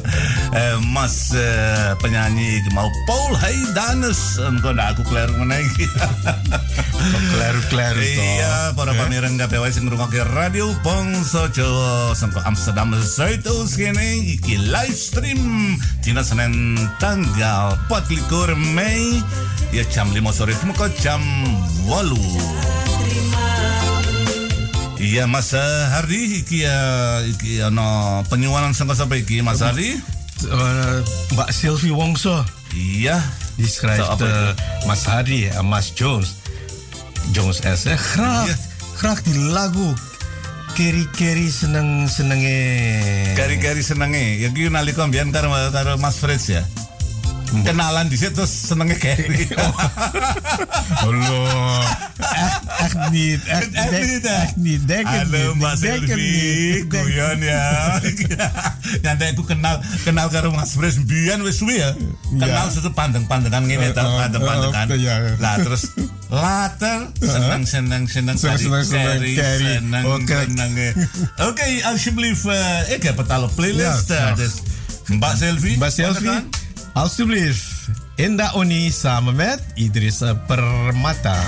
Eh, 0.54 0.78
Mas 0.94 1.34
eh, 1.34 1.98
penyanyi 1.98 2.62
iki 2.62 2.70
mau 2.70 2.86
Paul 3.10 3.34
Heidanus 3.34 4.38
engko 4.38 4.70
aku 4.70 5.02
kleru 5.10 5.42
ngene 5.42 5.58
iki. 5.58 5.86
Kleru-kleru. 7.12 8.00
Iya, 8.00 8.72
para 8.72 8.96
pamireng 8.96 9.36
wae 9.36 9.68
sing 9.68 9.84
ngrungokke 9.84 10.24
Radio 10.32 10.72
Bangsa 10.80 11.52
Jawa 11.52 12.16
sangko 12.16 12.40
Amsterdam 12.48 12.96
Zuidoost 12.96 13.76
kene 13.76 14.24
iki 14.24 14.56
live 14.56 14.96
stream 14.96 15.76
dina 16.00 16.24
Senin 16.24 16.80
tanggal 16.96 17.76
24 17.92 18.56
Mei 18.56 19.20
ya 19.76 19.84
jam 19.92 20.08
5 20.08 20.24
sore 20.32 20.56
ke 20.56 20.86
jam 21.04 21.20
8. 21.84 22.16
Iya 25.04 25.28
Mas 25.28 25.52
eh, 25.52 25.84
Hardi 25.92 26.40
iki 26.40 26.64
ya 26.64 26.78
iki 27.28 27.60
ana 27.60 28.24
penyuanan 28.32 28.72
sangka 28.72 28.96
sampai 28.96 29.20
iki 29.28 29.44
Mas 29.44 29.60
Hardi. 29.60 30.00
Eh, 30.44 30.96
Mbak 31.36 31.52
Sylvie 31.52 31.92
Wongso 31.92 32.40
Iya. 32.74 33.22
apa 34.02 34.26
eh, 34.26 34.52
Mas 34.88 35.06
Hadi 35.06 35.46
en 35.46 35.66
Mas 35.68 35.94
Jones. 35.94 36.43
Jones 37.32 37.60
S. 37.62 37.84
eh, 37.84 37.96
graag, 37.96 38.46
Ja. 38.48 38.56
graag 38.96 39.22
die 39.22 39.38
lagu. 39.38 39.94
Keri 40.74 41.06
keri 41.14 41.50
seneng 41.50 42.10
senenge. 42.10 42.58
Kari-kari 43.38 43.82
senenge. 43.82 44.38
Ya 44.42 44.50
ki 44.50 44.66
nalika 44.70 45.06
mbiyen 45.06 45.30
karo 45.30 45.50
karo 45.70 45.94
Mas 45.98 46.18
Frits 46.18 46.46
ya. 46.50 46.64
Kenalan 47.54 48.10
di 48.10 48.18
situ 48.18 48.42
senenge 48.42 48.98
Keri. 48.98 49.46
Allah, 50.98 51.86
echt, 52.44 52.60
echt 52.82 52.98
niet, 53.10 53.40
echt, 53.46 53.70
Echt 53.72 54.24
echt 54.26 54.56
niet, 54.56 54.82
denk 54.88 55.06
het 55.06 55.30
Halo 55.30 55.38
niet, 55.38 55.54
Mbak 55.54 55.76
Selvi, 55.78 56.84
guyon 56.88 57.38
ya. 57.38 58.00
Nanti 59.06 59.24
aku 59.30 59.44
kenal 59.46 59.78
kenal 60.04 60.28
karo 60.28 60.50
Mas 60.50 60.74
Fres 60.74 60.98
biyen 61.06 61.42
wis 61.46 61.56
suwe 61.62 61.78
ya. 61.78 61.94
Kenal 62.34 62.66
satu 62.74 62.90
pandeng-pandengan 62.90 63.62
ngene 63.62 63.92
ta, 63.94 64.02
Eh, 64.02 64.10
eh, 64.10 64.16
pandeng-pandengan. 64.26 64.86
eh, 64.90 64.98
iya. 64.98 65.14
Lah 65.38 65.54
terus 65.62 65.86
later 66.34 67.08
seneng 67.20 67.66
seneng 67.68 68.08
Seneng, 68.10 68.38
seneng, 68.38 68.58
seneng, 68.84 69.18
Keri, 69.18 69.34
Keri. 69.34 69.64
seneng 69.64 70.04
Oké. 70.06 70.46
eh. 71.36 71.84
Alsjeblieft, 71.90 72.44
eh, 72.46 72.92
ik 72.94 73.02
heb 73.02 73.16
het 73.16 73.30
al 73.30 73.42
op 73.42 73.54
playlist. 73.54 74.08
Ja, 74.08 74.14
ja. 74.14 74.34
dus 74.34 74.52
Mbak 75.06 75.36
Selvi. 75.36 75.76
Mbak 75.76 75.90
Selvi, 75.90 76.30
alsjeblieft. 76.92 77.62
Indah 78.16 78.56
Oni 78.56 78.90
samen 78.90 79.34
met 79.34 79.60
Idris 79.74 80.18
Permata. 80.46 81.42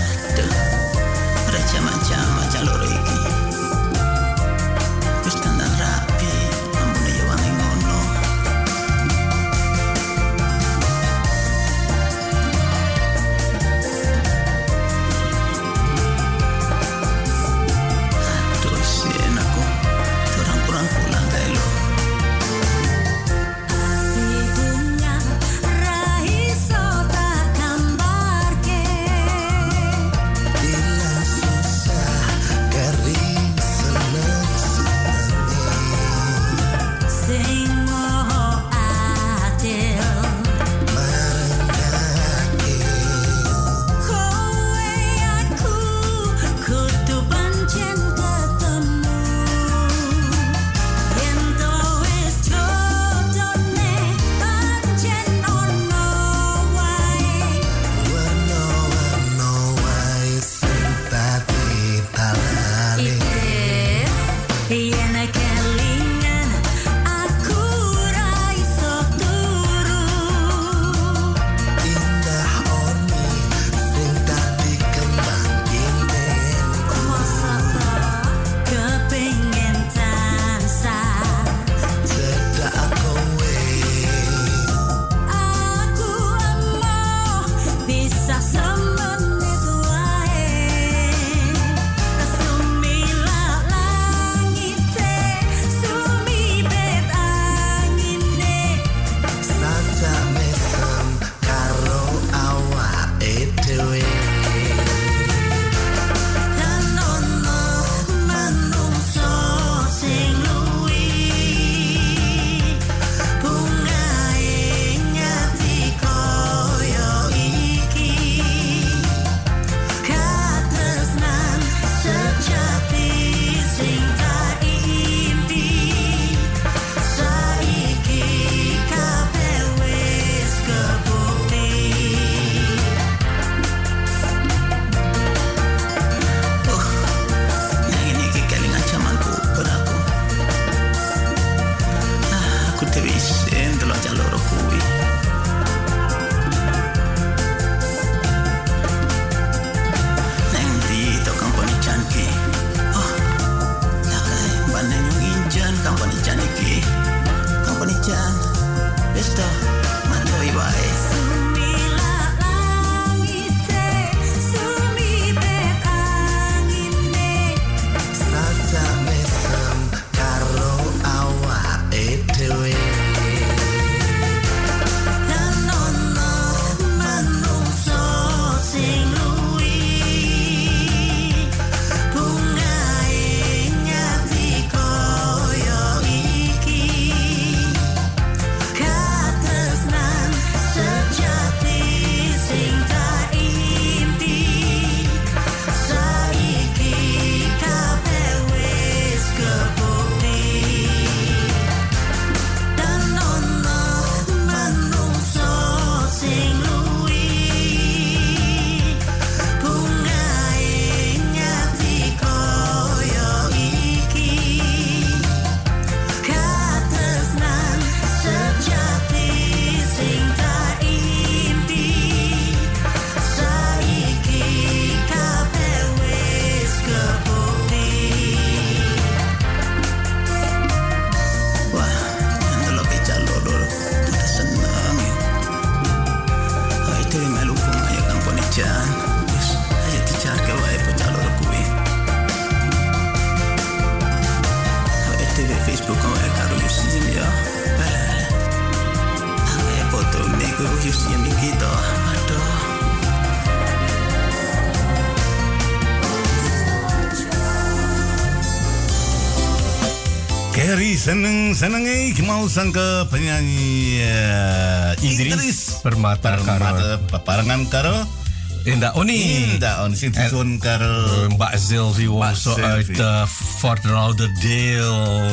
seneng-senenge 261.07 262.11
mau 262.27 262.51
sangka 262.51 263.07
penyanyi 263.07 264.03
uh, 264.03 264.91
eh, 264.99 265.07
Idris, 265.07 265.39
Idris 265.39 265.61
Permata 265.79 266.35
Karo. 266.43 266.99
Permata 267.07 267.63
Karo. 267.71 268.26
Inda 268.67 268.91
Oni. 268.99 269.55
Inda 269.55 269.87
Oni 269.87 269.95
Sinti 269.95 270.19
disuwun 270.19 270.59
eh, 270.59 270.63
karo 270.63 270.93
Mbak 271.39 271.55
Zilvi 271.55 272.11
Wongso 272.11 272.59
Aita 272.59 273.23
Fort 273.63 273.87
Lauderdale. 273.87 275.31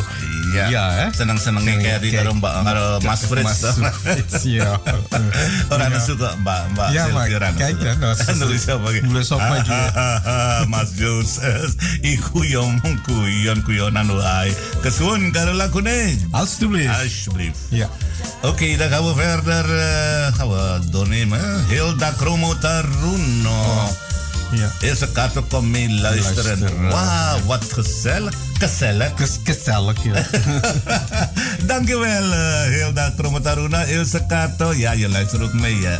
Ya, 0.53 0.69
Iya, 0.69 0.85
eh? 1.01 1.09
seneng-senenge 1.17 1.81
kari 1.81 2.13
karo 2.13 2.37
Mbak 2.37 2.53
karo 2.61 2.85
Mas 3.01 3.25
Fritz. 3.25 3.65
Mas 3.81 3.97
Fritz 4.05 4.45
oh, 4.45 4.45
ya. 4.45 4.77
Orang 5.73 5.89
nesu 5.89 6.13
suka 6.13 6.37
Mbak 6.45 6.61
Mbak 6.77 6.87
iya, 6.93 7.03
Zilvi 7.09 7.25
Ya, 7.25 7.49
Mbak. 7.49 7.57
Kayak 7.57 8.37
nulis 8.37 8.63
apa 8.69 8.87
iki? 8.93 9.01
Nulis 9.01 9.29
apa? 9.33 9.55
Mas 10.69 10.89
Joseph. 10.93 11.73
iku 12.05 12.45
yo 12.45 12.69
kuyon 13.09 13.65
kuyonan 13.65 14.13
wae. 14.13 14.53
Kesuwun 14.85 15.33
karo 15.33 15.57
lagune. 15.57 16.13
Alstublief. 16.37 16.93
Alstublief. 16.93 17.57
Ya. 17.73 17.89
Yeah. 17.89 17.91
Oké, 18.41 18.77
dan 18.77 18.89
gaan 18.89 19.03
we 19.07 19.13
verder. 19.21 19.77
eh, 19.79 20.33
gaan 20.35 20.49
we 20.49 20.79
doornemen. 20.89 21.65
Hilda 21.67 22.11
Kromo 22.17 22.57
Taruno. 22.57 23.89
Ja. 24.51 24.71
Eerste 24.81 25.07
kaart 25.11 25.33
kom 25.49 25.71
mee 25.71 25.89
luisteren. 25.89 26.43
Luisteren. 26.59 26.89
Wauw, 26.89 27.39
wat 27.45 27.63
gezellig. 27.73 28.33
Gezellig. 28.59 29.13
Kes- 29.13 29.39
Gezellig, 29.43 30.03
ja. 30.03 30.13
Dankjewel 31.69 32.31
eh, 32.33 32.61
Hilda 32.63 33.13
Kromo 33.17 33.39
Taruna. 33.41 33.83
Ilse 33.83 34.25
Kato. 34.27 34.73
Ja, 34.73 34.91
je 34.91 35.09
luistert 35.09 35.41
ook 35.41 35.53
mee. 35.53 35.87
eh. 35.87 35.93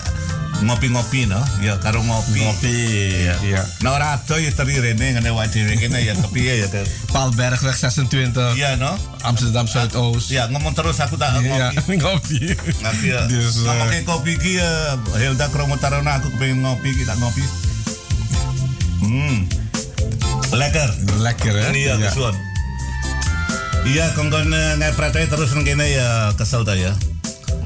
Ngopi-ngopi, 0.64 1.27
no? 1.27 1.44
Ja, 1.60 1.76
karo 1.76 1.99
ngopi. 1.99 2.40
Ngopi, 2.40 2.76
ja. 3.52 3.61
Nou, 3.84 3.91
rato 3.99 4.40
je 4.40 4.48
tadi 4.56 4.80
rene 4.80 5.11
ngene 5.19 5.30
wajib 5.35 5.68
kene 5.76 5.99
ya 5.99 6.15
kepiye 6.15 6.64
ya. 6.64 6.68
Tel. 6.72 6.88
Paalbergweg 7.11 7.76
26. 7.76 8.56
Iya, 8.56 8.80
no? 8.80 8.95
Amsterdam 9.27 9.68
Zuidoost. 9.68 10.31
Ya, 10.31 10.48
ngomong 10.48 10.72
terus 10.72 11.03
aku 11.03 11.19
tak 11.19 11.35
Ja, 11.44 11.72
ngopi. 11.76 11.94
ngopi. 12.02 12.40
Ngopi 12.80 13.07
ya. 13.11 13.27
Dus, 13.27 13.60
eh, 13.60 13.68
Ngomongin 13.68 14.03
kopi 14.07 14.34
ki 14.40 14.52
ya, 14.64 14.95
Hilda 15.19 15.52
Kromo 15.52 15.76
Taruna 15.76 16.23
aku 16.23 16.31
pengen 16.40 16.64
ngopi, 16.64 16.95
kita 16.95 17.11
ngopi. 17.19 17.44
Hmm. 19.03 19.44
Lekker. 20.56 20.90
Lekker, 21.19 21.53
hè? 21.60 21.68
Iya, 21.76 21.99
Ja. 21.99 22.07
kesuwun. 22.07 22.35
Iya, 23.84 24.06
kongkon 24.15 24.48
uh, 24.48 24.80
ngepret 24.80 25.27
terus 25.27 25.52
nang 25.52 25.68
kene 25.68 25.91
ya 25.91 26.31
kesel 26.40 26.64
ta 26.64 26.72
ya. 26.72 26.95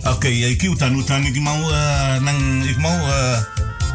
Oke, 0.08 0.32
ya 0.32 0.48
iki 0.48 0.72
udan-udan 0.72 1.28
iki 1.28 1.42
mau 1.44 1.60
eh, 1.68 2.16
nang 2.24 2.40
iki 2.64 2.80
mau 2.80 2.96
eh, 2.96 3.38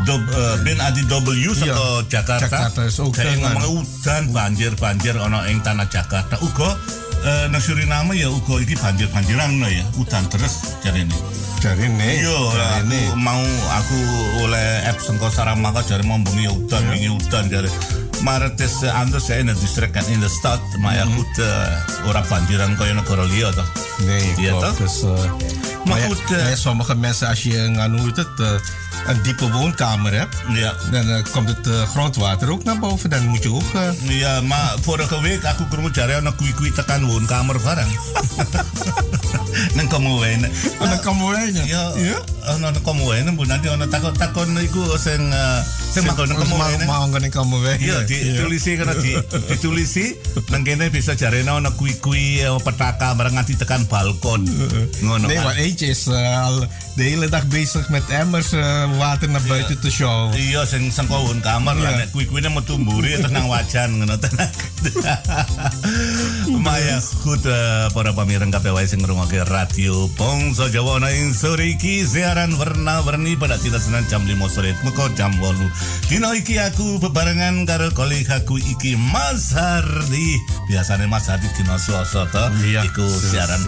dob, 0.05 0.21
eh, 0.29 0.57
Ben 0.61 0.77
Adi 0.77 1.03
W 1.09 1.51
saka 1.57 2.05
Jakarta. 2.09 2.45
Jakarta 2.47 2.81
is 2.85 2.99
ook 3.01 3.17
Saya 3.17 3.33
dengan- 3.33 3.57
ngomong 3.57 3.81
udan 3.81 4.23
banjir-banjir 4.29 5.17
ana 5.17 5.49
ing 5.49 5.65
tanah 5.65 5.89
Jakarta. 5.89 6.37
Uga 6.45 6.77
eh, 7.25 7.45
nang 7.49 7.63
Suriname 7.65 8.13
ya 8.19 8.29
uga 8.29 8.61
iki 8.61 8.77
banjir-banjiran 8.77 9.57
no 9.57 9.69
ya. 9.73 9.85
Udan 9.97 10.29
terus 10.29 10.77
jarene. 10.85 11.17
Dari 11.63 11.87
ini. 11.87 12.27
Iya, 12.27 12.39
ini. 12.83 13.07
aku 13.07 13.23
mau 13.23 13.43
aku 13.71 13.99
oleh 14.43 14.83
app 14.83 14.99
sengko 14.99 15.31
Saramaka 15.31 15.87
jare 15.87 16.03
mau 16.03 16.19
bengi 16.19 16.51
udan, 16.51 16.83
bengi 16.91 17.07
udan 17.09 17.47
jare. 17.47 17.71
Maar 18.23 18.43
het 18.43 18.59
is 18.63 18.83
uh, 18.83 18.91
anders 18.95 19.27
hè, 19.31 19.39
in 19.43 19.47
het 19.51 19.59
district 19.59 19.95
en 19.95 20.07
in 20.11 20.21
de 20.21 20.29
stad. 20.31 20.59
Maar 20.79 20.95
ja, 20.95 21.07
goed, 21.07 21.39
uh, 21.39 22.07
ora 22.07 22.23
banjiran 22.27 22.75
kaya 22.79 22.95
negara 22.95 23.23
liya 23.27 23.51
toch? 23.51 23.67
Nee, 24.07 24.35
Ja? 24.39 24.71
Dus, 24.79 25.03
maar 25.85 25.99
ja, 25.99 26.07
goed, 26.07 26.23
eh, 26.33 26.49
ja, 26.51 26.57
sommige 26.57 26.95
mensen, 26.95 27.29
als 27.29 27.43
je 27.43 27.59
een, 27.59 27.99
hoe 27.99 28.07
heet 28.07 28.17
het, 28.17 28.41
eh, 28.41 28.51
een 29.07 29.23
diepe 29.23 29.51
woonkamer 29.51 30.13
hebt, 30.13 30.37
Ja. 30.55 30.75
dan 30.91 31.09
eh, 31.11 31.23
komt 31.31 31.49
het 31.49 31.67
eh, 31.67 31.83
grondwater 31.83 32.51
ook 32.51 32.65
naar 32.65 32.79
boven. 32.79 33.11
Dan 33.11 33.27
moet 33.27 33.43
je 33.43 33.53
ook. 33.53 33.63
eh, 33.75 34.19
Ja, 34.19 34.41
maar 34.41 34.75
vorige 34.81 35.21
week 35.21 35.45
aku 35.45 35.65
krungu 35.69 35.91
jare 35.93 36.15
ana 36.17 36.31
kuwi-kuwi 36.31 36.73
tekan 36.73 37.05
woonkamer 37.05 37.61
barang. 37.63 37.91
Nang 39.77 39.89
komo 39.89 40.19
wae. 40.19 40.39
Oh, 40.81 40.89
dan 40.89 41.01
komen 41.01 41.29
we 41.29 41.37
heen. 41.37 41.67
Ya, 41.67 41.93
ana 42.47 42.71
nang 42.71 42.83
komo 42.83 43.05
wae 43.07 43.21
Bu 43.37 43.45
nanti 43.47 43.69
ana 43.69 43.87
takon-takon 43.87 44.57
iku 44.63 44.97
sing 44.99 45.33
eh, 45.33 45.61
sing 45.93 46.05
nang 46.07 46.17
komo 46.17 46.57
wae. 46.57 46.85
Mau 46.87 47.07
nggak 47.09 47.31
komen 47.31 47.61
we 47.61 47.77
Iya, 47.79 48.05
ditulisi 48.07 48.77
karena 48.77 48.95
di, 48.97 49.13
ditulisi 49.49 50.17
nang 50.49 50.65
kene 50.65 50.91
bisa 50.91 51.15
jarene 51.15 51.51
ana 51.51 51.71
kui-kui 51.71 52.41
eh, 52.41 52.57
petaka 52.65 53.13
bareng 53.15 53.35
nganti 53.37 53.57
tekan 53.61 53.85
balkon. 53.89 54.47
Ngono. 55.03 55.27
Nee, 55.29 55.41
is 55.81 56.05
eh, 56.13 56.45
al 56.45 56.69
de 56.99 57.03
hele 57.09 57.29
dag 57.33 57.49
bezig 57.49 57.89
met 57.89 58.05
emmers 58.13 58.53
eh, 58.53 58.85
water 58.99 59.31
naar 59.31 59.41
buiten 59.49 59.81
te 59.81 59.89
sjouwen. 59.91 60.37
Iya 60.37 60.67
sing 60.69 60.93
sengko 60.93 61.25
kamar 61.41 61.77
Iya. 61.77 61.83
lah 61.83 61.93
nek 62.05 62.09
kuwi-kuwine 62.13 62.53
metu 62.53 62.77
mburi 62.77 63.17
terus 63.17 63.33
nang 63.33 63.49
wajan 63.49 63.97
ngono 63.97 64.21
tenan. 64.21 64.51
Maya 66.67 66.99
goed 67.25 67.47
eh, 67.47 67.89
para 67.95 68.13
pamireng 68.13 68.53
kabeh 68.53 68.75
wae 68.75 68.85
sing 68.85 69.01
ngrungokke 69.01 69.41
radio 69.49 70.11
Bangsa 70.19 70.69
Jawa 70.69 71.01
ana 71.01 71.09
ing 71.15 71.33
sore 71.33 71.73
iki 71.73 72.05
siaran 72.05 72.53
warna-warni 72.59 73.39
pada 73.39 73.57
tidak 73.57 73.81
Senin 73.81 74.05
jam 74.11 74.27
5 74.27 74.37
sore 74.53 74.77
meko 74.85 75.09
jam 75.17 75.33
8. 75.41 76.11
Dino 76.11 76.35
iki 76.37 76.59
aku 76.59 76.99
bebarengan 77.01 77.65
karo 77.65 77.89
kolegaku 77.95 78.59
iki 78.59 78.99
Mas 78.99 79.55
Hardi. 79.55 80.37
Biasane 80.69 81.07
Mas 81.07 81.31
Hardi 81.31 81.49
dino 81.55 81.79
Selasa 81.79 82.27
to. 82.29 82.45
Iya. 82.67 82.83
Iku 82.85 83.07
siaran 83.07 83.63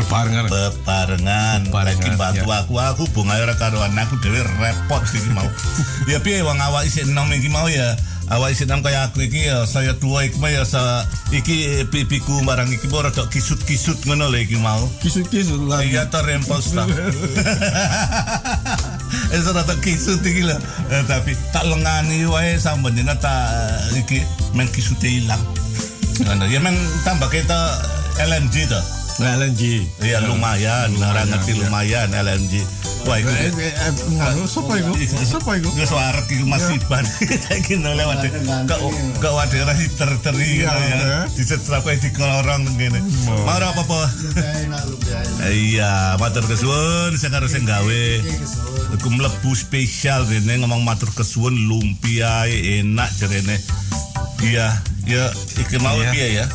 Bebarengan. 0.00 0.48
bebarengan 0.48 1.60
lagi 1.68 2.10
bantu 2.16 2.48
ya. 2.48 2.64
aku 2.64 2.74
aku 2.80 3.04
bunga 3.12 3.36
ora 3.36 3.52
karo 3.52 3.84
anakku 3.84 4.16
dhewe 4.24 4.40
repot 4.40 5.02
iki 5.12 5.30
mau. 5.36 5.44
Ya 6.10 6.18
piye 6.24 6.40
wong 6.40 6.56
awak 6.56 6.88
isih 6.88 7.04
enom 7.04 7.28
iki 7.36 7.52
mau 7.52 7.68
ya? 7.68 7.94
Awak 8.30 8.54
isih 8.56 8.64
enom 8.64 8.80
kaya 8.80 9.10
aku 9.10 9.26
iki 9.26 9.50
ya 9.50 9.66
saya 9.68 9.92
tua 9.98 10.24
iki 10.24 10.40
mah 10.40 10.48
ya 10.48 10.64
sa, 10.64 11.04
iki 11.34 11.84
pipiku 11.90 12.40
barang 12.46 12.70
iki 12.72 12.88
ora 12.88 13.12
tok 13.12 13.28
kisut-kisut 13.28 14.00
ngono 14.08 14.32
lho 14.32 14.40
iki 14.40 14.56
mau. 14.56 14.88
Kisut-kisut 15.04 15.68
lah. 15.68 15.84
iya 15.84 16.08
to 16.08 16.22
rempos 16.24 16.72
ta 16.72 16.88
Eh, 19.30 19.40
ora 19.46 19.62
tok 19.66 19.78
kisut 19.84 20.22
iki 20.24 20.46
lho. 20.46 20.56
Eh, 20.90 21.02
tapi 21.04 21.36
tak 21.52 21.66
lengani 21.68 22.24
wae 22.26 22.56
sampeyan 22.56 23.12
tak 23.18 23.50
eh, 23.92 24.00
iki 24.00 24.18
men 24.56 24.70
kisute 24.72 25.06
ilang. 25.10 25.42
Ya 26.48 26.60
men 26.60 26.76
tambah 27.02 27.32
kita 27.32 27.58
LMG 28.20 28.68
to 28.68 28.99
LNG. 29.20 29.84
Iya 30.00 30.24
lumayan, 30.24 30.96
orang 31.00 31.28
ngerti 31.28 31.52
lumayan 31.60 32.08
LNG. 32.10 32.64
Wah 33.08 33.16
itu. 33.16 33.32
Eh, 33.32 33.48
eh, 33.48 33.72
eh, 33.72 34.44
siapa 34.44 34.72
itu? 34.76 34.92
Siapa 35.08 35.50
itu? 35.56 35.68
Gak 35.72 35.88
suara 35.88 36.20
di 36.28 36.36
rumah 36.44 36.60
si 36.60 36.76
ban. 36.84 37.04
saiki 37.48 37.80
gini 37.80 37.90
lewat 37.96 38.28
Kok 38.68 38.68
Kau 38.68 38.88
kau 39.16 39.36
ada 39.40 39.56
orang 39.56 39.76
si 39.80 39.88
ya. 40.60 41.24
Di 41.32 41.42
setrap 41.44 41.88
kayak 41.88 42.04
di 42.04 42.10
kelorong 42.12 42.68
begini. 42.76 43.00
Mau 43.24 43.56
apa 43.56 43.80
apa? 43.80 44.00
Iya, 45.48 46.20
matur 46.20 46.44
kesuwun. 46.44 47.16
Saya 47.16 47.40
harus 47.40 47.56
gawe. 47.56 48.04
Aku 49.00 49.08
mlebu 49.08 49.52
spesial 49.56 50.28
rene 50.28 50.60
ngomong 50.60 50.84
matur 50.84 51.08
kesuwun 51.16 51.56
lumpia 51.56 52.44
enak 52.50 53.08
cerene. 53.16 53.56
Iya, 54.40 54.76
ya 55.08 55.24
ikut 55.56 55.80
mau 55.80 56.00
dia 56.12 56.44
ya. 56.44 56.46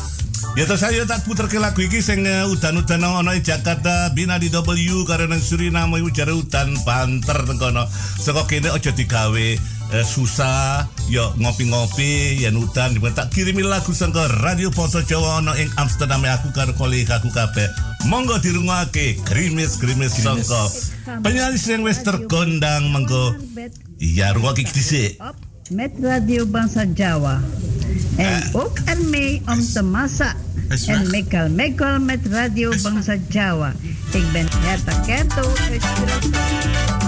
Ya 0.56 0.64
terus 0.64 0.80
saya 0.80 1.04
tak 1.04 1.28
puter 1.28 1.52
ke 1.52 1.60
lagu 1.60 1.84
iki 1.84 2.00
sing 2.00 2.24
eh, 2.24 2.48
udan-udan 2.48 3.04
ono 3.04 3.28
ing 3.36 3.44
Jakarta 3.44 4.08
bina 4.16 4.40
di 4.40 4.48
W 4.48 5.04
karena 5.04 5.36
nang 5.36 5.44
Suriname 5.44 6.00
iku 6.00 6.08
jare 6.08 6.32
udan 6.32 6.72
banter 6.80 7.44
teng 7.44 7.60
kono. 7.60 7.84
Saka 8.16 8.48
kene 8.48 8.72
aja 8.72 8.88
digawe 8.88 9.48
eh, 9.92 10.06
susah 10.08 10.88
ya 11.12 11.28
ngopi-ngopi 11.36 12.40
ya 12.40 12.48
udan 12.56 12.96
tak 13.12 13.36
kirimi 13.36 13.68
lagu 13.68 13.92
sangka 13.92 14.32
Radio 14.40 14.72
Poso 14.72 15.04
Jawa 15.04 15.44
ono 15.44 15.52
ing 15.60 15.68
Amsterdam 15.76 16.24
aku 16.24 16.48
karo 16.56 16.72
kolega 16.72 17.20
aku 17.20 17.28
kabeh. 17.36 17.68
Monggo 18.08 18.40
dirungokake 18.40 19.20
krimis-krimis 19.28 20.24
sangka 20.24 20.72
penyanyi 21.20 21.60
sing 21.60 21.84
wis 21.84 22.00
terkondang 22.00 22.96
mengko 22.96 23.36
Iya, 24.00 24.32
rungokake 24.32 24.72
dhisik. 24.72 25.20
met 25.70 25.92
Radio 26.00 26.46
Bangsa 26.46 26.84
Jawa. 26.94 27.40
En 28.16 28.42
ook 28.52 28.78
ermee 28.84 29.42
om 29.46 29.60
te 29.72 29.82
massa 29.82 30.34
en 30.68 31.10
mekal 31.10 31.48
mekal 31.48 32.00
met 32.00 32.18
Radio 32.30 32.72
Bangsa 32.82 33.16
Jawa. 33.28 33.72
Ik 34.12 34.32
ben 34.32 34.46
Herta 34.58 35.00
Kerto 35.06 35.52
uit 35.70 35.82
Suriname. 35.82 37.05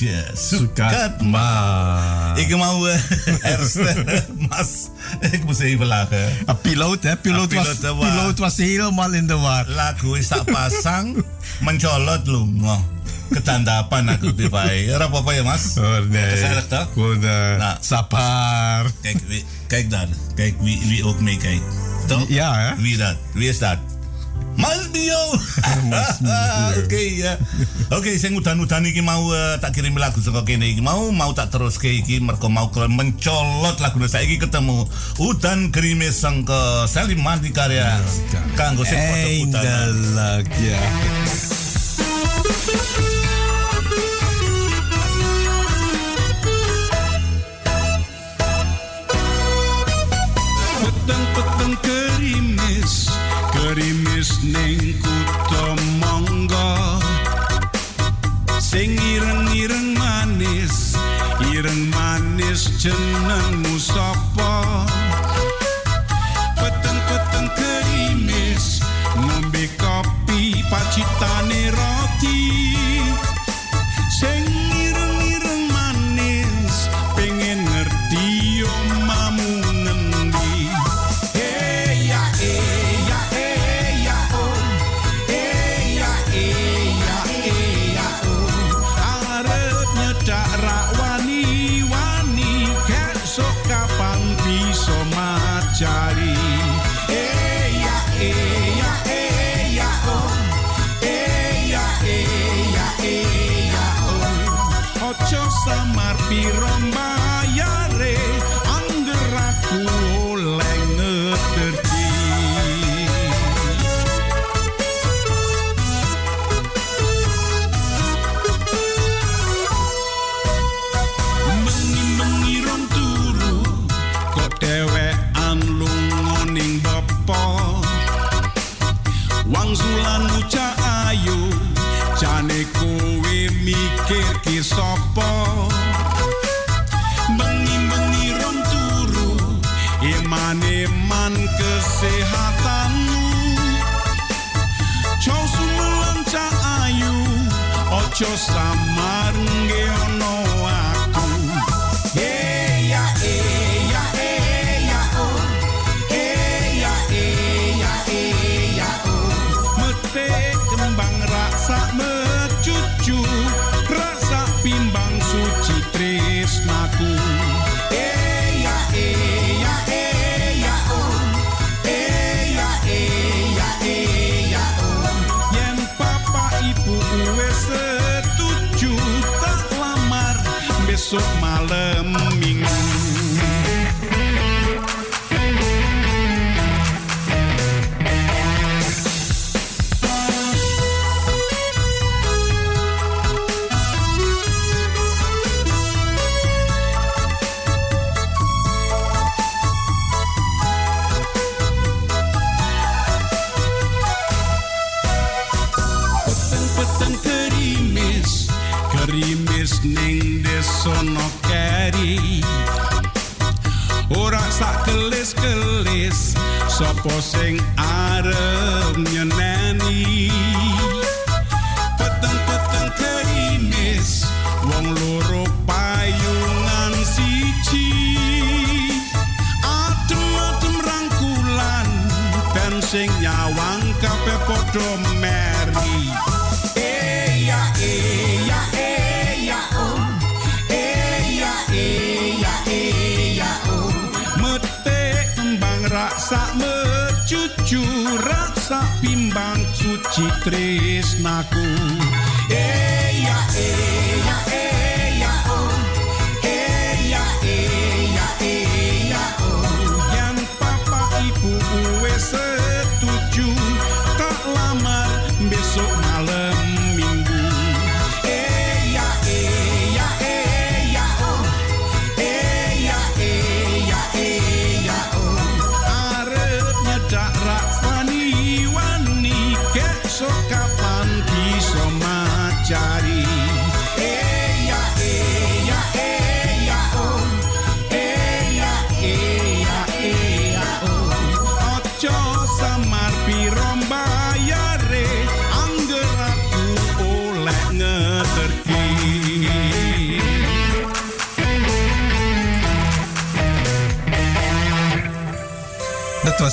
Yes, 0.00 0.48
sukat 0.48 1.20
ma. 1.20 2.32
Ik 2.36 2.48
mau 2.56 2.88
eh, 2.88 2.96
herstellen, 3.52 4.24
mas 4.48 4.88
ik 5.20 5.44
moest 5.44 5.60
even 5.60 5.86
lachen. 5.86 6.32
Een 6.46 6.60
piloot, 6.60 7.02
hè? 7.02 7.16
Piloot, 7.16 7.48
piloot, 7.48 7.80
was, 7.80 8.08
piloot 8.08 8.38
was 8.38 8.56
helemaal 8.56 9.12
in 9.12 9.26
de 9.26 9.36
war. 9.36 9.68
Laku 9.68 10.16
is 10.16 10.28
dat 10.28 10.44
pasang, 10.44 11.24
mencolot 11.60 12.26
lu. 12.26 12.48
Ketandapan 13.30 14.08
aku 14.08 14.34
di 14.34 14.48
pai. 14.48 14.90
Apa 14.90 15.22
Mas? 15.44 15.78
Oh, 15.78 16.02
nee. 16.08 16.66
Toch? 16.66 16.88
Goed. 16.96 17.22
Eh, 17.22 17.30
Sapaar. 17.30 17.58
Nou. 17.58 17.76
sapar. 17.80 18.84
Kijk, 19.02 19.18
wie, 19.28 19.44
kijk 19.66 19.90
daar. 19.90 20.08
Kijk 20.34 20.54
wie, 20.60 20.80
wie 20.88 21.04
ook 21.04 21.20
meekijkt. 21.20 21.62
Toch? 22.06 22.24
Ja, 22.28 22.58
hè? 22.58 22.82
Wie 22.82 22.96
dat? 22.96 23.16
Wie 23.34 23.48
is 23.48 23.58
dat? 23.58 23.78
Masbio! 24.56 25.22
Oké, 26.82 26.96
ja. 26.96 27.38
Oke, 27.90 28.14
sing 28.22 28.38
udan-udan 28.38 28.86
iki 28.86 29.02
mau 29.02 29.34
uh, 29.34 29.58
tak 29.58 29.74
kirim 29.74 29.98
lagu 29.98 30.22
saka 30.22 30.46
kene 30.46 30.70
iki. 30.70 30.78
Mau 30.78 31.10
mau 31.10 31.34
tak 31.34 31.50
teruske 31.50 31.90
iki 31.90 32.22
mergo 32.22 32.46
mau 32.46 32.70
mencolot 32.70 33.82
lagu 33.82 33.98
saiki 34.06 34.38
ketemu 34.38 34.86
Udan 35.18 35.74
gerimis 35.74 36.22
sangka 36.22 36.86
Salim 36.86 37.18
Mandi 37.18 37.50
Karya. 37.50 37.98
Kanggo 38.54 38.86
sing 38.86 38.94
foto 38.94 39.28
udan. 39.42 39.90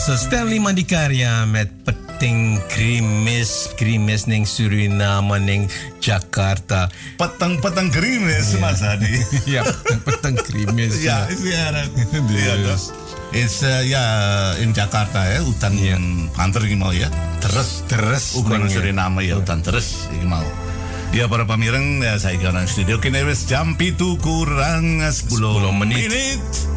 was 0.07 0.23
Stanley 0.23 0.55
Mandikarya 0.55 1.43
met 1.43 1.67
Peteng 1.83 2.63
Grimis 2.71 3.75
Grimis 3.75 4.23
neng 4.23 4.47
Suriname 4.47 5.35
neng 5.43 5.67
Jakarta. 5.99 6.87
Peteng 7.19 7.59
Peteng 7.59 7.91
Grimis 7.91 8.55
yeah. 8.55 8.63
Mas 8.63 8.79
Adi 8.87 9.11
ya 9.59 9.61
Peteng 9.67 9.99
Peteng 10.07 10.35
Grimis 10.47 11.03
ya 11.03 11.27
iya. 11.27 11.27
itu 11.27 11.43
ya, 11.51 11.65
is 11.91 12.31
iya. 12.31 12.55
ya, 12.55 12.75
It's 13.35 13.59
uh, 13.67 13.83
ya 13.83 13.99
yeah, 13.99 14.63
in 14.63 14.71
Jakarta 14.71 15.27
ya 15.27 15.43
hutan 15.43 15.75
yeah. 15.75 15.99
panter 16.31 16.63
ini 16.63 16.79
mau 16.79 16.95
ya. 16.95 17.11
Terus 17.43 17.83
terus 17.91 18.39
ukuran 18.39 18.71
ya. 18.71 18.79
Suriname 18.79 19.27
ya 19.27 19.35
iya. 19.35 19.35
hutan 19.43 19.59
terus 19.59 20.07
ini 20.15 20.23
mau. 20.23 20.47
Ya 21.11 21.27
para 21.27 21.43
pamireng 21.43 21.99
ya, 22.03 22.15
saya 22.15 22.39
Galang 22.39 22.67
Studio 22.67 23.03
kini 23.03 23.27
wes 23.27 23.43
jam 23.47 23.75
pitu 23.75 24.15
kurang 24.23 25.03
10, 25.03 25.35
10 25.35 25.79
menit. 25.83 26.07
menit. 26.11 26.76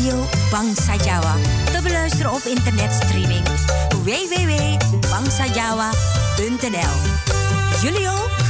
Radio 0.00 0.24
Bangsa 0.50 0.96
Jawa. 1.04 1.34
Te 1.72 1.80
beluisteren 1.82 2.32
op 2.32 2.40
internetstreaming 2.44 3.42
www.bangsajawa.nl. 4.02 6.94
Jullie 7.82 8.08
ook? 8.08 8.49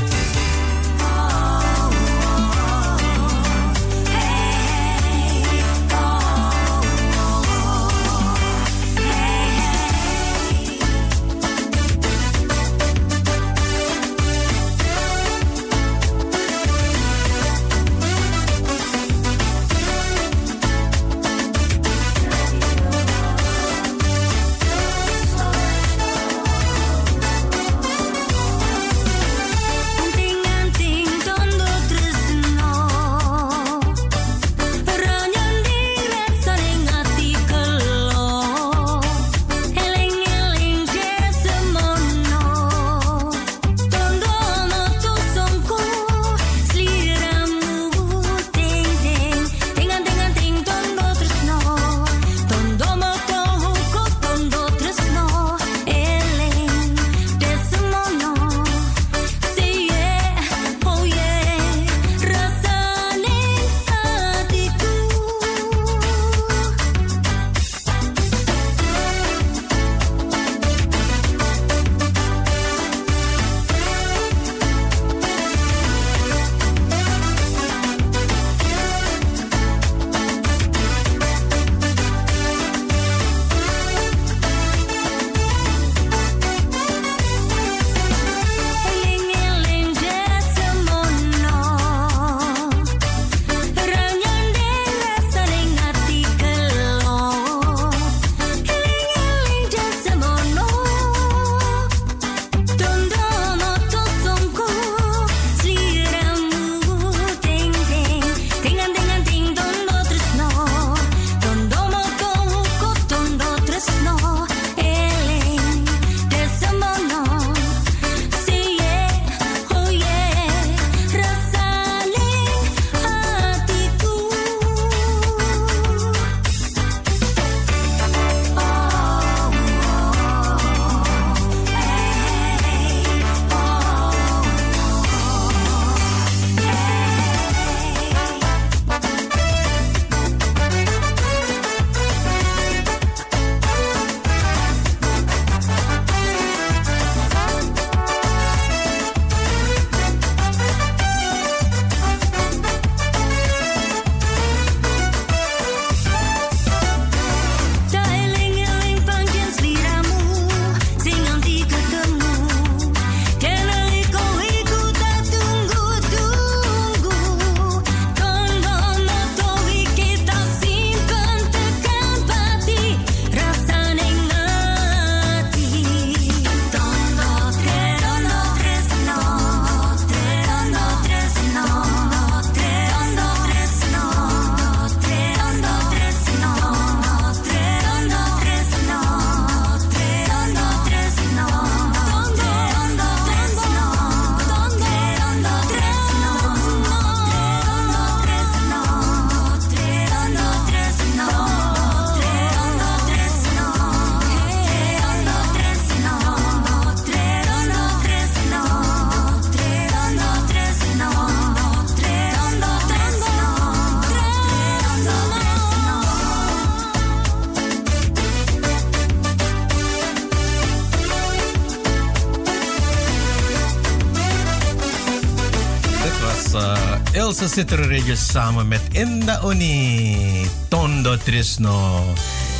Ilse 227.51 227.63
Citrorejo 227.63 228.15
samen 228.15 228.69
met 228.69 228.81
Inda 228.93 229.41
Oni. 229.43 230.47
Tondo 230.69 231.17
Trisno. 231.17 232.05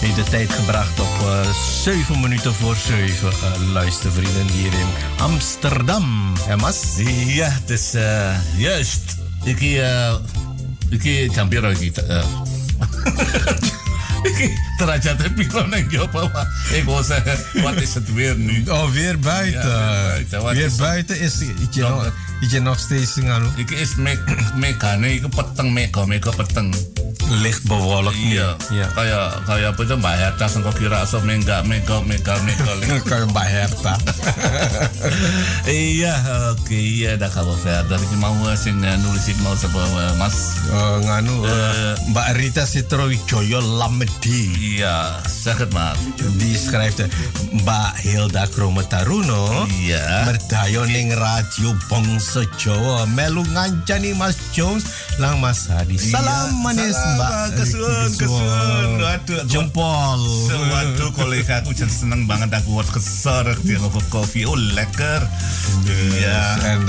Heeft 0.01 0.17
de 0.17 0.23
tijd 0.23 0.53
gebracht 0.53 1.01
op 1.01 1.19
uh, 1.23 1.41
7 1.83 2.21
minuten 2.21 2.55
voor 2.55 2.77
7. 2.77 3.29
Uh, 3.29 3.73
luistervrienden 3.73 4.49
hier 4.49 4.73
in 4.73 4.87
Amsterdam. 5.19 6.33
Hè, 6.41 6.57
Mas? 6.57 6.83
Ja, 7.27 7.49
het 7.49 7.71
is 7.71 7.95
uh, 7.95 8.31
juist. 8.57 9.17
Ik 9.45 9.61
uh, 9.61 10.15
ik 10.89 11.33
campero 11.33 11.71
iki. 11.71 11.93
Uh, 12.09 12.25
ik 14.23 14.59
teraja 14.77 15.15
te 15.15 15.33
pilon 15.33 15.73
en 15.73 15.87
job 15.91 16.13
maar 16.13 16.49
ik 16.73 16.85
wil 16.85 17.03
zeggen, 17.03 17.63
wat 17.63 17.75
is 17.75 17.95
het 17.95 18.15
weer 18.15 18.37
nu? 18.37 18.65
Oh, 18.69 18.91
weer 18.91 19.19
buiten. 19.19 19.69
Ja, 19.69 19.93
weer 19.93 20.07
buiten. 20.07 20.43
Wat 20.43 20.53
weer 20.53 20.65
is 20.65 20.77
buiten 20.77 21.21
is 21.21 21.39
je 21.71 22.09
Ijen 22.41 22.69
off 22.69 22.81
stage 22.81 23.07
sing. 23.07 23.29
Iki 23.59 23.75
is 23.77 23.97
me 23.97 24.17
megane 24.61 25.21
iku 25.21 25.29
peteng 25.29 25.73
mega 25.77 26.07
mega 26.09 26.33
peteng. 26.33 26.73
Licht 27.31 27.63
bewolkt. 27.71 28.19
Iya, 28.19 28.59
Ja. 28.75 28.91
kayak 28.91 29.47
kayak 29.47 29.69
apa 29.73 29.81
itu 29.87 29.95
Mbak 29.95 30.15
Herta 30.19 30.47
sangka 30.51 30.75
kira 30.75 31.07
so 31.07 31.23
mega 31.23 31.63
mega 31.63 32.03
mega 32.03 32.35
mega. 32.43 32.73
Kayak 33.11 33.31
Mbak 33.31 33.47
Herta. 33.47 33.95
Iya, 35.71 36.15
oke, 36.57 36.75
iya 36.75 37.15
dah 37.15 37.31
kalau 37.31 37.55
verder. 37.63 37.99
Ik 38.01 38.13
mau 38.19 38.35
eh, 38.51 38.57
sing 38.59 38.83
eh, 38.83 38.97
nulis 38.99 39.31
ik 39.31 39.39
mau 39.45 39.55
sebuah 39.55 40.19
Mas. 40.19 40.59
Uh, 40.67 40.99
nganu 41.05 41.47
uh, 41.47 41.95
Mbak 42.11 42.29
Rita 42.37 42.65
Citrowijoyo 42.67 43.61
Lamedi. 43.79 44.77
Iya. 44.79 45.21
Die 46.41 46.57
schrijft 46.59 47.01
eh, 47.01 47.09
Mbak 47.63 47.93
Hilda 48.03 48.45
Krometaruno. 48.51 49.67
Iya. 49.71 50.27
Merdayo 50.27 50.85
ning 50.91 51.15
radio 51.15 51.73
Bangsa 51.87 52.43
Jawa. 52.59 53.07
Melu 53.07 53.45
ngancani 53.55 54.17
Mas 54.17 54.37
Jones 54.51 54.85
lang 55.17 55.39
Mas 55.39 55.69
Hadi. 55.71 55.97
Salam 56.01 56.61
manis 56.65 56.97
Mbak. 56.97 57.20
Kesun, 57.57 58.11
kesun. 58.17 58.89
Waduh, 59.01 59.43
Jempol. 59.47 60.21
Waduh, 60.51 61.11
kolega 61.15 61.61
aku 61.61 61.75
jadi 61.77 61.93
seneng 61.93 62.25
banget 62.25 62.51
aku 62.55 62.81
buat 62.81 62.89
kesorek 62.89 63.61
dia 63.65 63.81
over 63.81 64.03
koffie. 64.09 64.49
Oh, 64.49 64.57
lekker. 64.57 65.23
Iya. 65.87 66.41
En 66.77 66.85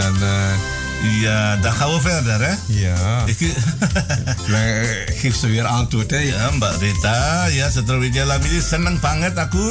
Iya, 1.02 1.58
dan 1.62 1.74
gaan 1.74 1.90
we 1.90 2.00
verder, 2.02 2.40
hè? 2.42 2.54
ja. 2.68 3.26
Ik, 3.26 3.40
eh, 4.54 5.18
geeft 5.20 5.40
ze 5.40 5.48
weer 5.48 5.66
antwoord 5.66 6.12
hè. 6.12 6.18
ya, 6.18 6.50
Mbak 6.52 6.76
Rita, 6.80 7.46
ya 7.50 7.70
setelah 7.70 8.00
Widya 8.00 8.26
Lamidi 8.26 8.62
seneng 8.62 9.00
banget 9.00 9.34
aku 9.38 9.62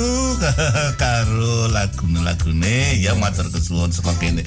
karo 1.02 1.68
lagu-lagune 1.70 2.98
ya 2.98 3.14
matur 3.14 3.46
kesuwun 3.50 3.92
saka 3.92 4.12
kene. 4.18 4.42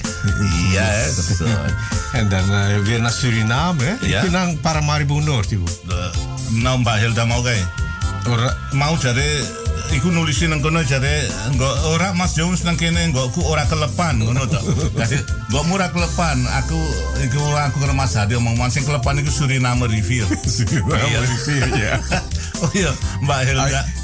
Iya, 0.68 1.08
kesuwun. 1.16 1.72
En 2.12 2.28
dan 2.28 2.44
eh, 2.52 2.78
weer 2.84 3.00
naar 3.00 3.12
Suriname 3.12 3.84
hè. 3.84 3.94
Ja. 4.06 4.20
Ik 4.22 4.30
naar 4.30 4.54
Paramaribo 4.60 5.20
Noord 5.20 5.50
ibu. 5.50 5.64
Eh, 5.88 5.94
Nou 6.60 6.78
Mbak 6.78 6.98
Hilda 7.00 7.24
mau 7.24 7.42
kae. 7.42 7.64
Ora 8.28 8.56
Mau 8.72 8.96
jare 9.00 9.44
iku 9.92 10.08
nulisin 10.08 10.54
nang 10.54 10.64
kono 10.64 10.80
jare 10.80 11.28
nggo 11.52 11.68
ora 11.92 12.16
Mas 12.16 12.32
Jones 12.32 12.64
nang 12.64 12.78
kene 12.80 13.12
nggo 13.12 13.28
aku 13.28 13.44
ora 13.44 13.68
kelepan 13.68 14.22
ngono 14.24 14.48
to. 14.48 14.60
Kasih 14.96 15.20
nggo 15.52 15.60
ora 15.74 15.92
kelepan. 15.92 16.40
Aku 16.64 16.78
iku 17.20 17.40
aku 17.60 17.82
karo 17.84 17.92
Mas 17.92 18.16
Hadi 18.16 18.38
omong 18.40 18.56
sing 18.72 18.86
kelepan 18.88 19.20
iku 19.20 19.28
Suriname 19.28 19.84
Review. 19.90 20.24
Iya. 20.24 21.20
Review, 21.20 21.62
ja. 21.76 22.00
Oh. 22.54 22.70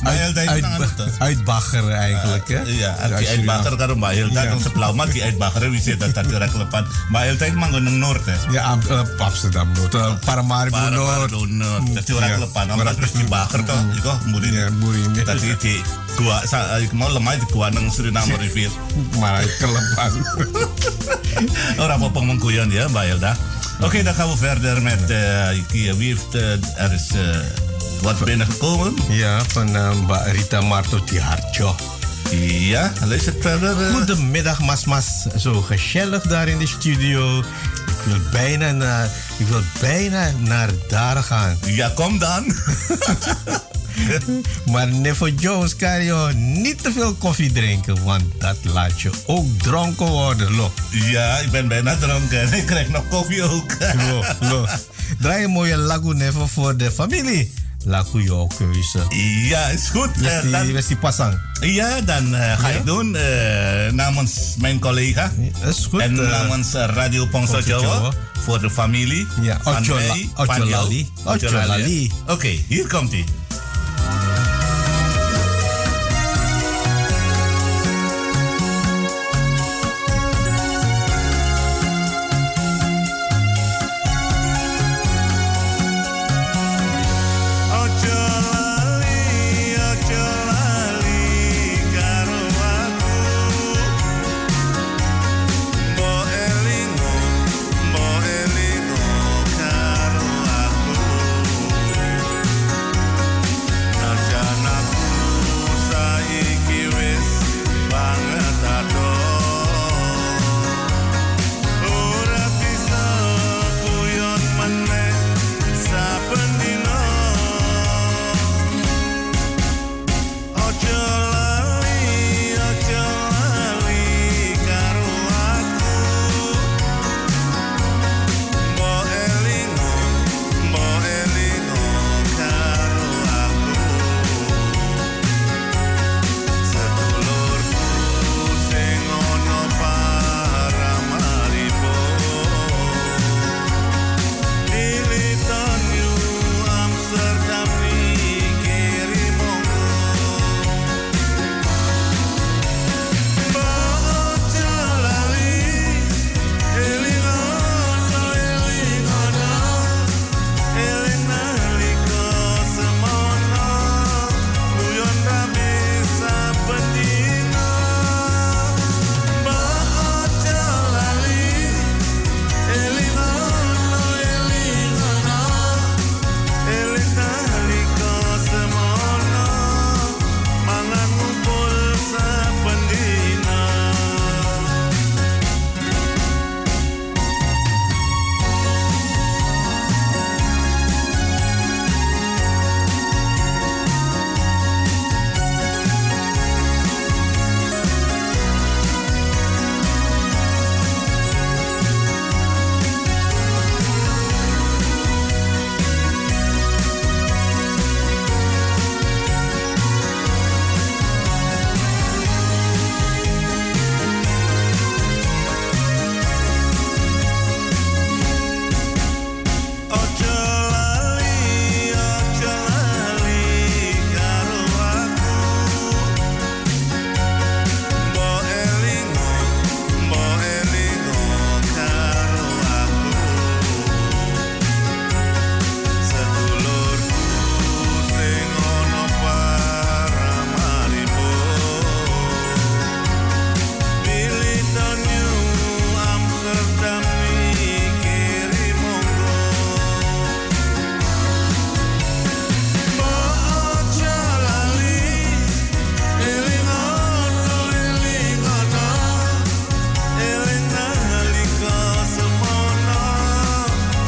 Mbak 0.00 0.12
Hilda 0.12 0.40
itu 0.42 0.52
uit, 0.52 0.64
nang 0.64 0.74
anu 0.76 0.88
to. 0.92 1.04
uit 1.18 1.40
Bagger 1.44 1.84
eigenlijk 1.88 2.46
hè. 2.48 2.60
Iya, 2.64 2.90
Uit 2.98 3.12
Ki 3.14 3.24
Ait 3.24 3.40
Suriname. 3.40 3.48
Bakar 3.48 3.72
karo 3.76 3.94
Hilda 4.12 4.40
Iya. 4.40 4.50
yang 4.50 4.60
sebelah 4.60 4.90
mah 4.92 5.06
Ki 5.06 5.20
Ait 5.20 5.36
Bakar 5.36 5.62
wis 5.68 5.86
eta 5.86 6.06
tadi 6.08 6.32
ora 6.32 6.46
kelepan. 6.46 6.82
Mbak 7.08 7.22
Hilda 7.24 7.44
itu 7.46 7.56
manggon 7.56 7.82
nang 7.84 7.96
Noord. 7.96 8.24
Ja, 8.48 8.74
eh, 8.74 9.04
Amsterdam 9.18 9.68
Noord. 9.72 9.92
Eh, 9.92 10.12
Paramaribo 10.20 10.74
Para 10.74 10.90
Noord. 10.90 11.30
Noord. 11.46 11.84
Dadi 11.94 12.10
ora 12.12 12.26
Iya. 12.26 12.36
kelepan. 12.36 12.64
Ora 12.70 12.80
Ora 12.80 12.92
terus 12.92 13.12
dibakar 13.14 13.60
to. 13.62 13.76
Iku 13.94 14.12
murin. 14.28 14.52
Ya, 14.52 14.66
murin. 14.72 15.08
Tadi 15.14 15.48
di 15.56 15.74
gua 16.16 16.36
sa 16.44 16.58
iku 16.76 16.94
mau 16.96 17.08
lemah 17.08 17.34
di 17.34 17.46
gua 17.48 17.68
nang 17.70 17.88
Suriname 17.88 18.34
Review. 18.44 18.68
Maar 19.16 19.40
kelepan. 19.56 20.10
Ora 21.82 21.96
apa-apa 21.96 22.20
mengguyon 22.20 22.68
ya 22.68 22.88
Mbak 22.88 23.04
Hilda. 23.06 23.32
Oké, 23.80 24.04
dan 24.04 24.12
gaan 24.12 24.28
we 24.28 24.36
verder 24.36 24.76
met 24.82 25.00
eh. 25.08 25.56
Wie 25.72 26.12
heeft 26.12 26.34
eh, 26.36 26.60
er 26.76 26.92
is 26.92 27.08
eh, 27.16 27.40
wat 28.02 28.24
binnengekomen? 28.24 28.94
ja, 29.08 29.40
van 29.48 29.96
Mbak 30.02 30.26
Rita 30.26 30.60
Marto 30.60 31.04
Tiharjo. 31.04 31.74
Ja, 32.48 32.92
het 33.00 33.34
verder. 33.40 33.82
eh. 33.86 33.94
Goedemiddag, 33.94 34.60
Mas 34.60 34.84
Mas. 34.84 35.06
Zo 35.36 35.60
gezellig 35.60 36.22
daar 36.22 36.48
in 36.48 36.58
de 36.58 36.66
studio. 36.66 37.38
Ik 37.38 38.04
wil 38.04 38.18
bijna 38.30 38.70
naar, 38.70 39.08
ik 39.36 39.46
wil 39.46 39.62
bijna 39.80 40.30
naar 40.38 40.70
daar 40.88 41.22
gaan. 41.22 41.58
Ja, 41.66 41.92
kom 41.94 42.18
dan. 42.18 42.44
Maar 44.70 44.88
Nevo 44.88 45.28
Jones 45.28 45.76
kan 45.76 46.04
je 46.04 46.30
niet 46.34 46.82
te 46.82 46.92
veel 46.92 47.14
koffie 47.14 47.52
drinken, 47.52 48.04
want 48.04 48.22
dat 48.38 48.56
laat 48.62 49.00
je 49.00 49.10
ook 49.26 49.58
dronken 49.58 50.06
worden. 50.06 50.54
Lo, 50.56 50.72
Ja, 50.90 51.38
ik 51.38 51.50
ben 51.50 51.68
bijna 51.68 51.96
dronken. 51.96 52.52
Ik 52.52 52.66
krijg 52.66 52.88
nog 52.88 53.08
koffie 53.08 53.42
ook. 53.42 53.76
lo, 54.08 54.24
lo. 54.48 54.66
Draai 55.20 55.44
een 55.44 55.50
mooie 55.50 55.76
lagu 55.76 56.14
Nevo 56.14 56.46
voor 56.46 56.76
de 56.76 56.90
familie. 56.90 57.52
Lagu 57.84 58.22
jouw 58.22 58.46
keuze. 58.58 58.98
Ja, 59.48 59.66
is 59.66 59.88
goed. 59.88 60.10
Eh, 60.20 60.72
West 60.72 60.88
die, 60.88 60.96
dan, 60.96 61.38
ja, 61.60 62.00
dan 62.00 62.34
eh, 62.34 62.58
ga 62.58 62.68
ik 62.68 62.84
doen 62.84 63.16
eh, 63.16 63.92
namens 63.92 64.54
mijn 64.58 64.78
collega. 64.78 65.32
Is 65.68 65.86
goed. 65.90 66.00
en 66.00 66.24
eh, 66.24 66.30
namens 66.30 66.74
eh, 66.74 66.84
Radio 66.94 67.26
Pongso 67.26 67.60
Jawa. 67.60 68.10
Voor 68.44 68.60
de 68.60 68.70
familie. 68.70 69.26
Ja, 69.42 69.58
Ocholali. 69.64 70.30
Ocholali. 71.24 72.10
Oké, 72.26 72.48
hier 72.68 72.86
komt 72.86 73.10
hij. 73.12 73.24